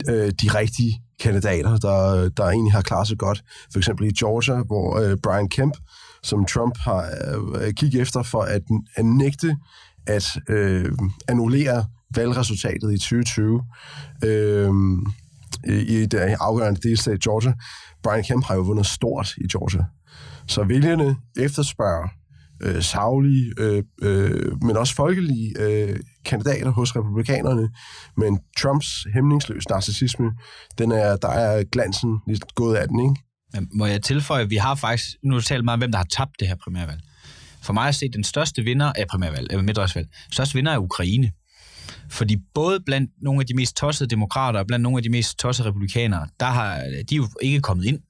øh, 0.09 0.33
de 0.43 0.49
rigtige 0.59 1.03
kandidater, 1.21 1.77
der, 1.77 2.29
der 2.29 2.45
egentlig 2.45 2.73
har 2.73 2.83
klaret 2.83 3.09
sig 3.09 3.19
godt. 3.19 3.45
For 3.73 3.79
eksempel 3.79 4.07
i 4.07 4.13
Georgia, 4.13 4.63
hvor 4.63 4.99
øh, 4.99 5.17
Brian 5.23 5.49
Kemp 5.49 5.77
som 6.23 6.45
Trump 6.45 6.79
har 6.79 7.11
øh, 7.61 7.73
kigget 7.73 8.03
efter 8.03 8.23
for 8.23 8.43
at, 8.43 8.63
at 8.97 9.05
nægte 9.05 9.57
at 10.07 10.27
øh, 10.49 10.93
annullere 11.29 11.85
valgresultatet 12.15 12.93
i 12.93 12.99
2020 12.99 13.63
øh, 14.25 14.71
i 15.67 16.07
det 16.07 16.37
afgørende 16.41 16.89
delstat 16.89 17.21
Georgia. 17.21 17.53
Brian 18.03 18.25
Kemp 18.25 18.45
har 18.45 18.55
jo 18.55 18.61
vundet 18.61 18.87
stort 18.87 19.35
i 19.37 19.47
Georgia. 19.53 19.85
Så 20.47 20.65
vælgerne 20.65 21.17
efterspørger 21.37 22.09
øh, 22.63 22.83
savlige, 22.83 23.53
øh, 23.59 23.83
øh, 24.03 24.63
men 24.63 24.77
også 24.77 24.95
folkelige 24.95 25.55
øh, 25.61 25.97
kandidater 26.25 26.71
hos 26.71 26.97
republikanerne. 26.97 27.69
Men 28.17 28.41
Trumps 28.59 29.07
hæmningsløs 29.15 29.69
narcissisme, 29.69 30.33
den 30.79 30.93
er, 30.93 31.17
der 31.17 31.29
er 31.29 31.65
glansen 31.73 32.19
lidt 32.27 32.55
gået 32.55 32.77
af 32.77 32.89
den, 32.89 33.01
ikke? 33.01 33.28
Må 33.73 33.87
jeg 33.87 34.03
tilføje, 34.03 34.43
at 34.43 34.51
vi 34.51 34.57
har 34.57 34.75
faktisk, 34.75 35.17
nu 35.23 35.35
har 35.35 35.41
talt 35.41 35.65
meget 35.65 35.75
om, 35.75 35.81
hvem 35.81 35.93
der 35.93 35.99
har 35.99 36.07
tabt 36.11 36.41
det 36.41 36.49
her 36.49 36.55
primærvalg. 36.65 37.01
For 37.63 37.73
mig 37.73 37.89
at 37.89 37.95
se, 37.95 38.09
den 38.09 38.25
største 38.25 38.63
vinder 38.63 38.93
af 38.93 39.07
primærvalg, 39.07 39.47
øh, 39.51 39.51
eller 39.51 39.63
midtøjsvalg, 39.63 40.09
største 40.33 40.55
vinder 40.55 40.73
er 40.73 40.79
Ukraine. 40.79 41.33
Fordi 42.09 42.37
både 42.55 42.81
blandt 42.87 43.11
nogle 43.23 43.41
af 43.41 43.47
de 43.47 43.55
mest 43.55 43.77
tossede 43.77 44.11
demokrater 44.11 44.61
og 44.61 44.67
blandt 44.67 44.83
nogle 44.83 44.99
af 44.99 45.03
de 45.03 45.09
mest 45.09 45.39
tossede 45.39 45.69
republikanere, 45.69 46.29
der 46.41 46.47
har, 46.47 46.75
de 47.11 47.15
er 47.15 47.17
jo 47.17 47.29
ikke 47.43 47.61
kommet 47.61 47.85
ind. 47.85 48.01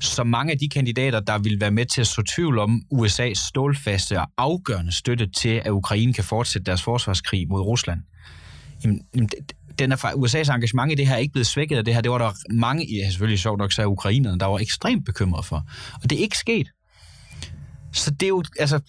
Så 0.00 0.24
mange 0.24 0.52
af 0.52 0.58
de 0.58 0.68
kandidater, 0.68 1.20
der 1.20 1.38
vil 1.38 1.60
være 1.60 1.70
med 1.70 1.86
til 1.86 2.00
at 2.00 2.06
så 2.06 2.22
tvivl 2.34 2.58
om 2.58 2.82
USA's 2.94 3.48
stålfaste 3.48 4.20
og 4.20 4.26
afgørende 4.38 4.92
støtte 4.92 5.26
til, 5.26 5.62
at 5.64 5.70
Ukraine 5.70 6.12
kan 6.12 6.24
fortsætte 6.24 6.66
deres 6.66 6.82
forsvarskrig 6.82 7.48
mod 7.48 7.60
Rusland, 7.60 8.00
jamen, 8.84 9.02
den 9.80 9.92
er 9.92 9.96
fra 9.96 10.10
USA's 10.12 10.54
engagement 10.54 10.92
i 10.92 10.94
det 10.94 11.06
her 11.06 11.14
er 11.14 11.18
ikke 11.18 11.32
blevet 11.32 11.46
svækket 11.46 11.76
af 11.76 11.84
det 11.84 11.94
her. 11.94 12.00
Det 12.00 12.10
var 12.10 12.18
der 12.18 12.32
mange, 12.50 12.86
ja, 12.96 13.10
selvfølgelig 13.10 13.40
sjovt 13.40 13.58
nok, 13.58 13.72
så 13.72 13.86
ukrainerne, 13.86 14.38
der 14.38 14.46
var 14.46 14.58
ekstremt 14.58 15.04
bekymret 15.06 15.44
for. 15.44 15.64
Og 16.02 16.10
det 16.10 16.18
er 16.18 16.22
ikke 16.22 16.38
sket. 16.38 16.68
Så 17.92 18.10
det 18.10 18.22
er 18.22 18.28
jo, 18.28 18.44
altså, 18.58 18.80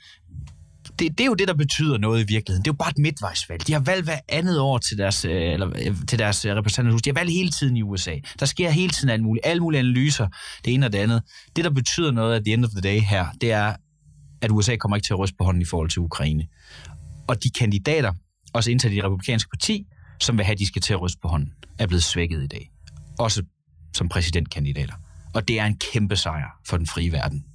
det, 1.00 1.18
det 1.18 1.22
er 1.22 1.26
jo 1.26 1.34
det, 1.34 1.48
der 1.48 1.54
betyder 1.54 1.98
noget 1.98 2.20
i 2.20 2.26
virkeligheden. 2.28 2.64
Det 2.66 2.70
er 2.70 2.74
jo 2.74 2.78
bare 2.78 2.90
et 2.90 2.98
midtvejsvalg. 2.98 3.68
De 3.68 3.74
har 3.74 3.80
valgt 3.80 4.06
hver 4.06 4.20
andet 4.30 4.60
år 4.60 4.78
til 4.78 4.98
deres, 4.98 5.26
øh, 5.26 5.54
eller, 5.54 5.70
øh, 5.70 5.96
til 6.08 6.20
deres 6.20 6.46
øh, 6.46 6.56
repræsentanthus. 6.56 7.02
De 7.02 7.10
har 7.10 7.14
valgt 7.14 7.32
hele 7.32 7.50
tiden 7.50 7.78
i 7.78 7.82
USA. 7.82 8.16
Der 8.40 8.46
sker 8.46 8.70
hele 8.70 8.90
tiden 8.90 9.10
alt 9.10 9.24
muligt. 9.24 9.46
Alle 9.46 9.62
mulige 9.62 9.80
analyser, 9.80 10.28
det 10.66 10.74
ene 10.74 10.86
og 10.86 10.94
det 10.94 11.00
andet. 11.00 11.22
Det, 11.56 11.64
der 11.64 11.70
betyder 11.70 12.12
noget 12.12 12.36
at 12.36 12.42
the 12.46 12.54
end 12.54 12.66
of 12.66 12.72
the 12.72 12.82
day 12.82 13.00
her, 13.00 13.26
det 13.42 13.52
er, 13.52 13.76
at 14.42 14.52
USA 14.52 14.76
kommer 14.76 14.96
ikke 14.96 15.06
til 15.06 15.14
at 15.14 15.20
ryste 15.20 15.36
på 15.38 15.44
hånden 15.44 15.62
i 15.62 15.66
forhold 15.66 15.90
til 15.90 16.00
Ukraine. 16.00 16.48
Og 17.28 17.44
de 17.44 17.50
kandidater, 17.50 18.14
også 18.54 18.72
indtil 18.72 18.92
det 18.92 19.04
republikanske 19.04 19.50
parti, 19.50 19.86
som 20.22 20.38
vil 20.38 20.46
have, 20.46 20.54
at 20.54 20.60
de 20.60 20.68
skal 20.68 20.82
til 20.82 20.94
at 20.94 21.02
ryste 21.02 21.20
på 21.22 21.28
hånden, 21.28 21.54
er 21.80 21.88
blevet 21.88 22.04
svækket 22.04 22.44
i 22.44 22.48
dag. 22.48 22.72
Også 23.20 23.44
som 23.94 24.10
præsidentkandidater. 24.10 24.94
Og 25.34 25.48
det 25.48 25.60
er 25.60 25.66
en 25.66 25.78
kæmpe 25.94 26.16
sejr 26.16 26.60
for 26.68 26.78
den 26.78 26.88
frie 26.88 27.12
verden. 27.12 27.46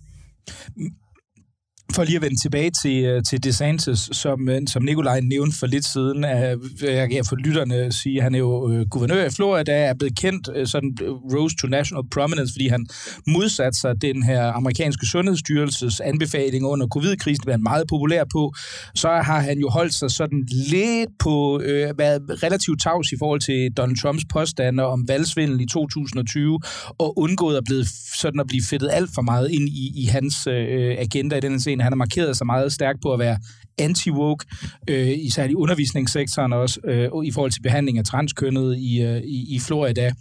For 1.94 2.04
lige 2.04 2.16
at 2.16 2.22
vende 2.22 2.40
tilbage 2.40 2.70
til, 2.82 3.04
øh, 3.04 3.22
til 3.22 3.44
DeSantis, 3.44 4.08
som, 4.12 4.48
øh, 4.48 4.60
som 4.66 4.82
Nikolaj 4.82 5.20
nævnte 5.20 5.58
for 5.58 5.66
lidt 5.66 5.84
siden, 5.84 6.24
at 6.24 6.58
øh, 6.82 6.94
jeg 6.94 7.10
kan 7.10 7.24
for 7.24 7.36
lytterne 7.36 7.92
sige, 7.92 8.16
at 8.16 8.22
han 8.22 8.34
er 8.34 8.38
jo 8.38 8.72
øh, 8.72 8.86
guvernør 8.88 9.24
i 9.24 9.30
Florida, 9.30 9.72
er 9.72 9.94
blevet 9.94 10.18
kendt 10.18 10.68
sådan 10.68 10.98
rose 11.34 11.56
to 11.56 11.66
national 11.66 12.02
prominence, 12.12 12.54
fordi 12.54 12.68
han 12.68 12.86
modsatte 13.26 13.80
sig 13.80 14.02
den 14.02 14.22
her 14.22 14.52
amerikanske 14.52 15.06
sundhedsstyrelses 15.06 16.00
anbefaling 16.00 16.66
under 16.66 16.86
covid-krisen, 16.86 17.42
var 17.46 17.52
han 17.52 17.62
meget 17.62 17.84
populær 17.88 18.24
på, 18.32 18.52
så 18.94 19.08
har 19.08 19.40
han 19.40 19.58
jo 19.58 19.68
holdt 19.68 19.94
sig 19.94 20.10
sådan 20.10 20.48
lidt 20.70 21.10
på, 21.18 21.60
øh, 21.64 21.98
været 21.98 22.42
relativt 22.42 22.82
tavs 22.82 23.12
i 23.12 23.16
forhold 23.18 23.40
til 23.40 23.70
Donald 23.76 23.96
Trumps 23.96 24.24
påstande 24.32 24.86
om 24.86 25.08
valgsvindel 25.08 25.60
i 25.60 25.66
2020, 25.66 26.60
og 26.98 27.18
undgået 27.18 27.56
at, 27.56 27.64
blive, 27.64 27.84
sådan 28.20 28.40
at 28.40 28.46
blive 28.46 28.62
fedtet 28.70 28.90
alt 28.92 29.10
for 29.14 29.22
meget 29.22 29.50
ind 29.50 29.68
i, 29.68 29.92
i 29.96 30.04
hans 30.04 30.46
øh, 30.46 30.96
agenda 30.98 31.36
i 31.36 31.40
den 31.40 31.52
her 31.52 31.58
scene. 31.76 31.82
Han 31.82 31.92
har 31.92 31.96
markeret 31.96 32.36
sig 32.36 32.46
meget 32.46 32.72
stærkt 32.72 33.02
på 33.02 33.12
at 33.12 33.18
være 33.18 33.38
anti-woke, 33.80 34.44
øh, 34.88 35.18
især 35.18 35.44
i 35.44 35.54
undervisningssektoren 35.54 36.52
også, 36.52 36.80
øh, 36.84 37.10
i 37.24 37.30
forhold 37.32 37.50
til 37.50 37.62
behandling 37.62 37.98
af 37.98 38.04
transkønnet 38.04 38.76
i, 38.76 39.02
øh, 39.02 39.20
i, 39.22 39.56
i 39.56 39.58
Florida. 39.58 40.12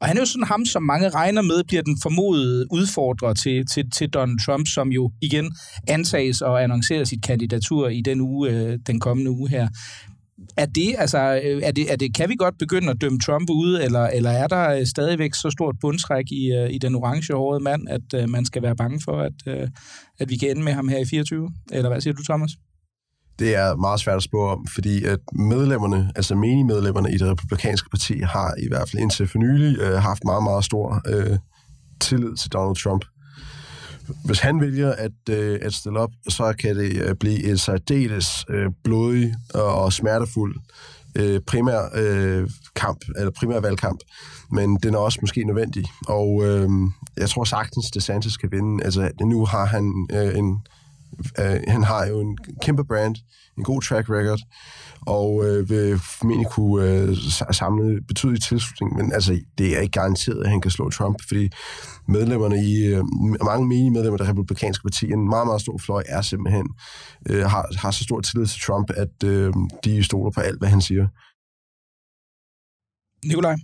Og 0.00 0.08
han 0.08 0.16
er 0.16 0.20
jo 0.20 0.26
sådan 0.26 0.46
ham, 0.46 0.64
som 0.64 0.82
mange 0.82 1.08
regner 1.08 1.42
med, 1.42 1.64
bliver 1.64 1.82
den 1.82 1.96
formodede 2.02 2.66
udfordrer 2.70 3.34
til, 3.34 3.66
til, 3.66 3.90
til 3.90 4.08
Donald 4.10 4.38
Trump, 4.46 4.66
som 4.66 4.88
jo 4.88 5.12
igen 5.20 5.52
antages 5.88 6.42
og 6.42 6.62
annoncerer 6.62 7.04
sit 7.04 7.22
kandidatur 7.22 7.88
i 7.88 8.00
den 8.00 8.20
uge, 8.20 8.50
øh, 8.50 8.78
den 8.86 9.00
kommende 9.00 9.30
uge 9.30 9.48
her 9.48 9.68
er 10.56 10.66
det, 10.66 10.94
altså, 10.98 11.40
øh, 11.44 11.62
er 11.62 11.72
det, 11.72 11.92
er 11.92 11.96
det, 11.96 12.14
kan 12.14 12.28
vi 12.28 12.34
godt 12.34 12.58
begynde 12.58 12.90
at 12.90 13.00
dømme 13.00 13.18
Trump 13.18 13.50
ude, 13.50 13.84
eller, 13.84 14.06
eller 14.06 14.30
er 14.30 14.46
der 14.46 14.70
øh, 14.70 14.86
stadigvæk 14.86 15.34
så 15.34 15.50
stort 15.50 15.76
bundtræk 15.80 16.24
i, 16.30 16.52
øh, 16.52 16.70
i 16.70 16.78
den 16.78 16.94
orange 16.94 17.60
mand, 17.60 17.88
at 17.88 18.22
uh, 18.22 18.30
man 18.30 18.44
skal 18.44 18.62
være 18.62 18.76
bange 18.76 19.00
for, 19.04 19.20
at, 19.20 19.60
uh, 19.62 19.68
at 20.18 20.30
vi 20.30 20.36
kan 20.36 20.50
ende 20.50 20.62
med 20.62 20.72
ham 20.72 20.88
her 20.88 20.98
i 20.98 21.04
24? 21.04 21.50
Eller 21.72 21.88
hvad 21.88 22.00
siger 22.00 22.14
du, 22.14 22.22
Thomas? 22.22 22.50
Det 23.38 23.56
er 23.56 23.76
meget 23.76 24.00
svært 24.00 24.16
at 24.16 24.22
spå 24.22 24.48
om, 24.48 24.66
fordi 24.74 25.04
at 25.04 25.18
medlemmerne, 25.32 26.12
altså 26.16 26.34
menigmedlemmerne 26.34 27.14
i 27.14 27.16
det 27.16 27.30
republikanske 27.30 27.90
parti, 27.90 28.18
har 28.18 28.54
i 28.58 28.68
hvert 28.68 28.90
fald 28.90 29.02
indtil 29.02 29.28
for 29.28 29.38
nylig 29.38 29.78
øh, 29.80 29.94
haft 29.94 30.24
meget, 30.24 30.42
meget 30.42 30.64
stor 30.64 31.02
øh, 31.06 31.38
tillid 32.00 32.36
til 32.36 32.52
Donald 32.52 32.76
Trump. 32.76 33.04
Hvis 34.24 34.40
han 34.40 34.60
vælger 34.60 34.92
at, 34.92 35.28
øh, 35.30 35.58
at 35.62 35.74
stille 35.74 36.00
op, 36.00 36.10
så 36.28 36.54
kan 36.58 36.76
det 36.76 37.02
øh, 37.02 37.14
blive 37.14 37.50
en 37.50 37.58
særdeles 37.58 38.44
øh, 38.48 38.70
blodig 38.84 39.34
og, 39.54 39.74
og 39.74 39.92
smertefuld 39.92 40.56
øh, 41.14 41.40
primær 41.40 41.90
øh, 41.94 42.50
kamp, 42.76 42.98
eller 43.16 43.30
primær 43.30 43.60
valgkamp, 43.60 44.00
men 44.50 44.76
den 44.76 44.94
er 44.94 44.98
også 44.98 45.18
måske 45.22 45.44
nødvendig. 45.44 45.84
Og 46.08 46.42
øh, 46.44 46.68
jeg 47.16 47.30
tror 47.30 47.44
sagtens, 47.44 47.90
DeSantis 47.90 48.36
kan 48.36 48.52
vinde. 48.52 48.84
Altså, 48.84 49.10
nu 49.20 49.44
har 49.44 49.64
han 49.64 50.06
øh, 50.12 50.38
en 50.38 50.58
øh, 51.38 51.60
han 51.68 51.82
har 51.82 52.06
jo 52.06 52.20
en 52.20 52.38
kæmpe 52.62 52.84
brand, 52.84 53.16
en 53.58 53.64
god 53.64 53.82
track 53.82 54.10
record, 54.10 54.40
og 55.06 55.44
øh, 55.44 55.70
vil 55.70 55.98
formentlig 55.98 56.46
kunne 56.50 56.90
øh, 56.90 57.16
samle 57.52 58.02
betydelig 58.08 58.42
tilslutning, 58.42 58.96
men 58.96 59.12
altså, 59.12 59.40
det 59.58 59.76
er 59.76 59.80
ikke 59.80 59.92
garanteret, 59.92 60.44
at 60.44 60.50
han 60.50 60.60
kan 60.60 60.70
slå 60.70 60.90
Trump, 60.90 61.22
fordi 61.28 61.48
medlemmerne 62.08 62.64
i, 62.64 62.86
øh, 62.86 63.04
mange 63.44 63.66
menige 63.68 63.90
medlemmer 63.90 64.18
af 64.18 64.24
det 64.26 64.28
republikanske 64.28 64.82
parti, 64.82 65.06
en 65.06 65.28
meget, 65.28 65.46
meget 65.46 65.60
stor 65.60 65.78
fløj, 65.78 66.02
er 66.08 66.22
simpelthen, 66.22 66.66
øh, 67.30 67.44
har, 67.44 67.76
har 67.78 67.90
så 67.90 68.04
stor 68.04 68.20
tillid 68.20 68.46
til 68.46 68.60
Trump, 68.60 68.90
at 68.96 69.24
øh, 69.24 69.52
de 69.84 70.04
stoler 70.04 70.30
på 70.30 70.40
alt, 70.40 70.58
hvad 70.58 70.68
han 70.68 70.80
siger. 70.80 71.06
Nikolaj? 73.24 73.56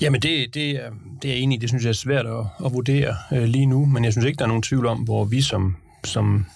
Jamen, 0.00 0.22
det, 0.22 0.54
det, 0.54 0.70
er, 0.70 0.90
det 1.22 1.30
er 1.30 1.34
jeg 1.34 1.42
enig 1.42 1.56
i. 1.56 1.60
Det 1.60 1.68
synes 1.68 1.84
jeg 1.84 1.90
er 1.90 1.94
svært 1.94 2.26
at, 2.26 2.46
at 2.64 2.72
vurdere 2.72 3.16
øh, 3.32 3.42
lige 3.42 3.66
nu, 3.66 3.84
men 3.84 4.04
jeg 4.04 4.12
synes 4.12 4.26
ikke, 4.26 4.38
der 4.38 4.44
er 4.44 4.48
nogen 4.48 4.62
tvivl 4.62 4.86
om, 4.86 4.98
hvor 4.98 5.24
vi 5.24 5.42
som 5.42 5.76
som 6.06 6.46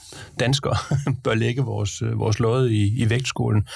danskere 0.40 0.76
bør 1.24 1.34
lægge 1.34 1.62
vores, 1.62 2.02
øh, 2.02 2.18
vores 2.18 2.38
lod 2.38 2.68
i, 2.68 3.02
i 3.02 3.10
vægtskolen. 3.10 3.68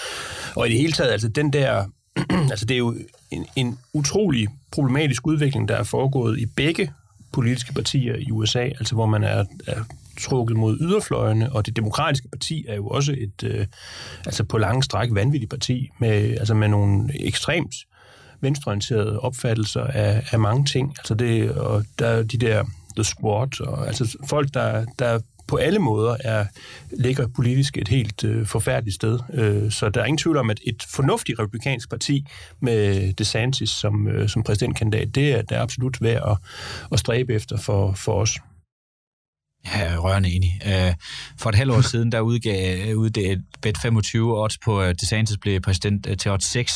Og 0.54 0.66
i 0.68 0.70
det 0.70 0.78
hele 0.78 0.92
taget, 0.92 1.12
altså 1.12 1.28
den 1.28 1.52
der, 1.52 1.84
altså 2.50 2.66
det 2.66 2.74
er 2.74 2.78
jo 2.78 2.96
en, 3.30 3.46
en 3.56 3.78
utrolig 3.92 4.48
problematisk 4.70 5.26
udvikling, 5.26 5.68
der 5.68 5.76
er 5.76 5.82
foregået 5.82 6.38
i 6.38 6.46
begge 6.46 6.92
politiske 7.32 7.72
partier 7.72 8.16
i 8.16 8.30
USA, 8.30 8.64
altså 8.64 8.94
hvor 8.94 9.06
man 9.06 9.24
er, 9.24 9.44
er 9.66 9.84
trukket 10.20 10.56
mod 10.56 10.78
yderfløjene, 10.80 11.52
og 11.52 11.66
det 11.66 11.76
demokratiske 11.76 12.28
parti 12.28 12.64
er 12.68 12.74
jo 12.74 12.88
også 12.88 13.14
et, 13.18 13.42
øh, 13.44 13.66
altså 14.26 14.44
på 14.44 14.58
lange 14.58 14.82
stræk 14.82 15.08
vanvittigt 15.12 15.50
parti, 15.50 15.90
med, 15.98 16.36
altså 16.38 16.54
med 16.54 16.68
nogle 16.68 17.26
ekstremt 17.26 17.74
venstreorienterede 18.40 19.20
opfattelser 19.20 19.84
af, 19.84 20.22
af 20.30 20.38
mange 20.38 20.64
ting. 20.64 20.94
Altså 20.98 21.14
det, 21.14 21.50
og 21.50 21.84
der 21.98 22.06
er 22.06 22.22
de 22.22 22.38
der 22.38 22.64
The 22.96 23.04
Squad, 23.04 23.60
og 23.60 23.86
altså 23.86 24.18
folk, 24.28 24.54
der, 24.54 24.84
der 24.98 25.20
på 25.46 25.56
alle 25.56 25.78
måder 25.78 26.16
er, 26.20 26.46
ligger 26.90 27.26
politisk 27.26 27.78
et 27.78 27.88
helt 27.88 28.24
øh, 28.24 28.46
forfærdeligt 28.46 28.94
sted. 28.94 29.18
Øh, 29.34 29.70
så 29.70 29.88
der 29.88 30.00
er 30.00 30.04
ingen 30.04 30.18
tvivl 30.18 30.36
om, 30.36 30.50
at 30.50 30.60
et 30.66 30.82
fornuftigt 30.94 31.38
republikansk 31.38 31.90
parti 31.90 32.26
med 32.60 33.12
DeSantis 33.12 33.70
som, 33.70 34.08
øh, 34.08 34.28
som 34.28 34.42
præsidentkandidat, 34.42 35.14
det 35.14 35.32
er, 35.32 35.42
det 35.42 35.56
er 35.56 35.60
absolut 35.60 36.02
værd 36.02 36.30
at, 36.30 36.36
at 36.92 36.98
stræbe 36.98 37.34
efter 37.34 37.56
for, 37.56 37.92
for 37.92 38.20
os. 38.20 38.38
Jeg 39.64 39.86
er 39.86 39.98
rørende 39.98 40.30
enig. 40.30 40.60
Øh, 40.66 40.94
for 41.38 41.50
et 41.50 41.54
halvt 41.54 41.72
år 41.72 41.80
siden, 41.92 42.12
der 42.12 42.20
udgav 42.20 42.94
udgav 42.96 43.36
bet 43.62 43.78
25 43.78 44.42
odds 44.42 44.58
på, 44.58 44.80
at 44.80 45.00
DeSantis 45.00 45.38
blev 45.38 45.60
præsident 45.60 46.06
øh, 46.06 46.16
til 46.16 46.30
odds 46.30 46.44
6. 46.44 46.72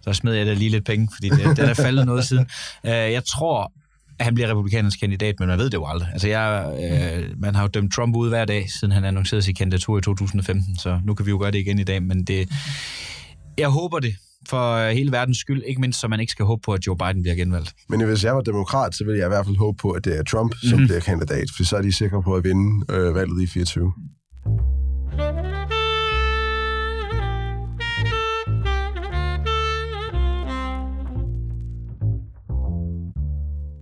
Så 0.00 0.12
smed 0.12 0.34
jeg 0.34 0.46
da 0.46 0.52
lige 0.52 0.70
lidt 0.70 0.84
penge, 0.84 1.08
fordi 1.14 1.28
det, 1.28 1.38
det 1.38 1.58
er 1.58 1.66
der 1.66 1.74
faldet 1.74 2.06
noget 2.06 2.24
siden. 2.24 2.46
Øh, 2.86 2.92
jeg 2.92 3.24
tror, 3.24 3.72
at 4.18 4.24
han 4.24 4.34
bliver 4.34 4.50
republikanernes 4.50 4.96
kandidat, 4.96 5.34
men 5.38 5.48
man 5.48 5.58
ved 5.58 5.70
det 5.70 5.74
jo 5.74 5.86
aldrig. 5.86 6.08
Altså, 6.12 6.28
jeg, 6.28 6.72
øh, 6.82 7.40
man 7.40 7.54
har 7.54 7.62
jo 7.62 7.68
dømt 7.68 7.92
Trump 7.92 8.16
ud 8.16 8.28
hver 8.28 8.44
dag, 8.44 8.70
siden 8.70 8.92
han 8.92 9.04
annoncerede 9.04 9.42
sin 9.42 9.54
kandidatur 9.54 9.98
i 9.98 10.00
2015, 10.00 10.76
så 10.76 11.00
nu 11.04 11.14
kan 11.14 11.26
vi 11.26 11.30
jo 11.30 11.38
gøre 11.38 11.50
det 11.50 11.58
igen 11.58 11.78
i 11.78 11.84
dag, 11.84 12.02
men 12.02 12.24
det, 12.24 12.48
jeg 13.58 13.68
håber 13.68 13.98
det, 13.98 14.14
for 14.48 14.90
hele 14.90 15.12
verdens 15.12 15.38
skyld, 15.38 15.62
ikke 15.66 15.80
mindst 15.80 16.00
så 16.00 16.08
man 16.08 16.20
ikke 16.20 16.30
skal 16.30 16.44
håbe 16.44 16.62
på, 16.64 16.72
at 16.72 16.86
Joe 16.86 16.96
Biden 16.96 17.22
bliver 17.22 17.34
genvalgt. 17.34 17.74
Men 17.88 18.04
hvis 18.04 18.24
jeg 18.24 18.34
var 18.34 18.40
demokrat, 18.40 18.94
så 18.94 19.04
ville 19.04 19.18
jeg 19.18 19.26
i 19.26 19.28
hvert 19.28 19.46
fald 19.46 19.56
håbe 19.56 19.76
på, 19.76 19.90
at 19.90 20.04
det 20.04 20.18
er 20.18 20.22
Trump, 20.22 20.54
som 20.62 20.70
mm-hmm. 20.70 20.86
bliver 20.86 21.00
kandidat, 21.00 21.48
for 21.56 21.64
så 21.64 21.76
er 21.76 21.82
de 21.82 21.92
sikre 21.92 22.22
på 22.22 22.34
at 22.34 22.44
vinde 22.44 22.84
øh, 22.94 23.14
valget 23.14 23.42
i 23.42 23.46
24. 23.46 23.92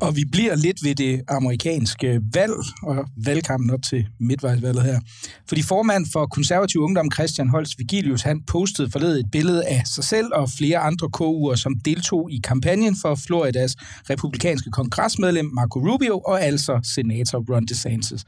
Og 0.07 0.17
vi 0.17 0.25
bliver 0.33 0.57
lidt 0.57 0.85
ved 0.85 0.95
det 0.95 1.23
amerikanske 1.29 2.21
valg 2.33 2.53
og 2.83 3.07
valgkampen 3.25 3.71
op 3.71 3.83
til 3.91 4.07
midtvejsvalget 4.21 4.83
her. 4.83 5.01
Fordi 5.49 5.63
formand 5.63 6.07
for 6.13 6.27
konservativ 6.27 6.81
ungdom 6.81 7.11
Christian 7.15 7.49
Holst 7.49 7.79
Vigilius, 7.79 8.23
han 8.23 8.43
postede 8.43 8.91
forledet 8.91 9.21
et 9.21 9.31
billede 9.33 9.65
af 9.65 9.83
sig 9.95 10.05
selv 10.05 10.27
og 10.33 10.51
flere 10.59 10.79
andre 10.79 11.09
KU'er, 11.17 11.57
som 11.57 11.75
deltog 11.85 12.33
i 12.33 12.41
kampagnen 12.45 12.97
for 13.03 13.15
Floridas 13.15 13.77
republikanske 14.11 14.71
kongresmedlem 14.71 15.47
Marco 15.55 15.79
Rubio 15.79 16.19
og 16.19 16.43
altså 16.43 16.81
senator 16.95 17.55
Ron 17.55 17.67
DeSantis. 17.67 18.25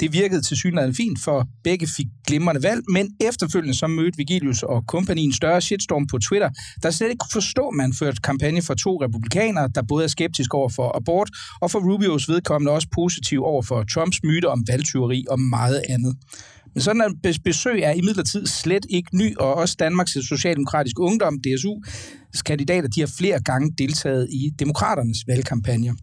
Det 0.00 0.12
virkede 0.12 0.42
til 0.42 0.56
synligheden 0.56 0.94
fint, 0.94 1.18
for 1.20 1.48
begge 1.64 1.86
fik 1.96 2.06
glimrende 2.26 2.62
valg, 2.62 2.82
men 2.92 3.10
efterfølgende 3.20 3.74
så 3.74 3.86
mødte 3.86 4.16
Vigilius 4.16 4.62
og 4.62 4.86
kompagni 4.86 5.22
en 5.22 5.32
større 5.32 5.60
shitstorm 5.60 6.06
på 6.06 6.18
Twitter, 6.18 6.50
der 6.82 6.90
slet 6.90 7.08
ikke 7.08 7.18
kunne 7.18 7.42
forstå, 7.42 7.68
at 7.68 7.74
man 7.74 7.92
førte 7.92 8.20
kampagne 8.22 8.62
for 8.62 8.74
to 8.74 9.02
republikanere, 9.02 9.68
der 9.74 9.82
både 9.82 10.04
er 10.04 10.08
skeptiske 10.08 10.54
over 10.54 10.68
for 10.68 10.96
abort, 10.96 11.30
og 11.60 11.70
for 11.70 11.92
Rubios 11.92 12.28
vedkommende 12.28 12.72
også 12.72 12.88
positiv 12.94 13.42
over 13.44 13.62
for 13.62 13.84
Trumps 13.94 14.22
myte 14.24 14.48
om 14.48 14.64
valgtyveri 14.68 15.24
og 15.30 15.40
meget 15.40 15.82
andet. 15.88 16.16
Men 16.74 16.80
sådan 16.80 17.02
en 17.02 17.34
besøg 17.44 17.80
er 17.82 17.92
imidlertid 17.92 18.46
slet 18.46 18.86
ikke 18.90 19.16
ny, 19.16 19.36
og 19.36 19.54
også 19.54 19.76
Danmarks 19.78 20.12
Socialdemokratiske 20.12 21.00
Ungdom, 21.00 21.38
DSU, 21.40 21.74
kandidater, 22.46 22.88
de 22.88 23.00
har 23.00 23.12
flere 23.18 23.42
gange 23.42 23.72
deltaget 23.78 24.28
i 24.32 24.50
demokraternes 24.58 25.18
valgkampagner. 25.26 25.94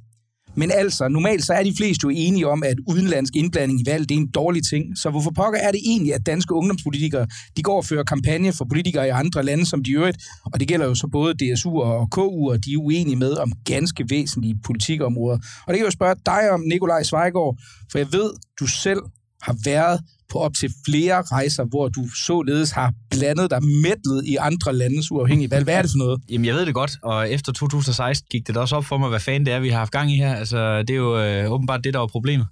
Men 0.56 0.72
altså, 0.72 1.08
normalt 1.08 1.46
så 1.46 1.54
er 1.54 1.64
de 1.64 1.74
fleste 1.78 2.04
jo 2.04 2.10
enige 2.10 2.48
om, 2.48 2.64
at 2.64 2.76
udenlandsk 2.88 3.36
indblanding 3.36 3.82
i 3.82 3.84
valg, 3.86 4.10
det 4.10 4.16
er 4.16 4.20
en 4.20 4.32
dårlig 4.32 4.64
ting. 4.70 4.98
Så 4.98 5.10
hvorfor 5.10 5.32
pokker 5.32 5.60
er 5.60 5.72
det 5.72 5.82
egentlig, 5.86 6.14
at 6.14 6.26
danske 6.26 6.54
ungdomspolitikere, 6.54 7.28
de 7.58 7.64
går 7.64 7.78
og 7.78 7.86
fører 7.86 8.04
kampagne 8.04 8.54
for 8.54 8.66
politikere 8.66 9.08
i 9.08 9.10
andre 9.10 9.44
lande, 9.44 9.66
som 9.66 9.84
de 9.84 9.92
øvrigt, 9.92 10.18
og 10.46 10.60
det 10.60 10.68
gælder 10.68 10.86
jo 10.86 10.96
så 10.96 11.08
både 11.08 11.34
DSU 11.34 11.82
og 11.82 12.10
KU, 12.12 12.52
og 12.52 12.66
de 12.66 12.74
er 12.74 12.78
uenige 12.78 13.16
med 13.16 13.38
om 13.38 13.52
ganske 13.66 14.06
væsentlige 14.10 14.56
politikområder. 14.66 15.38
Og 15.38 15.68
det 15.68 15.76
kan 15.76 15.78
jeg 15.78 15.86
jo 15.86 15.92
spørge 15.92 16.16
dig 16.26 16.52
om, 16.52 16.62
Nikolaj 16.62 17.04
Svejgaard, 17.04 17.58
for 17.92 17.98
jeg 17.98 18.08
ved, 18.12 18.30
du 18.60 18.68
selv 18.68 19.00
har 19.42 19.56
været 19.66 20.00
på 20.34 20.40
op 20.40 20.54
til 20.60 20.70
flere 20.86 21.22
rejser, 21.22 21.64
hvor 21.64 21.88
du 21.88 22.08
således 22.10 22.72
har 22.72 22.94
blandet 23.10 23.50
dig 23.50 23.64
mætlet 23.64 24.26
i 24.26 24.36
andre 24.36 24.74
landes 24.74 25.12
uafhængige 25.12 25.52
valg. 25.52 25.64
Hvad 25.64 25.76
er 25.76 25.82
det 25.82 25.92
for 25.92 25.98
noget? 25.98 26.22
Jamen, 26.30 26.46
jeg 26.46 26.56
ved 26.56 26.66
det 26.66 26.74
godt, 26.74 26.98
og 27.04 27.32
efter 27.32 27.52
2016 27.52 28.28
gik 28.32 28.48
det 28.48 28.56
da 28.56 28.60
også 28.60 28.76
op 28.76 28.86
for 28.86 28.98
mig, 28.98 29.10
hvad 29.10 29.20
fanden 29.20 29.46
det 29.46 29.54
er, 29.54 29.60
vi 29.60 29.70
har 29.70 29.78
haft 29.78 29.92
gang 29.92 30.12
i 30.12 30.16
her. 30.16 30.36
Altså, 30.36 30.80
det 30.80 30.90
er 30.90 30.96
jo 30.96 31.20
øh, 31.20 31.52
åbenbart 31.52 31.84
det, 31.84 31.94
der 31.94 32.00
var 32.00 32.08
problemet. 32.08 32.48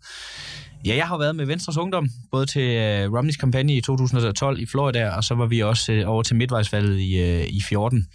Ja, 0.85 0.95
jeg 0.95 1.07
har 1.07 1.17
været 1.17 1.35
med 1.35 1.45
Venstres 1.45 1.77
Ungdom, 1.77 2.09
både 2.31 2.45
til 2.45 2.61
øh, 2.61 3.13
Romneys 3.13 3.37
kampagne 3.37 3.75
i 3.75 3.81
2012 3.81 4.59
i 4.59 4.65
Florida, 4.65 5.09
og 5.09 5.23
så 5.23 5.35
var 5.35 5.45
vi 5.45 5.59
også 5.59 5.91
øh, 5.91 6.09
over 6.09 6.23
til 6.23 6.35
midtvejsvalget 6.35 6.99
i, 6.99 7.17
øh, 7.17 7.47
i 7.47 7.61
14. 7.69 8.05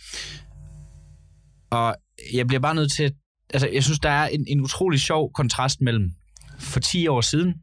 Og 1.70 1.94
jeg 2.33 2.46
bliver 2.46 2.61
bare 2.61 2.74
nødt 2.74 2.92
til 2.92 3.12
Altså, 3.55 3.68
jeg 3.72 3.85
synes, 3.85 3.98
der 3.98 4.11
er 4.11 4.29
en, 4.29 4.44
en 4.48 4.61
utrolig 4.61 5.00
sjov 5.00 5.33
kontrast 5.33 5.81
mellem 5.81 6.11
for 6.59 6.81
10 6.81 7.07
år 7.07 7.20
siden, 7.20 7.55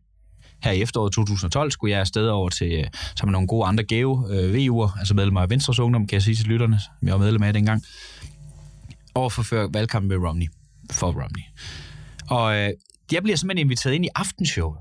her 0.64 0.72
i 0.72 0.82
efteråret 0.82 1.14
2012 1.14 1.72
skulle 1.72 1.92
jeg 1.92 2.00
afsted 2.00 2.28
over 2.28 2.50
til, 2.50 2.72
øh, 2.72 2.86
sammen 3.16 3.32
med 3.32 3.34
nogle 3.34 3.48
gode 3.48 3.66
andre 3.66 3.84
gave 3.84 4.28
øh, 4.30 4.54
VU'er, 4.54 5.00
altså 5.00 5.14
medlemmer 5.14 5.42
af 5.42 5.50
Venstres 5.50 5.80
Ungdom, 5.80 6.08
kan 6.08 6.16
jeg 6.16 6.22
sige 6.22 6.36
til 6.36 6.46
lytterne, 6.46 6.80
som 6.80 7.08
jeg 7.08 7.14
var 7.14 7.20
medlem 7.20 7.44
af 7.44 7.54
dengang, 7.54 7.84
over 9.16 9.30
for 9.30 9.72
valgkampen 9.74 10.10
med 10.10 10.28
Romney, 10.28 10.48
for 10.92 11.08
Romney. 11.08 11.44
Og 12.30 12.58
øh, 12.58 12.70
jeg 13.12 13.24
bliver 13.24 13.36
simpelthen 13.36 13.68
inviteret 13.68 13.94
ind 13.94 14.06
i 14.06 14.10
aftenshowet, 14.16 14.78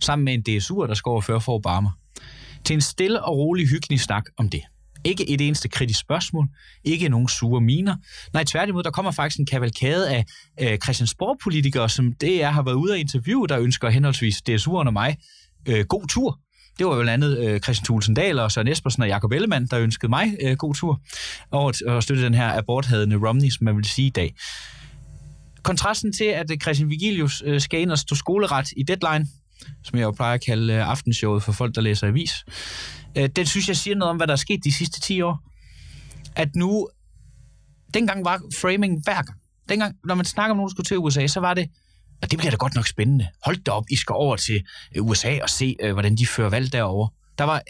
sammen 0.00 0.24
med 0.24 0.34
en 0.34 0.44
DSU'er, 0.48 0.86
der 0.86 0.94
skal 0.94 1.10
overføre 1.10 1.40
for 1.40 1.54
Obama, 1.54 1.88
til 2.64 2.74
en 2.74 2.80
stille 2.80 3.24
og 3.24 3.36
rolig 3.36 3.68
hyggelig 3.68 4.00
snak 4.00 4.24
om 4.36 4.48
det. 4.48 4.62
Ikke 5.04 5.30
et 5.30 5.40
eneste 5.40 5.68
kritisk 5.68 6.00
spørgsmål, 6.00 6.48
ikke 6.84 7.08
nogen 7.08 7.28
sure 7.28 7.60
miner. 7.60 7.96
Nej, 8.32 8.44
tværtimod, 8.44 8.82
der 8.82 8.90
kommer 8.90 9.10
faktisk 9.10 9.38
en 9.38 9.46
kavalkade 9.46 10.10
af 10.10 10.24
øh, 10.60 10.78
Christiansborg-politikere, 10.78 11.88
som 11.88 12.12
DR 12.12 12.46
har 12.46 12.62
været 12.62 12.74
ude 12.74 12.92
og 12.92 12.98
interviewe, 12.98 13.48
der 13.48 13.58
ønsker 13.58 13.90
henholdsvis 13.90 14.42
DSU'erne 14.50 14.86
og 14.86 14.92
mig 14.92 15.16
øh, 15.68 15.84
god 15.84 16.06
tur. 16.06 16.38
Det 16.78 16.86
var 16.86 16.96
jo 16.96 17.02
blandt 17.02 17.24
andet 17.24 17.38
øh, 17.38 17.60
Christian 17.60 17.84
Thulesen 17.84 18.14
Dahl 18.14 18.38
og 18.38 18.52
Søren 18.52 18.68
Espersen 18.68 19.02
og 19.02 19.08
Jacob 19.08 19.32
Ellemann, 19.32 19.66
der 19.66 19.78
ønskede 19.78 20.10
mig 20.10 20.36
øh, 20.42 20.56
god 20.56 20.74
tur 20.74 21.00
over 21.50 21.96
at 21.96 22.02
støtte 22.02 22.24
den 22.24 22.34
her 22.34 22.58
aborthadende 22.58 23.16
Romney, 23.28 23.50
som 23.50 23.64
man 23.64 23.76
vil 23.76 23.84
sige 23.84 24.06
i 24.06 24.10
dag. 24.10 24.34
Kontrasten 25.62 26.12
til, 26.12 26.24
at 26.24 26.50
øh, 26.50 26.58
Christian 26.58 26.90
Vigilius 26.90 27.42
øh, 27.46 27.60
skal 27.60 27.80
ind 27.80 27.90
og 27.90 27.98
stå 27.98 28.14
skoleret 28.14 28.72
i 28.76 28.82
deadline, 28.82 29.26
som 29.84 29.98
jeg 29.98 30.04
jo 30.04 30.10
plejer 30.10 30.34
at 30.34 30.44
kalde 30.44 30.72
øh, 30.72 30.88
aftenshowet 30.88 31.42
for 31.42 31.52
folk, 31.52 31.74
der 31.74 31.80
læser 31.80 32.06
avis. 32.06 32.44
Øh, 33.16 33.28
den 33.28 33.46
synes 33.46 33.68
jeg 33.68 33.76
siger 33.76 33.96
noget 33.96 34.10
om, 34.10 34.16
hvad 34.16 34.26
der 34.26 34.32
er 34.32 34.36
sket 34.36 34.64
de 34.64 34.72
sidste 34.72 35.00
10 35.00 35.20
år. 35.20 35.42
At 36.36 36.56
nu, 36.56 36.88
dengang 37.94 38.24
var 38.24 38.40
framing 38.60 39.02
hver 39.04 39.22
gang. 39.22 39.38
Dengang, 39.68 39.96
når 40.04 40.14
man 40.14 40.24
snakker 40.24 40.50
om 40.50 40.56
nogen, 40.56 40.68
der 40.68 40.74
skulle 40.74 40.86
til 40.86 40.98
USA, 40.98 41.26
så 41.26 41.40
var 41.40 41.54
det, 41.54 41.68
og 42.22 42.30
det 42.30 42.38
bliver 42.38 42.50
da 42.50 42.56
godt 42.56 42.74
nok 42.74 42.86
spændende. 42.86 43.28
Hold 43.44 43.56
da 43.56 43.70
op, 43.70 43.84
I 43.90 43.96
skal 43.96 44.12
over 44.12 44.36
til 44.36 44.64
øh, 44.96 45.04
USA 45.04 45.38
og 45.42 45.50
se, 45.50 45.76
øh, 45.82 45.92
hvordan 45.92 46.16
de 46.16 46.26
fører 46.26 46.50
valg 46.50 46.72
derovre. 46.72 47.10
Der 47.38 47.44
var 47.44 47.62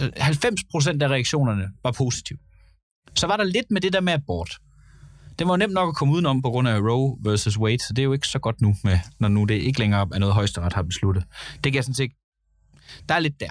øh, 0.00 0.10
90 0.16 0.60
procent 0.70 1.02
af 1.02 1.08
reaktionerne 1.08 1.68
var 1.82 1.92
positive. 1.92 2.38
Så 3.14 3.26
var 3.26 3.36
der 3.36 3.44
lidt 3.44 3.70
med 3.70 3.80
det 3.80 3.92
der 3.92 4.00
med 4.00 4.12
abort. 4.12 4.58
Det 5.38 5.48
var 5.48 5.56
nemt 5.56 5.72
nok 5.72 5.88
at 5.88 5.94
komme 5.94 6.14
udenom 6.14 6.42
på 6.42 6.50
grund 6.50 6.68
af 6.68 6.78
Roe 6.78 7.16
versus 7.24 7.58
Wade, 7.58 7.78
så 7.78 7.92
det 7.92 8.02
er 8.02 8.04
jo 8.04 8.12
ikke 8.12 8.28
så 8.28 8.38
godt 8.38 8.60
nu, 8.60 8.76
med, 8.84 8.98
når 9.20 9.28
nu 9.28 9.44
det 9.44 9.54
ikke 9.54 9.78
længere 9.78 10.08
er 10.14 10.18
noget 10.18 10.34
højesteret 10.34 10.72
har 10.72 10.82
besluttet. 10.82 11.24
Det 11.54 11.72
kan 11.72 11.74
jeg 11.74 11.84
sådan 11.84 11.94
set... 11.94 12.10
Der 13.08 13.14
er 13.14 13.18
lidt 13.18 13.40
der. 13.40 13.50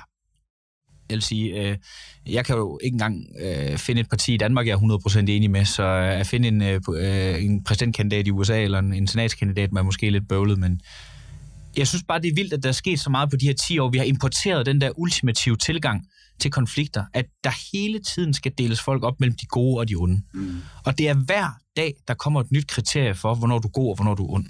Jeg 1.09 1.15
vil 1.15 1.21
sige, 1.21 1.69
øh, 1.69 1.77
jeg 2.25 2.45
kan 2.45 2.55
jo 2.55 2.79
ikke 2.83 2.95
engang 2.95 3.25
øh, 3.41 3.77
finde 3.77 4.01
et 4.01 4.09
parti 4.09 4.33
i 4.33 4.37
Danmark, 4.37 4.67
jeg 4.67 4.73
er 4.73 4.99
100% 5.07 5.19
enig 5.19 5.51
med, 5.51 5.65
så 5.65 5.83
at 5.83 6.27
finde 6.27 6.47
en, 6.47 6.61
øh, 6.61 7.43
en 7.43 7.63
præsidentkandidat 7.63 8.27
i 8.27 8.31
USA 8.31 8.63
eller 8.63 8.79
en, 8.79 8.93
en 8.93 9.07
senatskandidat, 9.07 9.71
man 9.71 9.81
er 9.81 9.85
måske 9.85 10.09
lidt 10.09 10.27
bøvlet, 10.27 10.59
men 10.59 10.81
jeg 11.77 11.87
synes 11.87 12.03
bare, 12.07 12.21
det 12.21 12.27
er 12.27 12.35
vildt, 12.35 12.53
at 12.53 12.63
der 12.63 12.69
er 12.69 12.73
sket 12.73 12.99
så 12.99 13.09
meget 13.09 13.29
på 13.29 13.35
de 13.35 13.45
her 13.45 13.53
10 13.53 13.79
år. 13.79 13.89
Vi 13.89 13.97
har 13.97 14.05
importeret 14.05 14.65
den 14.65 14.81
der 14.81 14.99
ultimative 14.99 15.55
tilgang 15.55 16.07
til 16.39 16.51
konflikter, 16.51 17.03
at 17.13 17.25
der 17.43 17.77
hele 17.77 17.99
tiden 17.99 18.33
skal 18.33 18.51
deles 18.57 18.81
folk 18.81 19.03
op 19.03 19.19
mellem 19.19 19.35
de 19.41 19.45
gode 19.45 19.79
og 19.79 19.89
de 19.89 19.95
onde. 19.95 20.21
Mm. 20.33 20.61
Og 20.85 20.97
det 20.97 21.09
er 21.09 21.13
hver 21.13 21.59
dag, 21.77 21.93
der 22.07 22.13
kommer 22.13 22.41
et 22.41 22.51
nyt 22.51 22.67
kriterie 22.67 23.15
for, 23.15 23.35
hvornår 23.35 23.59
du 23.59 23.67
er 23.67 23.71
god 23.71 23.89
og 23.89 23.95
hvornår 23.95 24.15
du 24.15 24.25
er 24.25 24.33
ond. 24.33 24.45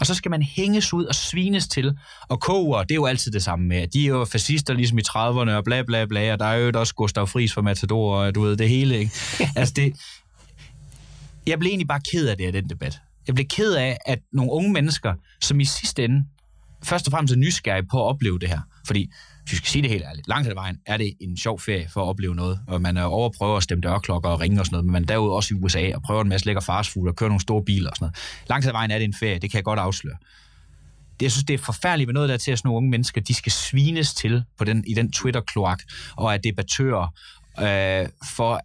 Og 0.00 0.06
så 0.06 0.14
skal 0.14 0.30
man 0.30 0.42
hænges 0.42 0.92
ud 0.92 1.04
og 1.04 1.14
svines 1.14 1.68
til. 1.68 1.98
Og 2.28 2.40
koger, 2.40 2.82
det 2.82 2.90
er 2.90 2.94
jo 2.94 3.06
altid 3.06 3.32
det 3.32 3.42
samme 3.42 3.66
med. 3.66 3.88
De 3.88 4.04
er 4.04 4.08
jo 4.08 4.24
fascister 4.24 4.74
ligesom 4.74 4.98
i 4.98 5.02
30'erne 5.08 5.50
og 5.50 5.64
bla 5.64 5.82
bla 5.82 6.04
bla, 6.04 6.32
og 6.32 6.38
der 6.38 6.46
er 6.46 6.56
jo 6.56 6.72
også 6.74 6.94
Gustav 6.94 7.26
Friis 7.26 7.52
for 7.52 7.62
Matador, 7.62 8.16
og 8.16 8.34
du 8.34 8.40
ved, 8.40 8.56
det 8.56 8.68
hele, 8.68 8.98
ikke? 8.98 9.12
altså 9.56 9.74
det... 9.76 9.92
Jeg 11.46 11.58
blev 11.58 11.68
egentlig 11.68 11.88
bare 11.88 12.00
ked 12.12 12.28
af 12.28 12.36
det 12.36 12.46
af 12.46 12.52
den 12.52 12.68
debat. 12.68 13.00
Jeg 13.26 13.34
blev 13.34 13.46
ked 13.46 13.74
af, 13.74 13.98
at 14.06 14.18
nogle 14.32 14.52
unge 14.52 14.72
mennesker, 14.72 15.14
som 15.40 15.60
i 15.60 15.64
sidste 15.64 16.04
ende 16.04 16.24
først 16.82 17.06
og 17.06 17.10
fremmest 17.10 17.34
er 17.34 17.38
nysgerrige 17.38 17.86
på 17.90 18.04
at 18.04 18.08
opleve 18.08 18.38
det 18.38 18.48
her. 18.48 18.60
Fordi, 18.86 19.10
hvis 19.50 19.56
vi 19.56 19.56
skal 19.56 19.70
sige 19.70 19.82
det 19.82 19.90
helt 19.90 20.04
ærligt, 20.04 20.28
langt 20.28 20.46
hen 20.46 20.56
vejen 20.56 20.78
er 20.86 20.96
det 20.96 21.14
en 21.20 21.36
sjov 21.36 21.60
ferie 21.60 21.88
for 21.88 22.02
at 22.02 22.08
opleve 22.08 22.34
noget. 22.34 22.60
Og 22.66 22.82
man 22.82 22.96
er 22.96 23.02
over 23.02 23.28
at 23.28 23.32
prøve 23.38 23.56
at 23.56 23.62
stemme 23.62 23.82
dørklokker 23.82 24.30
og 24.30 24.40
ringe 24.40 24.60
og 24.60 24.66
sådan 24.66 24.74
noget, 24.74 24.84
men 24.84 24.92
man 24.92 25.02
er 25.02 25.06
derude 25.06 25.32
også 25.32 25.54
i 25.54 25.58
USA 25.58 25.90
og 25.94 26.02
prøver 26.02 26.22
en 26.22 26.28
masse 26.28 26.46
lækker 26.46 26.60
fastfood 26.60 27.08
og 27.08 27.16
kører 27.16 27.28
nogle 27.28 27.40
store 27.40 27.64
biler 27.64 27.90
og 27.90 27.96
sådan 27.96 28.04
noget. 28.04 28.16
Langt 28.48 28.66
hen 28.66 28.72
vejen 28.72 28.90
er 28.90 28.98
det 28.98 29.04
en 29.04 29.14
ferie, 29.14 29.38
det 29.38 29.50
kan 29.50 29.56
jeg 29.56 29.64
godt 29.64 29.78
afsløre. 29.78 30.16
Det, 31.20 31.22
jeg 31.22 31.32
synes, 31.32 31.44
det 31.44 31.54
er 31.54 31.58
forfærdeligt 31.58 32.08
med 32.08 32.14
noget 32.14 32.28
der 32.28 32.36
til, 32.36 32.52
at 32.52 32.58
sådan 32.58 32.68
nogle 32.68 32.76
unge 32.76 32.90
mennesker, 32.90 33.20
de 33.20 33.34
skal 33.34 33.52
svines 33.52 34.14
til 34.14 34.44
på 34.58 34.64
den, 34.64 34.84
i 34.86 34.94
den 34.94 35.12
Twitter-kloak, 35.12 35.82
og 36.16 36.34
er 36.34 36.38
debattører 36.38 37.14
øh, 37.60 38.08
for 38.36 38.60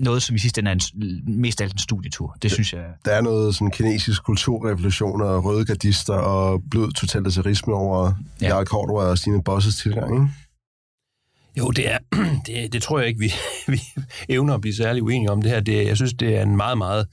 noget, 0.00 0.22
som 0.22 0.36
i 0.36 0.38
sidste 0.38 0.58
ende 0.58 0.70
er 0.70 0.74
en, 0.74 1.40
mest 1.40 1.60
af 1.60 1.64
alt 1.64 1.72
en 1.72 1.78
studietur. 1.78 2.36
Det 2.42 2.50
synes 2.50 2.72
jeg... 2.72 2.84
Der 3.04 3.12
er 3.12 3.20
noget 3.20 3.54
sådan 3.54 3.70
kinesisk 3.70 4.24
kulturrevolution 4.24 5.22
og 5.22 5.44
røde 5.44 5.64
gardister 5.64 6.14
og 6.14 6.62
blød 6.70 6.92
totalitarisme 6.92 7.74
over 7.74 8.12
ja. 8.42 8.48
Jarl 8.48 8.66
Cordova 8.66 9.04
og 9.04 9.18
sine 9.18 9.42
bosses 9.42 9.76
tilgang, 9.76 10.14
ikke? 10.14 10.28
Jo, 11.58 11.70
det 11.70 11.92
er, 11.92 11.98
det, 12.46 12.72
det 12.72 12.82
tror 12.82 12.98
jeg 12.98 13.08
ikke, 13.08 13.20
vi, 13.20 13.32
vi 13.72 13.80
evner 14.28 14.54
at 14.54 14.60
blive 14.60 14.74
særlig 14.74 15.02
uenige 15.02 15.30
om 15.30 15.42
det 15.42 15.50
her. 15.50 15.60
Det, 15.60 15.86
jeg 15.86 15.96
synes, 15.96 16.14
det 16.14 16.36
er 16.36 16.42
en 16.42 16.56
meget, 16.56 16.78
meget 16.78 17.06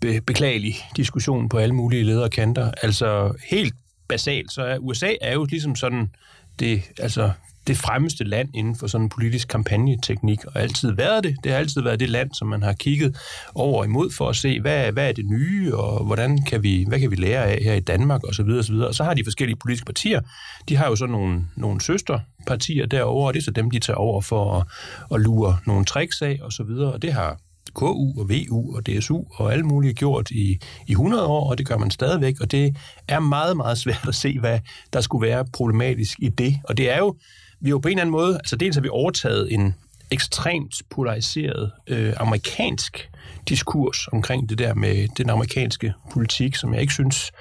be, 0.00 0.20
beklagelig 0.20 0.74
diskussion 0.96 1.48
på 1.48 1.58
alle 1.58 1.74
mulige 1.74 2.02
lederkanter. 2.02 2.70
Altså 2.82 3.32
helt 3.50 3.74
basalt, 4.08 4.52
så 4.52 4.62
er 4.62 4.78
USA 4.78 5.12
er 5.20 5.32
jo 5.32 5.44
ligesom 5.44 5.76
sådan 5.76 6.10
det, 6.58 6.82
altså 6.98 7.30
det 7.66 7.76
fremmeste 7.76 8.24
land 8.24 8.48
inden 8.54 8.76
for 8.76 8.86
sådan 8.86 9.04
en 9.04 9.08
politisk 9.08 9.48
kampagneteknik, 9.48 10.44
og 10.44 10.60
altid 10.62 10.92
været 10.92 11.24
det. 11.24 11.36
Det 11.44 11.52
har 11.52 11.58
altid 11.58 11.82
været 11.82 12.00
det 12.00 12.10
land, 12.10 12.30
som 12.34 12.48
man 12.48 12.62
har 12.62 12.72
kigget 12.72 13.16
over 13.54 13.84
imod 13.84 14.10
for 14.10 14.28
at 14.28 14.36
se, 14.36 14.60
hvad, 14.60 14.92
hvad 14.92 15.08
er 15.08 15.12
det 15.12 15.26
nye, 15.26 15.74
og 15.74 16.04
hvordan 16.04 16.42
kan 16.42 16.62
vi, 16.62 16.84
hvad 16.88 17.00
kan 17.00 17.10
vi 17.10 17.16
lære 17.16 17.44
af 17.44 17.62
her 17.62 17.74
i 17.74 17.80
Danmark, 17.80 18.24
og 18.24 18.34
så 18.34 18.42
videre, 18.42 18.58
og 18.58 18.64
så 18.64 18.72
videre. 18.72 18.88
Og 18.88 18.94
så 18.94 19.04
har 19.04 19.14
de 19.14 19.24
forskellige 19.24 19.56
politiske 19.56 19.86
partier, 19.86 20.20
de 20.68 20.76
har 20.76 20.86
jo 20.86 20.96
så 20.96 21.06
nogle, 21.06 21.46
nogle 21.56 21.80
søsterpartier 21.80 22.86
derovre, 22.86 23.28
og 23.28 23.34
det 23.34 23.40
er 23.40 23.44
så 23.44 23.50
dem, 23.50 23.70
de 23.70 23.78
tager 23.78 23.96
over 23.96 24.20
for 24.20 24.54
at, 24.58 24.66
at 25.14 25.20
lure 25.20 25.56
nogle 25.66 25.84
tricks 25.84 26.22
af, 26.22 26.38
og 26.42 26.52
så 26.52 26.62
videre, 26.62 26.92
og 26.92 27.02
det 27.02 27.12
har 27.12 27.38
KU 27.74 28.20
og 28.20 28.30
VU 28.30 28.76
og 28.76 28.86
DSU 28.86 29.24
og 29.30 29.52
alle 29.52 29.64
mulige 29.64 29.94
gjort 29.94 30.30
i, 30.30 30.58
i 30.86 30.92
100 30.92 31.26
år, 31.26 31.50
og 31.50 31.58
det 31.58 31.68
gør 31.68 31.76
man 31.76 31.90
stadigvæk, 31.90 32.40
og 32.40 32.50
det 32.50 32.76
er 33.08 33.20
meget, 33.20 33.56
meget 33.56 33.78
svært 33.78 34.08
at 34.08 34.14
se, 34.14 34.38
hvad 34.38 34.58
der 34.92 35.00
skulle 35.00 35.26
være 35.26 35.44
problematisk 35.52 36.18
i 36.18 36.28
det. 36.28 36.60
Og 36.64 36.76
det 36.76 36.90
er 36.90 36.98
jo 36.98 37.16
vi 37.60 37.70
jo 37.70 37.78
på 37.78 37.88
en 37.88 37.92
eller 37.92 38.02
anden 38.02 38.12
måde, 38.12 38.34
altså 38.34 38.56
dels 38.56 38.76
har 38.76 38.82
vi 38.82 38.88
overtaget 38.88 39.52
en 39.52 39.74
ekstremt 40.10 40.82
polariseret 40.90 41.72
øh, 41.86 42.12
amerikansk 42.16 43.10
diskurs 43.48 44.08
omkring 44.12 44.48
det 44.48 44.58
der 44.58 44.74
med 44.74 45.08
den 45.08 45.30
amerikanske 45.30 45.92
politik, 46.12 46.56
som 46.56 46.74
jeg 46.74 46.80
ikke 46.80 46.92
synes 46.92 47.32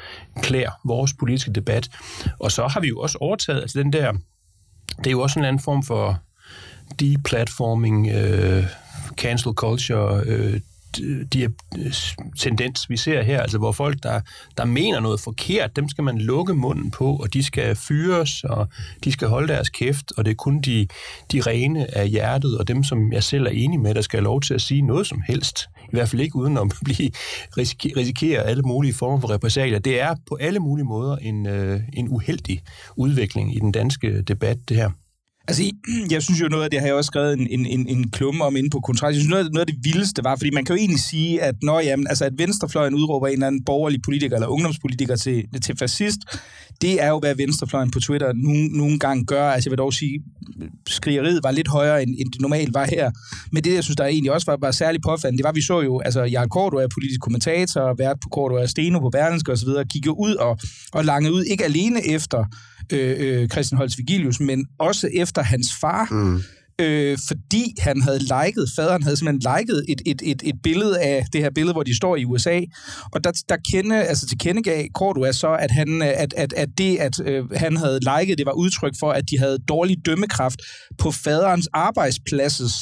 klæder 0.42 0.72
vores 0.86 1.14
politiske 1.14 1.52
debat. 1.52 1.90
Og 2.40 2.52
så 2.52 2.68
har 2.68 2.80
vi 2.80 2.88
jo 2.88 3.00
også 3.00 3.18
overtaget, 3.22 3.62
altså 3.62 3.80
den 3.80 3.94
der, 3.94 4.14
det 4.98 5.08
er 5.08 5.12
jo 5.12 5.22
også 5.22 5.40
en 5.40 5.46
anden 5.46 5.62
form 5.62 5.84
for 5.84 6.20
deplatforming, 7.00 8.08
øh, 8.08 8.66
cancel 9.18 9.54
culture, 9.54 10.24
øh, 10.26 10.60
Øh, 11.04 11.26
de 11.34 11.44
øh, 11.78 11.94
tendens, 12.38 12.90
vi 12.90 12.98
ser 12.98 13.22
her, 13.22 13.42
altså 13.42 13.58
hvor 13.58 13.72
folk, 13.72 14.04
der, 14.04 14.22
der 14.58 14.66
mener 14.66 15.00
noget 15.00 15.20
forkert, 15.20 15.76
dem 15.76 15.90
skal 15.90 16.04
man 16.04 16.18
lukke 16.18 16.54
munden 16.54 16.92
på, 16.92 17.16
og 17.16 17.34
de 17.34 17.44
skal 17.44 17.76
fyres, 17.76 18.44
og 18.44 18.68
de 19.04 19.12
skal 19.12 19.28
holde 19.28 19.48
deres 19.48 19.70
kæft, 19.70 20.12
og 20.18 20.26
det 20.26 20.32
er 20.32 20.36
kun 20.36 20.62
de, 20.62 20.88
de 21.32 21.42
rene 21.42 21.98
af 21.98 22.10
hjertet, 22.10 22.58
og 22.58 22.68
dem, 22.68 22.84
som 22.84 23.14
jeg 23.14 23.24
selv 23.24 23.46
er 23.46 23.52
enig 23.52 23.80
med, 23.80 23.96
der 23.96 24.02
skal 24.02 24.20
have 24.20 24.24
lov 24.24 24.42
til 24.42 24.54
at 24.54 24.62
sige 24.62 24.82
noget 24.82 25.08
som 25.08 25.22
helst. 25.28 25.70
I 25.84 25.92
hvert 25.92 26.10
fald 26.10 26.22
ikke 26.22 26.36
uden 26.36 26.58
at 26.58 26.64
blive, 26.86 27.12
risikere 27.98 28.44
alle 28.44 28.64
mulige 28.64 28.94
former 28.94 29.20
for 29.20 29.30
repressalier. 29.30 29.80
Det 29.80 30.02
er 30.02 30.16
på 30.28 30.38
alle 30.42 30.60
mulige 30.60 30.86
måder 30.86 31.16
en, 31.16 31.46
øh, 31.46 31.82
en 31.94 32.08
uheldig 32.10 32.62
udvikling 32.96 33.56
i 33.56 33.60
den 33.60 33.72
danske 33.72 34.22
debat, 34.22 34.58
det 34.70 34.78
her. 34.78 34.90
Altså, 35.48 35.64
jeg 36.14 36.24
synes 36.24 36.42
jo 36.42 36.48
noget 36.48 36.64
af 36.64 36.70
det, 36.70 36.80
har 36.80 36.88
jeg 36.88 36.96
også 36.96 37.08
skrevet 37.08 37.34
en, 37.34 37.48
en, 37.48 37.66
en, 37.66 37.88
en 37.88 38.10
klumme 38.10 38.44
om 38.44 38.56
inde 38.56 38.70
på 38.70 38.80
kontrakt. 38.80 39.14
Jeg 39.14 39.22
synes 39.22 39.30
noget, 39.30 39.54
noget 39.54 39.68
af 39.68 39.74
det 39.74 39.84
vildeste 39.84 40.24
var, 40.24 40.36
fordi 40.36 40.52
man 40.52 40.66
kan 40.66 40.76
jo 40.76 40.80
egentlig 40.80 41.00
sige, 41.00 41.42
at 41.42 41.56
når 41.64 41.80
jamen, 41.80 42.08
altså, 42.08 42.26
at 42.26 42.34
venstrefløjen 42.38 42.96
udråber 42.96 43.28
en 43.28 43.34
eller 43.34 43.48
anden 43.48 43.64
borgerlig 43.64 44.02
politiker 44.02 44.36
eller 44.36 44.48
ungdomspolitiker 44.48 45.16
til, 45.16 45.44
til 45.64 45.78
fascist, 45.78 46.20
det 46.82 47.04
er 47.04 47.10
jo, 47.10 47.20
hvad 47.20 47.36
venstrefløjen 47.36 47.92
på 47.92 48.00
Twitter 48.00 48.34
nogle, 48.34 48.68
nogle 48.68 49.00
gange 49.00 49.26
gør. 49.26 49.50
Altså, 49.50 49.70
jeg 49.70 49.72
vil 49.72 49.78
dog 49.78 49.94
sige, 49.94 50.24
skrigeriet 50.88 51.40
var 51.44 51.52
lidt 51.52 51.68
højere, 51.68 52.04
end, 52.04 52.16
end 52.20 52.32
det 52.32 52.42
normalt 52.42 52.74
var 52.74 52.86
her. 52.86 53.12
Men 53.52 53.64
det, 53.64 53.74
jeg 53.74 53.84
synes, 53.84 53.98
der 53.98 54.06
egentlig 54.06 54.32
også 54.32 54.52
var, 54.52 54.58
var 54.62 54.72
særligt 54.72 55.04
påfaldende, 55.04 55.38
det 55.38 55.44
var, 55.44 55.50
at 55.50 55.56
vi 55.56 55.62
så 55.62 55.82
jo, 55.82 56.00
altså, 56.00 56.24
Jarl 56.24 56.48
Kordo 56.48 56.78
er 56.78 56.88
politisk 56.88 57.22
kommentator, 57.22 57.94
vært 57.98 58.18
på 58.24 58.30
Kordo 58.30 58.56
er 58.56 58.66
Steno 58.66 59.00
på 59.00 59.10
Berlingske 59.10 59.52
osv., 59.52 59.70
kigge 59.90 60.20
ud 60.20 60.36
og, 60.36 60.60
og 60.94 61.06
lange 61.06 61.34
ud, 61.34 61.44
ikke 61.44 61.66
alene 61.66 62.08
efter 62.08 62.46
øh, 62.94 63.16
øh, 63.20 63.50
Christian 63.50 63.78
Holst 63.78 63.98
Vigilius, 63.98 64.40
men 64.40 64.66
også 64.80 65.10
efter 65.14 65.42
hans 65.42 65.68
far. 65.82 66.08
Mm. 66.12 66.42
Øh, 66.82 67.18
fordi 67.28 67.76
han 67.80 68.02
havde 68.02 68.20
liket, 68.20 68.70
faderen 68.76 69.04
havde 69.04 69.18
simpelthen 69.18 69.58
liket 69.58 69.86
et, 69.88 70.02
et, 70.06 70.22
et, 70.26 70.42
et 70.46 70.56
billede 70.64 71.00
af 71.00 71.26
det 71.34 71.42
her 71.42 71.50
billede, 71.56 71.74
hvor 71.74 71.84
de 71.84 71.96
står 71.96 72.16
i 72.16 72.26
USA, 72.26 72.62
og 73.12 73.24
der, 73.24 73.32
der 73.50 73.58
kende, 73.72 74.04
altså 74.04 74.28
til 74.28 74.38
kendegav 74.38 74.86
Cordua 74.96 75.32
så, 75.32 75.54
at, 75.54 75.72
han, 75.72 76.02
at, 76.02 76.34
at, 76.38 76.54
at 76.54 76.70
det, 76.78 76.98
at 76.98 77.20
øh, 77.26 77.52
han 77.52 77.78
havde 77.78 78.00
liket, 78.00 78.38
det 78.38 78.46
var 78.46 78.52
udtryk 78.52 78.94
for, 79.00 79.12
at 79.12 79.24
de 79.30 79.40
havde 79.40 79.58
dårlig 79.68 79.98
dømmekraft 80.06 80.62
på 80.98 81.12
faderens 81.12 81.68
arbejdspladses 81.74 82.74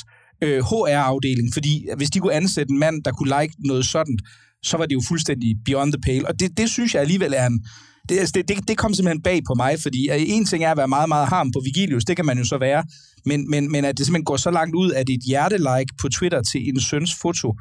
øh, 0.43 0.59
HR-afdeling, 0.59 1.53
fordi 1.53 1.85
hvis 1.97 2.09
de 2.09 2.19
kunne 2.19 2.33
ansætte 2.33 2.71
en 2.71 2.79
mand, 2.79 3.03
der 3.03 3.11
kunne 3.11 3.41
like 3.41 3.53
noget 3.59 3.85
sådan, 3.85 4.17
så 4.63 4.77
var 4.77 4.85
det 4.85 4.93
jo 4.93 5.01
fuldstændig 5.07 5.55
beyond 5.65 5.93
the 5.93 6.01
pale, 6.01 6.27
og 6.27 6.39
det, 6.39 6.57
det 6.57 6.69
synes 6.69 6.93
jeg 6.93 7.01
alligevel 7.01 7.33
er 7.35 7.47
en, 7.47 7.65
det, 8.09 8.19
altså, 8.19 8.33
det, 8.35 8.47
det, 8.47 8.67
det 8.67 8.77
kom 8.77 8.93
simpelthen 8.93 9.21
bag 9.21 9.41
på 9.47 9.53
mig, 9.53 9.79
fordi 9.79 10.09
en 10.11 10.45
ting 10.45 10.63
er 10.63 10.71
at 10.71 10.77
være 10.77 10.87
meget, 10.87 11.09
meget 11.09 11.27
harm 11.27 11.51
på 11.51 11.61
Vigilius, 11.63 12.05
det 12.05 12.15
kan 12.15 12.25
man 12.25 12.37
jo 12.37 12.45
så 12.45 12.57
være, 12.57 12.83
men, 13.25 13.49
men, 13.49 13.71
men 13.71 13.85
at 13.85 13.97
det 13.97 14.05
simpelthen 14.05 14.25
går 14.25 14.37
så 14.37 14.51
langt 14.51 14.75
ud, 14.75 14.91
at 14.91 15.09
et 15.09 15.21
hjertelike 15.27 15.93
på 16.01 16.09
Twitter 16.09 16.41
til 16.41 16.69
en 16.69 16.79
søns 16.79 17.15
foto 17.21 17.53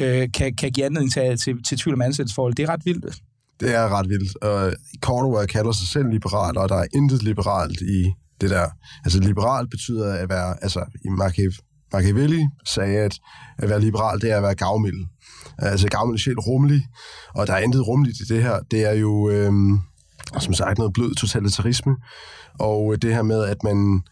øh, 0.00 0.28
kan, 0.34 0.54
kan 0.54 0.72
give 0.72 0.86
anledning 0.86 1.12
til, 1.12 1.38
til, 1.38 1.54
til 1.68 1.78
tvivl 1.78 1.94
om 1.94 2.02
ansættelsesforhold. 2.02 2.54
Det 2.54 2.62
er 2.62 2.70
ret 2.70 2.82
vildt. 2.84 3.16
Det 3.60 3.74
er 3.74 3.88
ret 3.98 4.08
vildt. 4.08 4.42
Og 4.42 4.72
Cordova 5.00 5.46
kalder 5.46 5.72
sig 5.72 5.88
selv 5.88 6.08
liberal, 6.10 6.58
og 6.58 6.68
der 6.68 6.76
er 6.76 6.86
intet 6.94 7.22
liberalt 7.22 7.80
i 7.80 8.12
det 8.40 8.50
der. 8.50 8.66
Altså 9.04 9.20
liberal 9.20 9.68
betyder 9.68 10.14
at 10.14 10.28
være, 10.28 10.56
altså 10.62 10.84
i 11.04 11.08
Machiavelli 11.92 12.42
sagde, 12.66 12.98
at 12.98 13.18
at 13.58 13.68
være 13.68 13.80
liberal, 13.80 14.20
det 14.20 14.30
er 14.30 14.36
at 14.36 14.42
være 14.42 14.54
gavmild. 14.54 15.06
Altså 15.58 15.88
gammel 15.88 16.18
sjæl 16.18 16.38
rummelig, 16.38 16.86
og 17.34 17.46
der 17.46 17.52
er 17.52 17.58
intet 17.58 17.88
rummeligt 17.88 18.20
i 18.20 18.24
det 18.24 18.42
her. 18.42 18.58
Det 18.70 18.90
er 18.90 18.92
jo, 18.92 19.30
øh, 19.30 19.52
som 20.38 20.54
sagt, 20.54 20.78
noget 20.78 20.92
blød 20.92 21.14
totalitarisme, 21.14 21.96
og 22.58 22.92
øh, 22.92 22.98
det 23.02 23.14
her 23.14 23.22
med, 23.22 23.44
at 23.44 23.62
man 23.64 24.02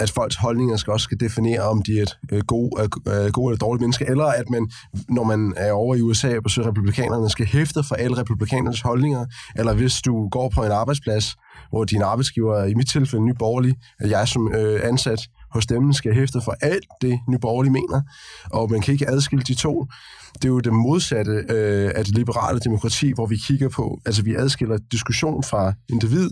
at 0.00 0.10
folks 0.10 0.36
holdninger 0.36 0.76
skal 0.76 0.92
også 0.92 1.04
skal 1.04 1.20
definere, 1.20 1.60
om 1.60 1.82
de 1.82 1.98
er 1.98 2.02
et 2.02 2.18
øh, 2.32 2.42
gode, 2.46 2.70
øh, 2.82 3.30
gode 3.32 3.52
eller 3.52 3.58
dårlige 3.58 3.80
mennesker, 3.80 4.06
eller 4.06 4.24
at 4.24 4.50
man, 4.50 4.70
når 5.08 5.24
man 5.24 5.54
er 5.56 5.72
over 5.72 5.94
i 5.94 6.00
USA 6.00 6.36
og 6.36 6.42
besøger 6.42 6.68
republikanerne, 6.68 7.30
skal 7.30 7.46
hæfte 7.46 7.82
for 7.88 7.94
alle 7.94 8.18
republikanernes 8.18 8.80
holdninger, 8.80 9.26
eller 9.56 9.74
hvis 9.74 10.02
du 10.02 10.28
går 10.28 10.48
på 10.48 10.64
en 10.64 10.72
arbejdsplads, 10.72 11.36
hvor 11.70 11.84
din 11.84 12.02
arbejdsgiver, 12.02 12.64
i 12.64 12.74
mit 12.74 12.88
tilfælde 12.88 13.24
Ny 13.24 13.32
Borgerlig, 13.38 13.74
at 14.00 14.10
jeg 14.10 14.28
som 14.28 14.54
øh, 14.54 14.80
ansat 14.82 15.20
hos 15.50 15.66
dem 15.66 15.92
skal 15.92 16.14
hæfte 16.14 16.40
for 16.44 16.54
alt 16.60 16.86
det, 17.00 17.20
nyborgerlig 17.28 17.72
mener, 17.72 18.02
og 18.50 18.70
man 18.70 18.80
kan 18.80 18.92
ikke 18.92 19.10
adskille 19.10 19.44
de 19.44 19.54
to. 19.54 19.86
Det 20.34 20.44
er 20.44 20.48
jo 20.48 20.60
det 20.60 20.72
modsatte 20.72 21.32
øh, 21.48 21.90
af 21.94 22.04
det 22.04 22.14
liberale 22.14 22.60
demokrati, 22.60 23.12
hvor 23.14 23.26
vi 23.26 23.36
kigger 23.36 23.68
på, 23.68 24.00
altså 24.06 24.22
vi 24.22 24.34
adskiller 24.34 24.78
diskussion 24.92 25.42
fra 25.42 25.72
individ, 25.88 26.30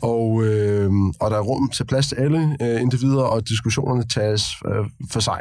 og, 0.00 0.44
øh, 0.44 0.90
og 1.20 1.30
der 1.30 1.36
er 1.36 1.40
rum 1.40 1.70
til 1.70 1.84
plads 1.84 2.08
til 2.08 2.16
alle 2.16 2.56
øh, 2.62 2.80
individer, 2.80 3.22
og 3.22 3.48
diskussionerne 3.48 4.04
tages 4.08 4.42
øh, 4.66 4.84
for 5.10 5.20
sig. 5.20 5.40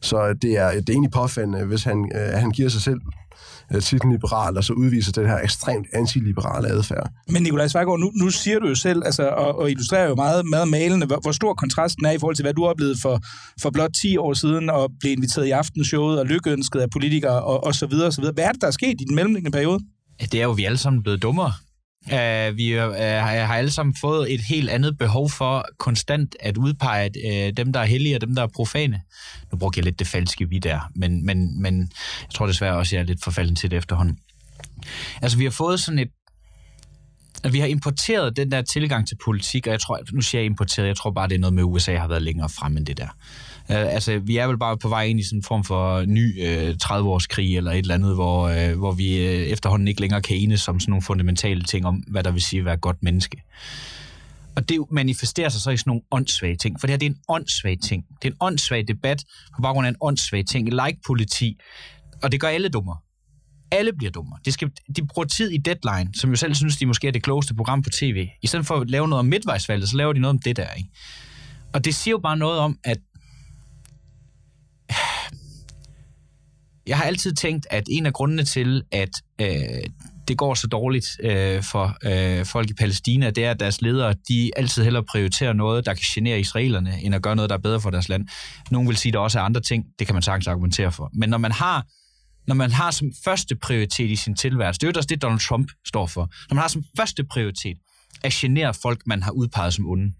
Så 0.00 0.32
det 0.42 0.58
er, 0.58 0.70
det 0.70 0.88
er 0.88 0.92
egentlig 0.92 1.10
påfaldende, 1.10 1.64
hvis 1.64 1.84
han, 1.84 2.12
øh, 2.14 2.38
han 2.40 2.50
giver 2.50 2.68
sig 2.68 2.82
selv 2.82 3.00
øh, 3.74 3.82
titlen 3.82 4.12
liberal, 4.12 4.56
og 4.56 4.64
så 4.64 4.72
udviser 4.72 5.12
den 5.12 5.26
her 5.26 5.38
ekstremt 5.38 5.86
antiliberale 5.92 6.68
adfærd. 6.68 7.10
Men 7.28 7.42
Nikolaj 7.42 7.68
Svejgaard, 7.68 8.00
nu, 8.00 8.10
nu 8.14 8.30
siger 8.30 8.58
du 8.58 8.68
jo 8.68 8.74
selv, 8.74 9.02
altså, 9.04 9.28
og, 9.28 9.58
og 9.58 9.70
illustrerer 9.70 10.08
jo 10.08 10.14
meget, 10.14 10.46
meget 10.46 10.68
malende, 10.68 11.06
hvor, 11.06 11.18
hvor 11.22 11.32
stor 11.32 11.54
kontrasten 11.54 12.06
er 12.06 12.10
i 12.10 12.18
forhold 12.18 12.36
til, 12.36 12.42
hvad 12.42 12.54
du 12.54 12.66
oplevede 12.66 12.96
for, 13.02 13.20
for 13.62 13.70
blot 13.70 13.90
10 14.02 14.16
år 14.16 14.32
siden, 14.32 14.70
og 14.70 14.90
blev 15.00 15.12
inviteret 15.12 15.46
i 15.46 15.50
aftenshowet 15.50 16.20
og 16.20 16.26
lykkeønsket 16.26 16.80
af 16.80 16.90
politikere, 16.90 17.42
og, 17.42 17.64
og 17.64 17.74
så 17.74 17.86
videre, 17.86 18.06
og 18.06 18.12
så 18.12 18.20
videre. 18.20 18.34
Hvad 18.34 18.44
er 18.44 18.52
det, 18.52 18.60
der 18.60 18.66
er 18.66 18.70
sket 18.70 19.00
i 19.00 19.04
den 19.04 19.14
mellemliggende 19.14 19.56
periode? 19.56 19.80
Det 20.20 20.34
er 20.34 20.44
jo, 20.44 20.50
vi 20.50 20.64
alle 20.64 20.78
sammen 20.78 21.02
blevet 21.02 21.22
dummere. 21.22 21.52
Uh, 22.06 22.56
vi 22.56 22.78
uh, 22.78 22.94
har 22.94 23.54
alle 23.54 23.70
sammen 23.70 23.96
fået 24.00 24.34
et 24.34 24.40
helt 24.40 24.70
andet 24.70 24.98
behov 24.98 25.30
for 25.30 25.66
konstant 25.78 26.36
at 26.40 26.56
udpege 26.56 27.10
uh, 27.24 27.56
dem, 27.56 27.72
der 27.72 27.80
er 27.80 27.84
hellige 27.84 28.16
og 28.16 28.20
dem, 28.20 28.34
der 28.34 28.42
er 28.42 28.46
profane. 28.46 29.00
Nu 29.52 29.58
bruger 29.58 29.72
jeg 29.76 29.84
lidt 29.84 29.98
det 29.98 30.06
falske 30.06 30.48
vi 30.48 30.58
der, 30.58 30.90
men, 30.94 31.26
men, 31.26 31.62
men 31.62 31.80
jeg 32.22 32.34
tror 32.34 32.46
desværre 32.46 32.76
også, 32.76 32.88
at 32.88 32.92
jeg 32.92 33.00
er 33.00 33.06
lidt 33.06 33.24
forfalden 33.24 33.56
til 33.56 33.70
det 33.70 33.76
efterhånden. 33.76 34.18
Altså, 35.22 35.38
vi 35.38 35.44
har 35.44 35.50
fået 35.50 35.80
sådan 35.80 35.98
et 35.98 36.08
vi 37.50 37.58
har 37.58 37.66
importeret 37.66 38.36
den 38.36 38.50
der 38.50 38.62
tilgang 38.62 39.08
til 39.08 39.16
politik, 39.24 39.66
og 39.66 39.72
jeg 39.72 39.80
tror, 39.80 40.00
nu 40.12 40.20
siger 40.20 40.42
jeg 40.42 40.46
importeret, 40.46 40.86
jeg 40.86 40.96
tror 40.96 41.10
bare, 41.10 41.28
det 41.28 41.34
er 41.34 41.38
noget 41.38 41.54
med, 41.54 41.62
USA 41.62 41.96
har 41.96 42.08
været 42.08 42.22
længere 42.22 42.48
frem 42.48 42.76
end 42.76 42.86
det 42.86 42.96
der. 42.96 43.08
Øh, 43.72 43.94
altså, 43.94 44.18
vi 44.18 44.36
er 44.36 44.46
vel 44.46 44.58
bare 44.58 44.78
på 44.78 44.88
vej 44.88 45.04
ind 45.04 45.20
i 45.20 45.22
sådan 45.22 45.38
en 45.38 45.42
form 45.42 45.64
for 45.64 46.04
ny 46.04 46.46
øh, 46.46 46.74
30-årskrig 46.84 47.56
eller 47.56 47.72
et 47.72 47.78
eller 47.78 47.94
andet, 47.94 48.14
hvor, 48.14 48.42
øh, 48.48 48.78
hvor 48.78 48.92
vi 48.92 49.26
øh, 49.26 49.46
efterhånden 49.46 49.88
ikke 49.88 50.00
længere 50.00 50.22
kan 50.22 50.36
enes 50.36 50.68
om 50.68 50.80
sådan 50.80 50.90
nogle 50.90 51.02
fundamentale 51.02 51.62
ting 51.62 51.86
om, 51.86 51.96
hvad 51.96 52.22
der 52.22 52.30
vil 52.30 52.42
sige 52.42 52.60
at 52.60 52.64
være 52.64 52.74
et 52.74 52.80
godt 52.80 53.02
menneske. 53.02 53.42
Og 54.56 54.68
det 54.68 54.78
manifesterer 54.90 55.48
sig 55.48 55.60
så 55.60 55.70
i 55.70 55.76
sådan 55.76 55.90
nogle 55.90 56.02
åndssvage 56.10 56.56
ting, 56.56 56.80
for 56.80 56.86
det 56.86 56.92
her 56.92 56.98
det 56.98 57.06
er 57.06 57.10
en 57.10 57.18
åndssvag 57.28 57.78
ting. 57.84 58.04
Det 58.22 58.28
er 58.28 58.32
en 58.32 58.36
åndssvag 58.40 58.88
debat 58.88 59.24
på 59.56 59.62
baggrund 59.62 59.86
af 59.86 59.90
en 59.90 59.96
åndssvag 60.00 60.46
ting. 60.46 60.68
Like-politi, 60.68 61.60
og 62.22 62.32
det 62.32 62.40
gør 62.40 62.48
alle 62.48 62.68
dummer. 62.68 63.02
Alle 63.70 63.92
bliver 63.92 64.10
dummere. 64.10 64.38
De, 64.44 64.52
skal, 64.52 64.70
de 64.96 65.06
bruger 65.06 65.28
tid 65.28 65.50
i 65.50 65.56
Deadline, 65.56 66.14
som 66.14 66.30
jo 66.30 66.36
selv 66.36 66.54
synes, 66.54 66.76
de 66.76 66.86
måske 66.86 67.08
er 67.08 67.12
det 67.12 67.22
klogeste 67.22 67.54
program 67.54 67.82
på 67.82 67.90
tv. 67.90 68.28
I 68.42 68.46
stedet 68.46 68.66
for 68.66 68.76
at 68.76 68.90
lave 68.90 69.08
noget 69.08 69.18
om 69.18 69.26
midtvejsvalget, 69.26 69.88
så 69.88 69.96
laver 69.96 70.12
de 70.12 70.20
noget 70.20 70.30
om 70.30 70.38
det 70.38 70.56
der. 70.56 70.72
Ikke? 70.72 70.90
Og 71.72 71.84
det 71.84 71.94
siger 71.94 72.12
jo 72.12 72.18
bare 72.18 72.36
noget 72.36 72.58
om, 72.58 72.78
at 72.84 72.98
jeg 76.86 76.96
har 76.96 77.04
altid 77.04 77.32
tænkt, 77.32 77.66
at 77.70 77.84
en 77.90 78.06
af 78.06 78.12
grundene 78.12 78.44
til, 78.44 78.82
at 78.92 79.10
øh, 79.40 79.48
det 80.28 80.38
går 80.38 80.54
så 80.54 80.66
dårligt 80.66 81.06
øh, 81.22 81.62
for 81.62 81.96
øh, 82.04 82.46
folk 82.46 82.70
i 82.70 82.74
Palæstina, 82.74 83.30
det 83.30 83.44
er, 83.44 83.50
at 83.50 83.60
deres 83.60 83.82
ledere, 83.82 84.14
de 84.28 84.50
altid 84.56 84.84
hellere 84.84 85.04
prioriterer 85.04 85.52
noget, 85.52 85.86
der 85.86 85.94
kan 85.94 86.02
genere 86.14 86.40
israelerne, 86.40 87.02
end 87.02 87.14
at 87.14 87.22
gøre 87.22 87.36
noget, 87.36 87.50
der 87.50 87.56
er 87.56 87.60
bedre 87.60 87.80
for 87.80 87.90
deres 87.90 88.08
land. 88.08 88.28
Nogle 88.70 88.88
vil 88.88 88.96
sige, 88.96 89.10
at 89.10 89.14
der 89.14 89.20
også 89.20 89.38
er 89.38 89.42
andre 89.42 89.60
ting, 89.60 89.84
det 89.98 90.06
kan 90.06 90.14
man 90.14 90.22
sagtens 90.22 90.46
argumentere 90.46 90.92
for. 90.92 91.10
Men 91.12 91.30
når 91.30 91.38
man 91.38 91.52
har 91.52 91.86
når 92.46 92.54
man 92.54 92.70
har 92.70 92.90
som 92.90 93.12
første 93.24 93.56
prioritet 93.56 94.10
i 94.10 94.16
sin 94.16 94.34
tilværelse, 94.34 94.80
det 94.80 94.86
er 94.86 94.90
jo 94.90 94.92
også 94.96 95.06
det, 95.06 95.22
Donald 95.22 95.40
Trump 95.40 95.70
står 95.86 96.06
for, 96.06 96.20
når 96.20 96.54
man 96.54 96.60
har 96.60 96.68
som 96.68 96.84
første 96.96 97.24
prioritet 97.24 97.76
at 98.24 98.32
genere 98.32 98.74
folk, 98.74 99.02
man 99.06 99.22
har 99.22 99.30
udpeget 99.30 99.74
som 99.74 99.86
onde. 99.86 100.12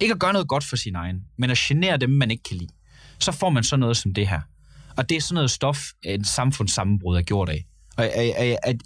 Ikke 0.00 0.12
at 0.12 0.20
gøre 0.20 0.32
noget 0.32 0.48
godt 0.48 0.64
for 0.64 0.76
sin 0.76 0.94
egen, 0.94 1.20
men 1.38 1.50
at 1.50 1.58
genere 1.58 1.96
dem, 1.96 2.10
man 2.10 2.30
ikke 2.30 2.42
kan 2.42 2.56
lide. 2.56 2.72
Så 3.18 3.32
får 3.32 3.50
man 3.50 3.64
så 3.64 3.76
noget 3.76 3.96
som 3.96 4.14
det 4.14 4.28
her. 4.28 4.40
Og 4.96 5.08
det 5.08 5.16
er 5.16 5.20
sådan 5.20 5.34
noget 5.34 5.50
stof, 5.50 5.78
en 6.04 6.24
samfundssammenbrud 6.24 7.16
er 7.16 7.22
gjort 7.22 7.48
af. 7.48 7.64
Og 7.96 8.04
jeg, 8.04 8.34
jeg, 8.38 8.58
jeg, 8.66 8.78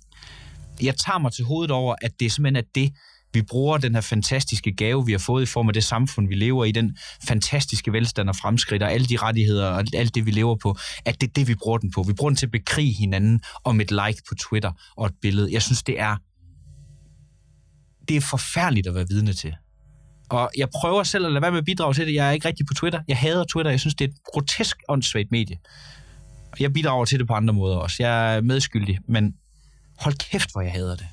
jeg 0.83 0.97
tager 0.97 1.19
mig 1.19 1.33
til 1.33 1.45
hovedet 1.45 1.71
over, 1.71 1.95
at 2.03 2.11
det 2.21 2.33
simpelthen 2.33 2.65
er 2.65 2.69
det, 2.75 2.93
vi 3.33 3.43
bruger 3.43 3.79
den 3.79 3.95
her 3.95 4.01
fantastiske 4.01 4.73
gave, 4.73 5.07
vi 5.07 5.13
har 5.13 5.19
fået 5.19 5.43
i 5.43 5.47
form 5.47 5.69
af 5.69 5.75
det 5.75 5.85
samfund, 5.85 6.29
vi 6.29 6.35
lever 6.35 6.65
i, 6.65 6.73
den 6.73 6.97
fantastiske 7.29 7.93
velstand 7.93 8.29
og 8.29 8.37
fremskridt, 8.37 8.83
og 8.83 8.93
alle 8.93 9.07
de 9.07 9.17
rettigheder 9.17 9.67
og 9.67 9.85
alt 9.95 10.15
det, 10.15 10.27
vi 10.27 10.31
lever 10.31 10.57
på, 10.57 10.77
at 11.05 11.21
det 11.21 11.29
er 11.29 11.33
det, 11.33 11.49
vi 11.49 11.55
bruger 11.55 11.79
den 11.79 11.91
på. 11.91 12.03
Vi 12.03 12.13
bruger 12.13 12.31
den 12.31 12.37
til 12.37 12.47
at 12.47 12.53
bekrige 12.53 12.93
hinanden 12.93 13.41
om 13.65 13.81
et 13.81 13.91
like 13.91 14.23
på 14.29 14.35
Twitter 14.35 14.73
og 14.97 15.07
et 15.07 15.15
billede. 15.23 15.53
Jeg 15.53 15.63
synes, 15.63 15.83
det 15.83 16.01
er 16.01 16.17
det 18.09 18.17
er 18.17 18.21
forfærdeligt 18.21 18.87
at 18.87 18.95
være 18.95 19.07
vidne 19.09 19.33
til. 19.33 19.55
Og 20.31 20.51
jeg 20.57 20.69
prøver 20.81 21.03
selv 21.03 21.27
at 21.27 21.33
lade 21.33 21.43
være 21.43 21.51
med 21.51 21.59
at 21.59 21.65
bidrage 21.65 21.95
til 21.95 22.07
det. 22.07 22.15
Jeg 22.15 22.29
er 22.29 22.33
ikke 22.33 22.49
rigtig 22.49 22.67
på 22.67 22.75
Twitter. 22.75 23.01
Jeg 23.09 23.17
hader 23.17 23.45
Twitter. 23.45 23.71
Jeg 23.71 23.81
synes, 23.81 23.95
det 23.95 24.05
er 24.05 24.09
et 24.09 24.17
grotesk 24.33 24.77
åndssvagt 24.89 25.31
medie. 25.31 25.57
Jeg 26.61 26.73
bidrager 26.73 27.05
til 27.05 27.19
det 27.19 27.27
på 27.27 27.35
andre 27.35 27.55
måder 27.55 27.77
også. 27.77 27.97
Jeg 28.03 28.37
er 28.37 28.41
medskyldig, 28.41 28.99
men 29.07 29.35
hold 29.99 30.15
kæft, 30.15 30.53
hvor 30.53 30.61
jeg 30.61 30.73
hader 30.73 30.97
det. 30.97 31.07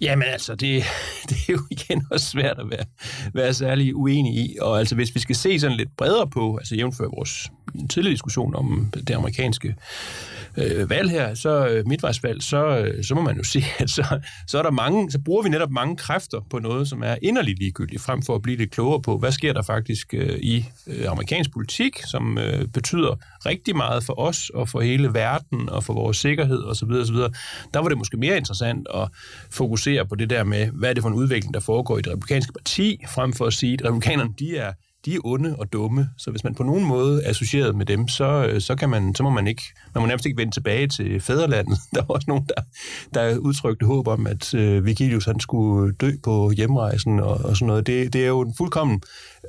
Jamen 0.00 0.28
altså, 0.28 0.54
det, 0.54 0.82
det 1.28 1.36
er 1.48 1.52
jo 1.52 1.60
igen 1.70 2.06
også 2.10 2.26
svært 2.26 2.58
at 2.58 2.70
være, 2.70 2.84
være 3.34 3.54
særlig 3.54 3.96
uenig 3.96 4.34
i. 4.34 4.56
Og 4.60 4.78
altså, 4.78 4.94
hvis 4.94 5.14
vi 5.14 5.20
skal 5.20 5.36
se 5.36 5.60
sådan 5.60 5.76
lidt 5.76 5.96
bredere 5.96 6.30
på, 6.30 6.56
altså 6.56 6.74
jævnfør 6.74 7.08
vores 7.16 7.50
tidligere 7.90 8.12
diskussion 8.12 8.54
om 8.54 8.92
det 9.08 9.10
amerikanske 9.10 9.74
øh, 10.56 10.90
valg 10.90 11.10
her, 11.10 11.34
så 11.34 11.68
øh, 11.68 11.86
midtvejsvalg, 11.86 12.42
så, 12.42 12.78
øh, 12.78 13.04
så 13.04 13.14
må 13.14 13.20
man 13.20 13.36
jo 13.36 13.42
se, 13.42 13.64
at 13.78 13.90
så, 13.90 14.20
så, 14.46 14.58
er 14.58 14.62
der 14.62 14.70
mange, 14.70 15.10
så 15.10 15.18
bruger 15.18 15.42
vi 15.42 15.48
netop 15.48 15.70
mange 15.70 15.96
kræfter 15.96 16.40
på 16.50 16.58
noget, 16.58 16.88
som 16.88 17.02
er 17.02 17.16
inderligt 17.22 17.58
ligegyldigt, 17.58 18.02
frem 18.02 18.22
for 18.22 18.34
at 18.34 18.42
blive 18.42 18.56
lidt 18.56 18.70
klogere 18.70 19.02
på, 19.02 19.18
hvad 19.18 19.32
sker 19.32 19.52
der 19.52 19.62
faktisk 19.62 20.14
øh, 20.14 20.38
i 20.38 20.64
øh, 20.86 21.10
amerikansk 21.10 21.52
politik, 21.52 22.02
som 22.02 22.38
øh, 22.38 22.68
betyder 22.68 23.16
rigtig 23.46 23.76
meget 23.76 24.04
for 24.04 24.20
os 24.20 24.50
og 24.50 24.68
for 24.68 24.80
hele 24.80 25.14
verden 25.14 25.68
og 25.68 25.84
for 25.84 25.94
vores 25.94 26.16
sikkerhed 26.16 26.64
osv. 26.64 26.90
osv. 26.90 27.16
Der 27.74 27.78
var 27.78 27.88
det 27.88 27.98
måske 27.98 28.16
mere 28.16 28.36
interessant 28.36 28.86
at 28.94 29.08
fokusere 29.50 29.85
på 30.08 30.14
det 30.14 30.30
der 30.30 30.44
med, 30.44 30.66
hvad 30.66 30.90
er 30.90 30.94
det 30.94 31.02
for 31.02 31.08
en 31.08 31.14
udvikling, 31.14 31.54
der 31.54 31.60
foregår 31.60 31.98
i 31.98 32.02
det 32.02 32.12
republikanske 32.12 32.52
parti, 32.52 33.04
frem 33.08 33.32
for 33.32 33.46
at 33.46 33.52
sige, 33.52 33.72
at 33.72 33.84
republikanerne 33.84 34.34
de 34.38 34.56
er 34.56 34.72
de 35.06 35.14
er 35.14 35.18
onde 35.24 35.56
og 35.58 35.72
dumme, 35.72 36.08
så 36.18 36.30
hvis 36.30 36.44
man 36.44 36.54
på 36.54 36.62
nogen 36.62 36.84
måde 36.84 37.22
er 37.24 37.30
associeret 37.30 37.76
med 37.76 37.86
dem, 37.86 38.08
så, 38.08 38.46
øh, 38.46 38.60
så, 38.60 38.74
kan 38.74 38.90
man, 38.90 39.14
så 39.14 39.22
må 39.22 39.30
man 39.30 39.46
ikke, 39.46 39.62
man 39.94 40.02
må 40.02 40.06
nærmest 40.06 40.26
ikke 40.26 40.38
vende 40.38 40.52
tilbage 40.52 40.88
til 40.88 41.20
fædrelandet. 41.20 41.78
Der 41.94 42.02
var 42.08 42.14
også 42.14 42.24
nogen, 42.28 42.44
der, 42.48 42.62
der 43.14 43.38
udtrykte 43.38 43.86
håb 43.86 44.08
om, 44.08 44.26
at 44.26 44.54
øh, 44.54 44.86
Vigilius 44.86 45.24
han 45.24 45.40
skulle 45.40 45.94
dø 45.94 46.10
på 46.24 46.50
hjemrejsen 46.50 47.20
og, 47.20 47.34
og 47.44 47.56
sådan 47.56 47.66
noget. 47.66 47.86
Det, 47.86 48.12
det 48.12 48.22
er 48.22 48.28
jo 48.28 48.40
en 48.40 48.54
fuldkommen 48.58 49.02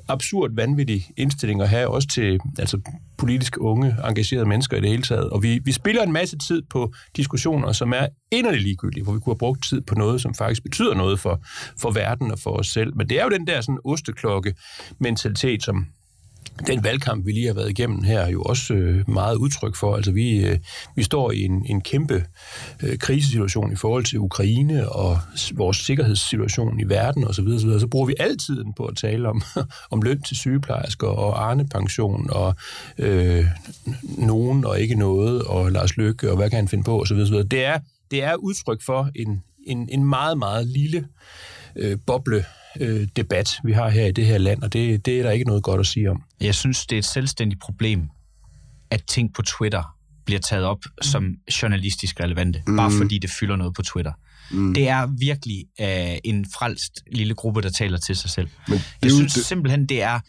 absurd, 0.07 0.51
vanvittig 0.55 1.05
indstilling 1.17 1.61
at 1.61 1.69
have, 1.69 1.87
også 1.87 2.07
til 2.07 2.39
altså, 2.59 2.79
politisk 3.17 3.57
unge, 3.59 3.95
engagerede 4.07 4.45
mennesker 4.45 4.77
i 4.77 4.81
det 4.81 4.89
hele 4.89 5.03
taget. 5.03 5.29
Og 5.29 5.43
vi, 5.43 5.59
vi 5.63 5.71
spiller 5.71 6.03
en 6.03 6.11
masse 6.11 6.37
tid 6.37 6.61
på 6.69 6.93
diskussioner, 7.15 7.71
som 7.71 7.93
er 7.93 8.07
inderligt 8.31 8.63
ligegyldige, 8.63 9.03
hvor 9.03 9.13
vi 9.13 9.19
kunne 9.19 9.33
have 9.33 9.37
brugt 9.37 9.63
tid 9.69 9.81
på 9.81 9.95
noget, 9.95 10.21
som 10.21 10.33
faktisk 10.33 10.63
betyder 10.63 10.93
noget 10.93 11.19
for, 11.19 11.41
for 11.81 11.91
verden 11.91 12.31
og 12.31 12.39
for 12.39 12.51
os 12.51 12.67
selv. 12.67 12.95
Men 12.95 13.09
det 13.09 13.19
er 13.19 13.23
jo 13.23 13.29
den 13.29 13.47
der 13.47 13.61
sådan 13.61 13.79
osteklokke-mentalitet, 13.85 15.63
som 15.63 15.85
den 16.67 16.83
valgkamp, 16.83 17.25
vi 17.25 17.31
lige 17.31 17.47
har 17.47 17.53
været 17.53 17.69
igennem 17.69 18.03
her, 18.03 18.19
er 18.19 18.29
jo 18.29 18.41
også 18.41 18.73
øh, 18.73 19.09
meget 19.09 19.35
udtryk 19.35 19.75
for. 19.75 19.95
Altså, 19.95 20.11
vi, 20.11 20.45
øh, 20.45 20.57
vi 20.95 21.03
står 21.03 21.31
i 21.31 21.43
en, 21.45 21.65
en 21.65 21.81
kæmpe 21.81 22.25
øh, 22.83 22.97
krisesituation 22.97 23.71
i 23.71 23.75
forhold 23.75 24.03
til 24.03 24.19
Ukraine 24.19 24.89
og 24.89 25.19
vores 25.53 25.77
sikkerhedssituation 25.77 26.79
i 26.79 26.83
verden 26.83 27.23
osv. 27.23 27.33
Så, 27.33 27.41
videre, 27.41 27.59
så, 27.59 27.65
videre. 27.65 27.79
så 27.79 27.87
bruger 27.87 28.05
vi 28.05 28.15
altid 28.19 28.65
på 28.77 28.85
at 28.85 28.95
tale 28.95 29.29
om, 29.29 29.41
om 29.91 30.01
løn 30.01 30.21
til 30.21 30.37
sygeplejersker 30.37 31.07
og 31.07 31.49
Arne-pension 31.49 32.29
og 32.29 32.55
øh, 32.97 33.45
nogen 34.03 34.65
og 34.65 34.79
ikke 34.79 34.95
noget 34.95 35.41
og 35.41 35.71
Lars 35.71 35.97
Lykke 35.97 36.31
og 36.31 36.37
hvad 36.37 36.49
kan 36.49 36.57
han 36.57 36.67
finde 36.67 36.83
på 36.83 37.01
osv. 37.01 37.07
Så 37.07 37.13
videre, 37.13 37.27
så 37.27 37.33
videre. 37.33 37.47
Det, 37.47 37.65
er, 37.65 37.79
det 38.11 38.23
er 38.23 38.35
udtryk 38.35 38.81
for 38.81 39.09
en, 39.15 39.43
en, 39.67 39.89
en 39.91 40.05
meget, 40.05 40.37
meget 40.37 40.67
lille 40.67 41.07
øh, 41.75 41.97
boble 42.05 42.45
øh, 42.79 43.07
debat, 43.15 43.49
vi 43.63 43.71
har 43.71 43.89
her 43.89 44.05
i 44.05 44.11
det 44.11 44.25
her 44.25 44.37
land, 44.37 44.63
og 44.63 44.73
det, 44.73 45.05
det 45.05 45.19
er 45.19 45.23
der 45.23 45.31
ikke 45.31 45.45
noget 45.45 45.63
godt 45.63 45.79
at 45.79 45.87
sige 45.87 46.11
om. 46.11 46.23
Jeg 46.41 46.55
synes, 46.55 46.85
det 46.85 46.95
er 46.95 46.99
et 46.99 47.05
selvstændigt 47.05 47.61
problem, 47.61 48.09
at 48.91 49.03
ting 49.07 49.33
på 49.33 49.41
Twitter 49.41 49.95
bliver 50.25 50.39
taget 50.39 50.65
op 50.65 50.79
mm. 50.85 51.01
som 51.01 51.35
journalistisk 51.61 52.19
relevante, 52.19 52.63
mm. 52.67 52.75
bare 52.75 52.91
fordi 52.91 53.19
det 53.19 53.29
fylder 53.29 53.55
noget 53.55 53.73
på 53.75 53.81
Twitter. 53.81 54.11
Mm. 54.51 54.73
Det 54.73 54.89
er 54.89 55.07
virkelig 55.19 55.65
uh, 55.81 56.17
en 56.23 56.45
frelst 56.45 57.03
lille 57.11 57.33
gruppe, 57.33 57.61
der 57.61 57.69
taler 57.69 57.97
til 57.97 58.15
sig 58.15 58.29
selv. 58.29 58.47
Men 58.67 58.79
jeg 59.01 59.11
synes 59.11 59.33
det... 59.33 59.45
simpelthen, 59.45 59.85
det 59.85 60.01
er 60.01 60.19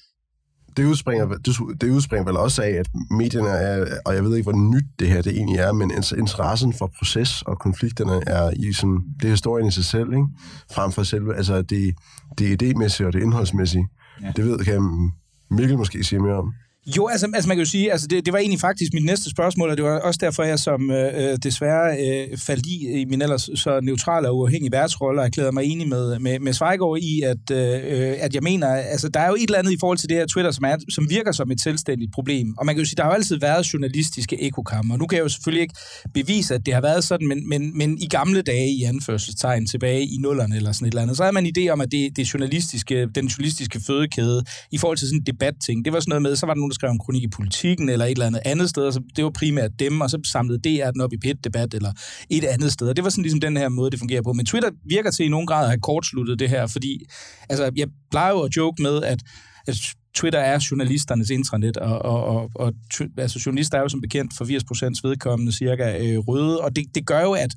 det 0.78 0.86
udspringer, 0.86 1.26
det, 1.26 1.80
det 1.80 1.90
udspringer 1.90 2.24
vel 2.24 2.36
også 2.36 2.62
af, 2.62 2.70
at 2.70 2.88
medierne 3.10 3.48
er, 3.48 3.86
og 4.06 4.14
jeg 4.14 4.24
ved 4.24 4.36
ikke, 4.36 4.50
hvor 4.50 4.60
nyt 4.72 4.84
det 4.98 5.08
her 5.08 5.22
det 5.22 5.32
egentlig 5.32 5.58
er, 5.58 5.72
men 5.72 5.90
interessen 6.18 6.72
for 6.72 6.92
proces 6.98 7.42
og 7.42 7.58
konflikterne 7.58 8.20
er 8.26 8.50
i 8.56 8.72
sådan, 8.72 9.04
det 9.20 9.26
er 9.26 9.30
historien 9.30 9.66
i 9.66 9.70
sig 9.70 9.84
selv, 9.84 10.12
ikke? 10.12 10.26
frem 10.72 10.92
for 10.92 11.02
selve, 11.02 11.36
altså 11.36 11.62
det, 11.62 11.94
det 12.38 12.62
idémæssige 12.62 13.06
og 13.06 13.12
det 13.12 13.22
indholdsmæssige. 13.22 13.88
Ja. 14.22 14.32
Det 14.36 14.44
ved 14.44 14.58
kan 14.64 15.10
Mikkel 15.50 15.78
måske 15.78 16.04
sige 16.04 16.20
mere 16.20 16.34
om. 16.34 16.54
Jo, 16.96 17.06
altså, 17.06 17.28
altså 17.34 17.48
man 17.48 17.56
kan 17.56 17.64
jo 17.64 17.70
sige, 17.70 17.92
altså 17.92 18.06
det, 18.06 18.26
det 18.26 18.32
var 18.32 18.38
egentlig 18.38 18.60
faktisk 18.60 18.92
mit 18.94 19.04
næste 19.04 19.30
spørgsmål, 19.30 19.70
og 19.70 19.76
det 19.76 19.84
var 19.84 19.98
også 20.00 20.18
derfor, 20.22 20.42
jeg 20.42 20.58
som 20.58 20.90
øh, 20.90 21.30
øh 21.30 21.38
desværre 21.42 21.96
øh, 21.98 22.38
faldt 22.38 22.66
i 22.66 23.00
i 23.00 23.04
min 23.04 23.22
ellers 23.22 23.50
så 23.54 23.80
neutrale 23.82 24.28
og 24.28 24.36
uafhængige 24.36 24.72
værtsrolle, 24.72 25.20
og 25.20 25.26
erklærede 25.26 25.52
mig 25.52 25.64
enig 25.64 25.88
med, 25.88 26.18
med, 26.18 26.38
med 26.40 26.52
Svejgaard 26.52 26.98
i, 26.98 27.22
at, 27.22 27.50
øh, 27.52 28.14
at 28.18 28.34
jeg 28.34 28.42
mener, 28.42 28.68
altså 28.68 29.08
der 29.08 29.20
er 29.20 29.28
jo 29.28 29.34
et 29.34 29.42
eller 29.42 29.58
andet 29.58 29.72
i 29.72 29.76
forhold 29.80 29.98
til 29.98 30.08
det 30.08 30.16
her 30.16 30.26
Twitter, 30.26 30.50
som, 30.50 30.64
er, 30.64 30.76
som 30.88 31.10
virker 31.10 31.32
som 31.32 31.50
et 31.50 31.60
selvstændigt 31.60 32.12
problem. 32.12 32.54
Og 32.58 32.66
man 32.66 32.74
kan 32.74 32.82
jo 32.82 32.88
sige, 32.88 32.96
der 32.96 33.02
har 33.02 33.10
jo 33.10 33.14
altid 33.14 33.40
været 33.40 33.74
journalistiske 33.74 34.42
ekokammer, 34.42 34.94
og 34.94 34.98
nu 34.98 35.06
kan 35.06 35.16
jeg 35.16 35.24
jo 35.24 35.28
selvfølgelig 35.28 35.62
ikke 35.62 35.74
bevise, 36.14 36.54
at 36.54 36.66
det 36.66 36.74
har 36.74 36.80
været 36.80 37.04
sådan, 37.04 37.28
men, 37.28 37.48
men, 37.48 37.78
men 37.78 37.98
i 37.98 38.06
gamle 38.06 38.42
dage 38.42 38.70
i 38.70 38.82
anførselstegn 38.82 39.66
tilbage 39.66 40.02
i 40.02 40.16
nullerne 40.20 40.56
eller 40.56 40.72
sådan 40.72 40.88
et 40.88 40.90
eller 40.90 41.02
andet, 41.02 41.16
så 41.16 41.22
havde 41.22 41.34
man 41.34 41.46
en 41.46 41.52
idé 41.58 41.68
om, 41.68 41.80
at 41.80 41.92
det, 41.92 42.16
det 42.16 42.34
journalistiske, 42.34 43.08
den 43.14 43.26
journalistiske 43.26 43.80
fødekæde 43.86 44.44
i 44.72 44.78
forhold 44.78 44.98
til 44.98 45.08
sådan 45.08 45.20
en 45.20 45.26
debatting, 45.26 45.84
det 45.84 45.92
var 45.92 46.00
sådan 46.00 46.10
noget 46.10 46.22
med, 46.22 46.36
så 46.36 46.46
var 46.46 46.54
der 46.54 46.58
nogen, 46.58 46.77
skrev 46.78 46.90
en 46.90 46.98
kronik 46.98 47.22
i 47.22 47.28
politikken 47.28 47.88
eller 47.88 48.04
et 48.04 48.10
eller 48.10 48.26
andet 48.26 48.40
andet 48.44 48.68
sted, 48.70 48.92
så 48.92 49.00
det 49.16 49.24
var 49.24 49.30
primært 49.30 49.70
dem, 49.78 50.00
og 50.00 50.10
så 50.10 50.18
samlede 50.32 50.58
DR 50.58 50.90
den 50.90 51.00
op 51.00 51.12
i 51.12 51.18
pit-debat 51.18 51.74
eller 51.74 51.92
et 52.30 52.44
andet 52.44 52.72
sted. 52.72 52.88
Og 52.88 52.96
det 52.96 53.04
var 53.04 53.10
sådan 53.10 53.22
ligesom 53.22 53.40
den 53.40 53.56
her 53.56 53.68
måde, 53.68 53.90
det 53.90 53.98
fungerer 53.98 54.22
på. 54.22 54.32
Men 54.32 54.46
Twitter 54.46 54.70
virker 54.84 55.10
til 55.10 55.26
i 55.26 55.28
nogen 55.28 55.46
grad 55.46 55.62
at 55.62 55.70
have 55.70 55.80
kortsluttet 55.80 56.38
det 56.38 56.48
her, 56.48 56.66
fordi 56.66 57.04
altså, 57.48 57.70
jeg 57.76 57.88
plejer 58.10 58.32
jo 58.32 58.40
at 58.40 58.56
joke 58.56 58.82
med, 58.82 59.02
at, 59.02 59.20
at 59.66 59.76
Twitter 60.14 60.38
er 60.38 60.66
journalisternes 60.70 61.30
intranet, 61.30 61.76
og, 61.76 61.98
og, 62.02 62.26
og, 62.26 62.50
og 62.54 62.72
altså, 63.18 63.42
journalister 63.46 63.78
er 63.78 63.82
jo 63.82 63.88
som 63.88 64.00
bekendt 64.00 64.32
for 64.36 64.44
80% 64.44 65.00
vedkommende 65.08 65.52
cirka 65.52 65.98
øh, 66.04 66.18
røde, 66.18 66.60
og 66.60 66.76
det, 66.76 66.84
det 66.94 67.06
gør 67.06 67.22
jo, 67.22 67.32
at 67.32 67.54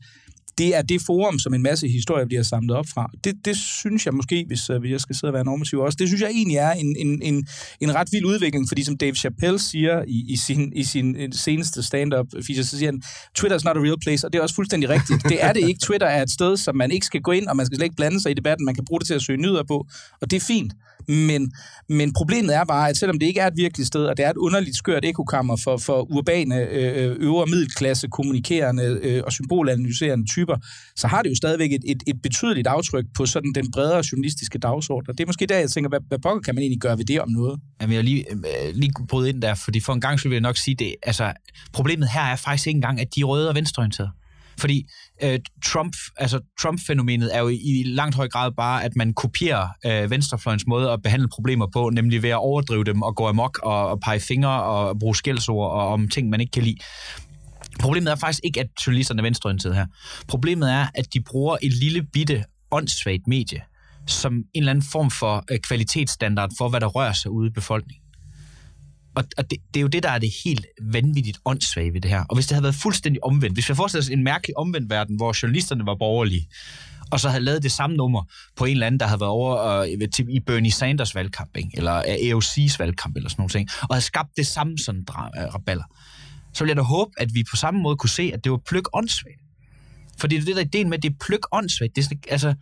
det 0.62 0.76
er 0.76 0.82
det 0.82 1.02
forum, 1.02 1.40
som 1.40 1.54
en 1.54 1.64
masse 1.64 1.88
historier 1.88 2.26
bliver 2.26 2.44
samlet 2.44 2.78
op 2.78 2.86
fra. 2.94 3.12
Det, 3.24 3.36
det 3.46 3.58
synes 3.58 4.06
jeg 4.06 4.14
måske, 4.14 4.44
hvis, 4.48 4.70
øh, 4.70 4.80
hvis 4.80 4.92
jeg 4.92 5.02
skal 5.02 5.16
sidde 5.16 5.30
og 5.30 5.34
være 5.34 5.46
normativ 5.46 5.80
også, 5.80 5.98
det 6.00 6.08
synes 6.08 6.22
jeg 6.22 6.30
egentlig 6.30 6.58
er 6.58 6.72
en, 6.72 6.96
en, 7.00 7.22
en, 7.22 7.48
en 7.80 7.96
ret 7.96 8.08
vild 8.12 8.26
udvikling, 8.26 8.70
fordi 8.70 8.84
som 8.84 8.98
Dave 8.98 9.16
Chappelle 9.16 9.60
siger 9.60 10.04
i, 10.08 10.26
i 10.28 10.38
sin, 10.38 10.74
i 10.76 10.84
sin 10.84 11.16
øh, 11.16 11.30
seneste 11.32 11.84
stand-up 11.84 12.28
feature, 12.46 12.64
så 12.64 12.78
siger 12.78 12.92
han, 12.92 13.02
Twitter 13.36 13.58
is 13.58 13.64
not 13.64 13.78
a 13.78 13.80
real 13.80 14.00
place, 14.02 14.28
og 14.28 14.34
det 14.34 14.40
er 14.40 14.44
også 14.44 14.56
fuldstændig 14.56 14.90
rigtigt. 14.90 15.24
Det 15.30 15.44
er 15.44 15.54
det 15.54 15.68
ikke. 15.68 15.80
Twitter 15.80 16.08
er 16.08 16.22
et 16.22 16.32
sted, 16.32 16.58
som 16.58 16.76
man 16.76 16.92
ikke 16.92 17.06
skal 17.06 17.22
gå 17.22 17.32
ind, 17.32 17.48
og 17.48 17.56
man 17.56 17.66
skal 17.66 17.76
slet 17.76 17.86
ikke 17.86 17.96
blande 17.96 18.22
sig 18.22 18.32
i 18.32 18.34
debatten. 18.34 18.66
Man 18.66 18.76
kan 18.76 18.86
bruge 18.86 19.00
det 19.00 19.08
til 19.08 19.14
at 19.14 19.22
søge 19.22 19.38
nyheder 19.38 19.64
på, 19.64 19.88
og 20.22 20.32
det 20.32 20.36
er 20.38 20.46
fint. 20.46 20.74
Men, 21.08 21.54
men 21.90 22.14
problemet 22.14 22.56
er 22.56 22.64
bare, 22.64 22.90
at 22.90 22.98
selvom 22.98 23.20
det 23.20 23.26
ikke 23.26 23.40
er 23.40 23.48
et 23.48 23.58
virkeligt 23.58 23.88
sted, 23.88 24.06
og 24.06 24.18
det 24.18 24.26
er 24.26 24.30
et 24.30 24.38
underligt 24.38 24.78
skørt 24.78 25.06
ekokammer 25.06 25.56
for, 25.64 25.78
for 25.78 26.12
urbane, 26.12 26.56
øh, 26.56 27.06
øh 27.06 27.16
øvre 27.20 27.46
middelklasse, 27.46 28.08
kommunikerende 28.08 29.00
øh, 29.04 29.24
og 29.26 29.32
symbolanalyserende 29.32 30.28
typer, 30.28 30.51
så 30.96 31.08
har 31.08 31.22
det 31.22 31.30
jo 31.30 31.36
stadigvæk 31.36 31.72
et, 31.72 31.82
et, 31.88 32.04
et 32.08 32.22
betydeligt 32.22 32.68
aftryk 32.68 33.06
på 33.16 33.26
sådan 33.26 33.52
den 33.56 33.72
bredere 33.72 34.04
journalistiske 34.12 34.60
dagsorden. 34.60 35.10
Og 35.10 35.18
det 35.18 35.24
er 35.24 35.28
måske 35.28 35.46
der, 35.46 35.60
jeg 35.60 35.70
tænker, 35.70 35.90
hvad, 35.90 36.00
hvad 36.08 36.20
pokker 36.20 36.42
kan 36.42 36.56
man 36.56 36.62
egentlig 36.62 36.82
gøre 36.82 36.98
ved 36.98 37.06
det 37.06 37.22
om 37.22 37.30
noget? 37.30 37.60
Jamen, 37.82 37.96
jeg 37.96 38.04
lige, 38.04 38.26
øh, 38.32 38.76
lige 38.76 38.92
bryde 39.10 39.30
ind 39.30 39.42
der, 39.42 39.56
fordi 39.56 39.80
for 39.80 39.94
en 39.94 40.02
gang 40.02 40.20
skulle 40.20 40.30
vil 40.30 40.36
jeg 40.36 40.42
nok 40.42 40.58
sige 40.58 40.76
det. 40.76 40.96
Altså, 41.04 41.34
problemet 41.74 42.10
her 42.10 42.22
er 42.22 42.36
faktisk 42.36 42.68
ikke 42.68 42.78
engang, 42.78 43.00
at 43.00 43.08
de 43.16 43.22
er 43.22 43.26
røde 43.26 43.50
og 43.50 43.56
venstreorienterede. 43.56 44.12
Fordi 44.60 44.86
øh, 45.24 45.40
Trump, 45.66 45.94
altså 46.18 46.40
Trump-fænomenet 46.62 47.36
er 47.36 47.40
jo 47.40 47.48
i 47.48 47.84
langt 47.86 48.16
høj 48.16 48.28
grad 48.28 48.52
bare, 48.58 48.84
at 48.84 48.96
man 48.96 49.14
kopierer 49.14 49.68
øh, 49.86 50.10
venstrefløjens 50.12 50.68
måde 50.68 50.92
at 50.92 51.02
behandle 51.02 51.28
problemer 51.34 51.68
på, 51.74 51.90
nemlig 51.90 52.24
ved 52.24 52.30
at 52.30 52.36
overdrive 52.36 52.84
dem 52.84 53.02
og 53.02 53.16
gå 53.16 53.28
amok 53.28 53.60
og, 53.64 53.88
og 53.88 54.00
pege 54.00 54.20
fingre 54.20 54.64
og 54.64 55.00
bruge 55.00 55.16
skældsord 55.16 55.72
og 55.72 55.88
om 55.88 56.10
ting, 56.10 56.30
man 56.30 56.42
ikke 56.42 56.52
kan 56.52 56.64
lide. 56.64 56.78
Problemet 57.80 58.12
er 58.12 58.16
faktisk 58.16 58.40
ikke, 58.44 58.60
at 58.60 58.68
journalisterne 58.88 59.20
er 59.20 59.24
venstreorienterede 59.24 59.76
her. 59.76 59.86
Problemet 60.28 60.72
er, 60.72 60.88
at 60.96 61.14
de 61.14 61.22
bruger 61.22 61.58
et 61.62 61.74
lille 61.74 62.04
bitte 62.04 62.44
åndssvagt 62.72 63.28
medie 63.28 63.62
som 64.08 64.34
en 64.34 64.46
eller 64.54 64.72
anden 64.72 64.86
form 64.92 65.12
for 65.12 65.44
øh, 65.52 65.60
kvalitetsstandard 65.60 66.50
for, 66.58 66.70
hvad 66.70 66.80
der 66.80 66.88
rører 66.88 67.14
sig 67.14 67.32
ude 67.32 67.48
i 67.48 67.52
befolkningen. 67.52 68.04
Og, 69.16 69.24
og 69.38 69.52
det, 69.52 69.58
det 69.74 69.80
er 69.80 69.82
jo 69.82 69.88
det, 69.88 70.04
der 70.04 70.10
er 70.10 70.20
det 70.20 70.30
helt 70.46 70.66
vanvittigt 70.82 71.40
åndssvage 71.46 71.94
ved 71.94 72.02
det 72.02 72.12
her. 72.12 72.24
Og 72.30 72.36
hvis 72.36 72.48
det 72.48 72.56
havde 72.56 72.64
været 72.64 72.76
fuldstændig 72.76 73.24
omvendt, 73.24 73.56
hvis 73.56 73.70
vi 73.70 73.76
forestiller 73.76 74.04
os 74.04 74.10
en 74.10 74.24
mærkelig 74.24 74.58
omvendt 74.58 74.90
verden, 74.90 75.16
hvor 75.16 75.44
journalisterne 75.44 75.86
var 75.86 75.96
borgerlige, 76.00 76.48
og 77.12 77.20
så 77.20 77.30
havde 77.30 77.44
lavet 77.44 77.64
det 77.64 77.72
samme 77.72 77.96
nummer 77.96 78.24
på 78.56 78.66
en 78.66 78.72
eller 78.72 78.88
anden, 78.88 79.00
der 79.00 79.06
havde 79.06 79.20
været 79.20 79.32
over 79.32 79.80
øh, 79.80 80.10
til, 80.14 80.26
i 80.30 80.40
Bernie 80.40 80.72
Sanders 80.72 81.16
valgkamp, 81.16 81.58
ikke? 81.58 81.70
eller 81.74 82.02
AOC's 82.02 82.76
valgkamp, 82.80 83.16
eller 83.16 83.30
sådan 83.30 83.48
noget, 83.54 83.70
og 83.82 83.96
havde 83.96 84.06
skabt 84.06 84.30
det 84.38 84.48
samme 84.48 84.78
sådan 84.78 85.06
dra- 85.12 85.54
raballer, 85.54 85.84
så 86.54 86.64
ville 86.64 86.70
jeg 86.70 86.78
da 86.78 86.82
håbe, 86.82 87.12
at 87.18 87.30
vi 87.34 87.44
på 87.52 87.56
samme 87.56 87.82
måde 87.82 87.98
kunne 87.98 88.10
se, 88.10 88.32
at 88.34 88.44
det 88.44 88.52
var 88.52 88.60
pløk 88.68 88.84
åndssvagt. 88.94 89.42
Fordi 90.20 90.36
det 90.36 90.42
er 90.42 90.46
det, 90.46 90.56
der 90.56 90.62
er 90.62 90.66
ideen 90.66 90.90
med, 90.90 90.98
at 90.98 91.04
det 91.04 91.12
er 91.12 91.16
pløk 91.26 91.40
åndssvagt. 91.52 91.96
Det 91.96 92.02
er 92.02 92.06
sådan, 92.06 92.20
altså, 92.30 92.54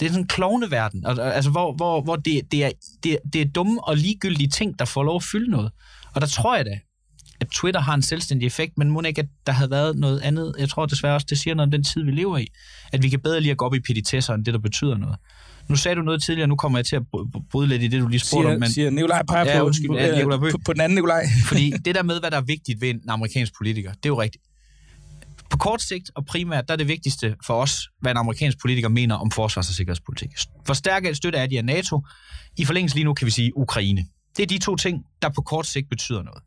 det 0.00 0.06
er 0.06 0.10
sådan 0.10 0.24
en 0.24 0.28
klovneverden, 0.28 1.06
altså, 1.06 1.50
hvor, 1.50 1.72
hvor, 1.76 2.02
hvor 2.02 2.16
det, 2.16 2.52
det, 2.52 2.64
er, 2.64 2.70
det, 3.02 3.18
det 3.32 3.40
er 3.40 3.44
dumme 3.44 3.84
og 3.84 3.96
ligegyldige 3.96 4.48
ting, 4.48 4.78
der 4.78 4.84
får 4.84 5.02
lov 5.02 5.16
at 5.16 5.22
fylde 5.22 5.50
noget. 5.50 5.72
Og 6.14 6.20
der 6.20 6.26
tror 6.26 6.56
jeg 6.56 6.64
da, 6.64 6.78
at 7.40 7.48
Twitter 7.48 7.80
har 7.80 7.94
en 7.94 8.02
selvstændig 8.02 8.46
effekt, 8.46 8.78
men 8.78 8.90
må 8.90 9.02
ikke, 9.02 9.22
at 9.22 9.28
der 9.46 9.52
havde 9.52 9.70
været 9.70 9.96
noget 9.96 10.20
andet. 10.20 10.54
Jeg 10.58 10.68
tror 10.68 10.86
desværre 10.86 11.14
også, 11.14 11.26
det 11.30 11.38
siger 11.38 11.54
noget 11.54 11.66
om 11.66 11.70
den 11.70 11.84
tid, 11.84 12.04
vi 12.04 12.10
lever 12.10 12.38
i. 12.38 12.46
At 12.92 13.02
vi 13.02 13.08
kan 13.08 13.20
bedre 13.20 13.40
lige 13.40 13.50
at 13.50 13.56
gå 13.56 13.64
op 13.64 13.74
i 13.74 13.80
petitesser, 13.80 14.34
end 14.34 14.44
det, 14.44 14.54
der 14.54 14.60
betyder 14.60 14.96
noget. 14.96 15.16
Nu 15.70 15.76
sagde 15.76 15.96
du 15.96 16.02
noget 16.02 16.22
tidligere, 16.22 16.48
nu 16.48 16.56
kommer 16.56 16.78
jeg 16.78 16.86
til 16.86 16.96
at 16.96 17.02
bryde 17.50 17.68
lidt 17.68 17.82
i 17.82 17.88
det, 17.88 18.02
du 18.02 18.08
lige 18.08 18.20
spurgte 18.20 18.46
siger, 18.46 18.54
om. 18.54 18.60
Men, 18.60 18.70
siger 18.70 18.90
Nikolaj 18.90 19.22
peger 19.28 19.52
ja, 19.52 19.58
på, 19.58 19.66
undskyld, 19.66 19.90
ja, 19.90 20.16
Nikolaj 20.16 20.38
på, 20.38 20.58
på, 20.64 20.72
den 20.72 20.80
anden 20.80 20.94
Nikolaj. 20.94 21.26
Fordi 21.48 21.70
det 21.84 21.94
der 21.94 22.02
med, 22.02 22.20
hvad 22.20 22.30
der 22.30 22.36
er 22.36 22.40
vigtigt 22.40 22.80
ved 22.80 22.90
en 22.90 23.00
amerikansk 23.08 23.52
politiker, 23.56 23.92
det 23.92 24.04
er 24.04 24.08
jo 24.08 24.20
rigtigt. 24.20 24.44
På 25.50 25.56
kort 25.56 25.82
sigt 25.82 26.10
og 26.14 26.26
primært, 26.26 26.68
der 26.68 26.72
er 26.72 26.76
det 26.76 26.88
vigtigste 26.88 27.36
for 27.46 27.54
os, 27.54 27.88
hvad 28.00 28.10
en 28.10 28.16
amerikansk 28.16 28.60
politiker 28.60 28.88
mener 28.88 29.14
om 29.14 29.30
forsvars- 29.30 29.68
og 29.68 29.74
sikkerhedspolitik. 29.74 30.30
Forstærket 30.66 31.16
støtte 31.16 31.38
af 31.38 31.48
de 31.48 31.58
af 31.58 31.64
NATO. 31.64 32.00
I 32.56 32.64
forlængelse 32.64 32.96
lige 32.96 33.04
nu 33.04 33.14
kan 33.14 33.26
vi 33.26 33.30
sige 33.30 33.56
Ukraine. 33.56 34.04
Det 34.36 34.42
er 34.42 34.46
de 34.46 34.58
to 34.58 34.76
ting, 34.76 35.04
der 35.22 35.28
på 35.28 35.42
kort 35.42 35.66
sigt 35.66 35.88
betyder 35.88 36.22
noget. 36.22 36.42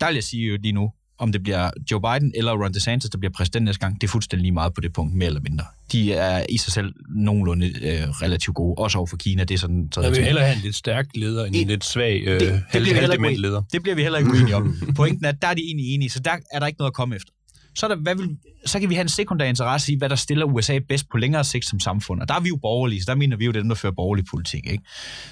Der 0.00 0.06
vil 0.06 0.14
jeg 0.14 0.24
sige 0.24 0.56
lige 0.56 0.72
nu, 0.72 0.90
om 1.24 1.32
det 1.32 1.42
bliver 1.42 1.70
Joe 1.90 2.00
Biden 2.00 2.32
eller 2.34 2.52
Ron 2.52 2.72
DeSantis, 2.72 3.10
der 3.10 3.18
bliver 3.18 3.32
præsident 3.32 3.64
næste 3.64 3.80
gang, 3.80 4.00
det 4.00 4.06
er 4.06 4.10
fuldstændig 4.10 4.42
lige 4.42 4.52
meget 4.52 4.74
på 4.74 4.80
det 4.80 4.92
punkt, 4.92 5.14
mere 5.14 5.26
eller 5.26 5.40
mindre. 5.40 5.64
De 5.92 6.12
er 6.12 6.46
i 6.48 6.58
sig 6.58 6.72
selv 6.72 6.92
nogenlunde 7.16 7.66
øh, 7.66 8.08
relativt 8.08 8.54
gode, 8.54 8.74
også 8.78 8.98
over 8.98 9.06
for 9.06 9.16
Kina. 9.16 9.44
Det 9.44 9.54
er 9.54 9.58
sådan, 9.58 9.88
så 9.92 10.00
jeg 10.00 10.10
vil 10.10 10.24
hellere 10.24 10.44
have 10.44 10.56
en 10.56 10.62
lidt 10.62 10.76
stærk 10.76 11.06
leder, 11.14 11.44
end 11.44 11.56
en 11.56 11.66
lidt 11.66 11.84
svag, 11.84 12.22
øh, 12.26 12.40
det, 12.40 12.62
det 12.72 12.82
bliver 12.82 12.92
leder. 13.40 13.62
Det 13.72 13.82
bliver 13.82 13.96
vi 13.96 14.02
heller 14.02 14.18
ikke 14.18 14.30
uenige 14.30 14.56
om. 14.56 14.76
Pointen 14.96 15.24
er, 15.24 15.28
at 15.28 15.42
der 15.42 15.48
er 15.48 15.54
de 15.54 15.62
egentlig 15.62 15.94
enige, 15.94 16.10
så 16.10 16.20
der 16.20 16.36
er 16.52 16.58
der 16.58 16.66
ikke 16.66 16.78
noget 16.78 16.90
at 16.90 16.94
komme 16.94 17.16
efter 17.16 17.32
så, 17.74 17.86
er 17.86 17.88
der, 17.88 17.96
hvad 17.96 18.14
vil, 18.14 18.36
så 18.66 18.80
kan 18.80 18.88
vi 18.88 18.94
have 18.94 19.02
en 19.02 19.08
sekundær 19.08 19.44
interesse 19.44 19.92
i, 19.92 19.98
hvad 19.98 20.08
der 20.08 20.16
stiller 20.16 20.44
USA 20.44 20.78
bedst 20.88 21.08
på 21.10 21.16
længere 21.16 21.44
sigt 21.44 21.66
som 21.66 21.80
samfund. 21.80 22.20
Og 22.20 22.28
der 22.28 22.34
er 22.34 22.40
vi 22.40 22.48
jo 22.48 22.56
borgerlige, 22.56 23.02
så 23.02 23.06
der 23.06 23.14
mener 23.14 23.36
vi 23.36 23.44
jo, 23.44 23.52
det 23.52 23.56
er 23.56 23.62
dem, 23.62 23.68
der 23.68 23.76
fører 23.76 23.92
borgerlig 23.92 24.24
politik. 24.30 24.66
Ikke? 24.66 24.84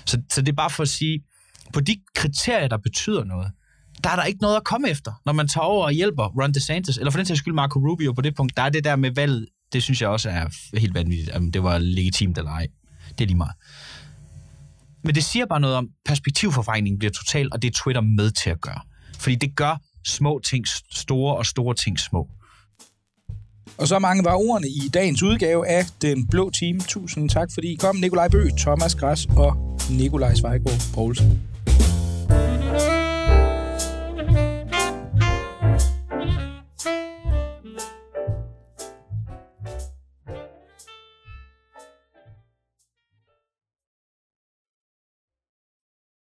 Så, 0.06 0.22
så 0.30 0.40
det 0.40 0.48
er 0.48 0.56
bare 0.56 0.70
for 0.70 0.82
at 0.82 0.88
sige, 0.88 1.22
på 1.72 1.80
de 1.80 1.96
kriterier, 2.14 2.68
der 2.68 2.76
betyder 2.76 3.24
noget, 3.24 3.50
der 4.04 4.10
er 4.10 4.16
der 4.16 4.24
ikke 4.24 4.40
noget 4.40 4.56
at 4.56 4.64
komme 4.64 4.88
efter, 4.88 5.12
når 5.26 5.32
man 5.32 5.48
tager 5.48 5.64
over 5.64 5.84
og 5.84 5.92
hjælper 5.92 6.24
Ron 6.24 6.52
DeSantis, 6.52 6.96
eller 6.96 7.10
for 7.10 7.18
den 7.18 7.26
sags 7.26 7.38
skyld 7.38 7.54
Marco 7.54 7.78
Rubio 7.78 8.12
på 8.12 8.20
det 8.20 8.34
punkt. 8.34 8.56
Der 8.56 8.62
er 8.62 8.68
det 8.68 8.84
der 8.84 8.96
med 8.96 9.10
valget, 9.10 9.46
det 9.72 9.82
synes 9.82 10.00
jeg 10.00 10.08
også 10.08 10.30
er 10.30 10.46
helt 10.78 10.94
vanvittigt, 10.94 11.30
om 11.30 11.52
det 11.52 11.62
var 11.62 11.78
legitimt 11.78 12.38
eller 12.38 12.50
ej. 12.50 12.66
Det 13.18 13.24
er 13.24 13.26
lige 13.26 13.36
meget. 13.36 13.54
Men 15.04 15.14
det 15.14 15.24
siger 15.24 15.46
bare 15.46 15.60
noget 15.60 15.76
om, 15.76 15.88
perspektivforvejningen 16.04 16.98
bliver 16.98 17.12
total, 17.12 17.48
og 17.52 17.62
det 17.62 17.68
er 17.68 17.72
Twitter 17.72 18.00
med 18.00 18.30
til 18.30 18.50
at 18.50 18.60
gøre. 18.60 18.80
Fordi 19.18 19.34
det 19.34 19.56
gør 19.56 19.80
små 20.06 20.40
ting 20.44 20.64
store 20.92 21.36
og 21.36 21.46
store 21.46 21.74
ting 21.74 21.98
små. 22.00 22.28
Og 23.78 23.88
så 23.88 23.98
mange 23.98 24.24
var 24.24 24.34
ordene 24.34 24.68
i 24.68 24.88
dagens 24.94 25.22
udgave 25.22 25.68
af 25.68 25.84
Den 26.02 26.26
Blå 26.26 26.50
Team. 26.50 26.80
Tusind 26.80 27.30
tak, 27.30 27.48
fordi 27.54 27.72
I 27.72 27.76
kom. 27.76 27.96
Nikolaj 27.96 28.28
Bø, 28.28 28.48
Thomas 28.58 28.94
Græs 28.94 29.26
og 29.26 29.80
Nikolaj 29.90 30.34
Svejgaard 30.34 30.80
Poulsen. 30.94 31.51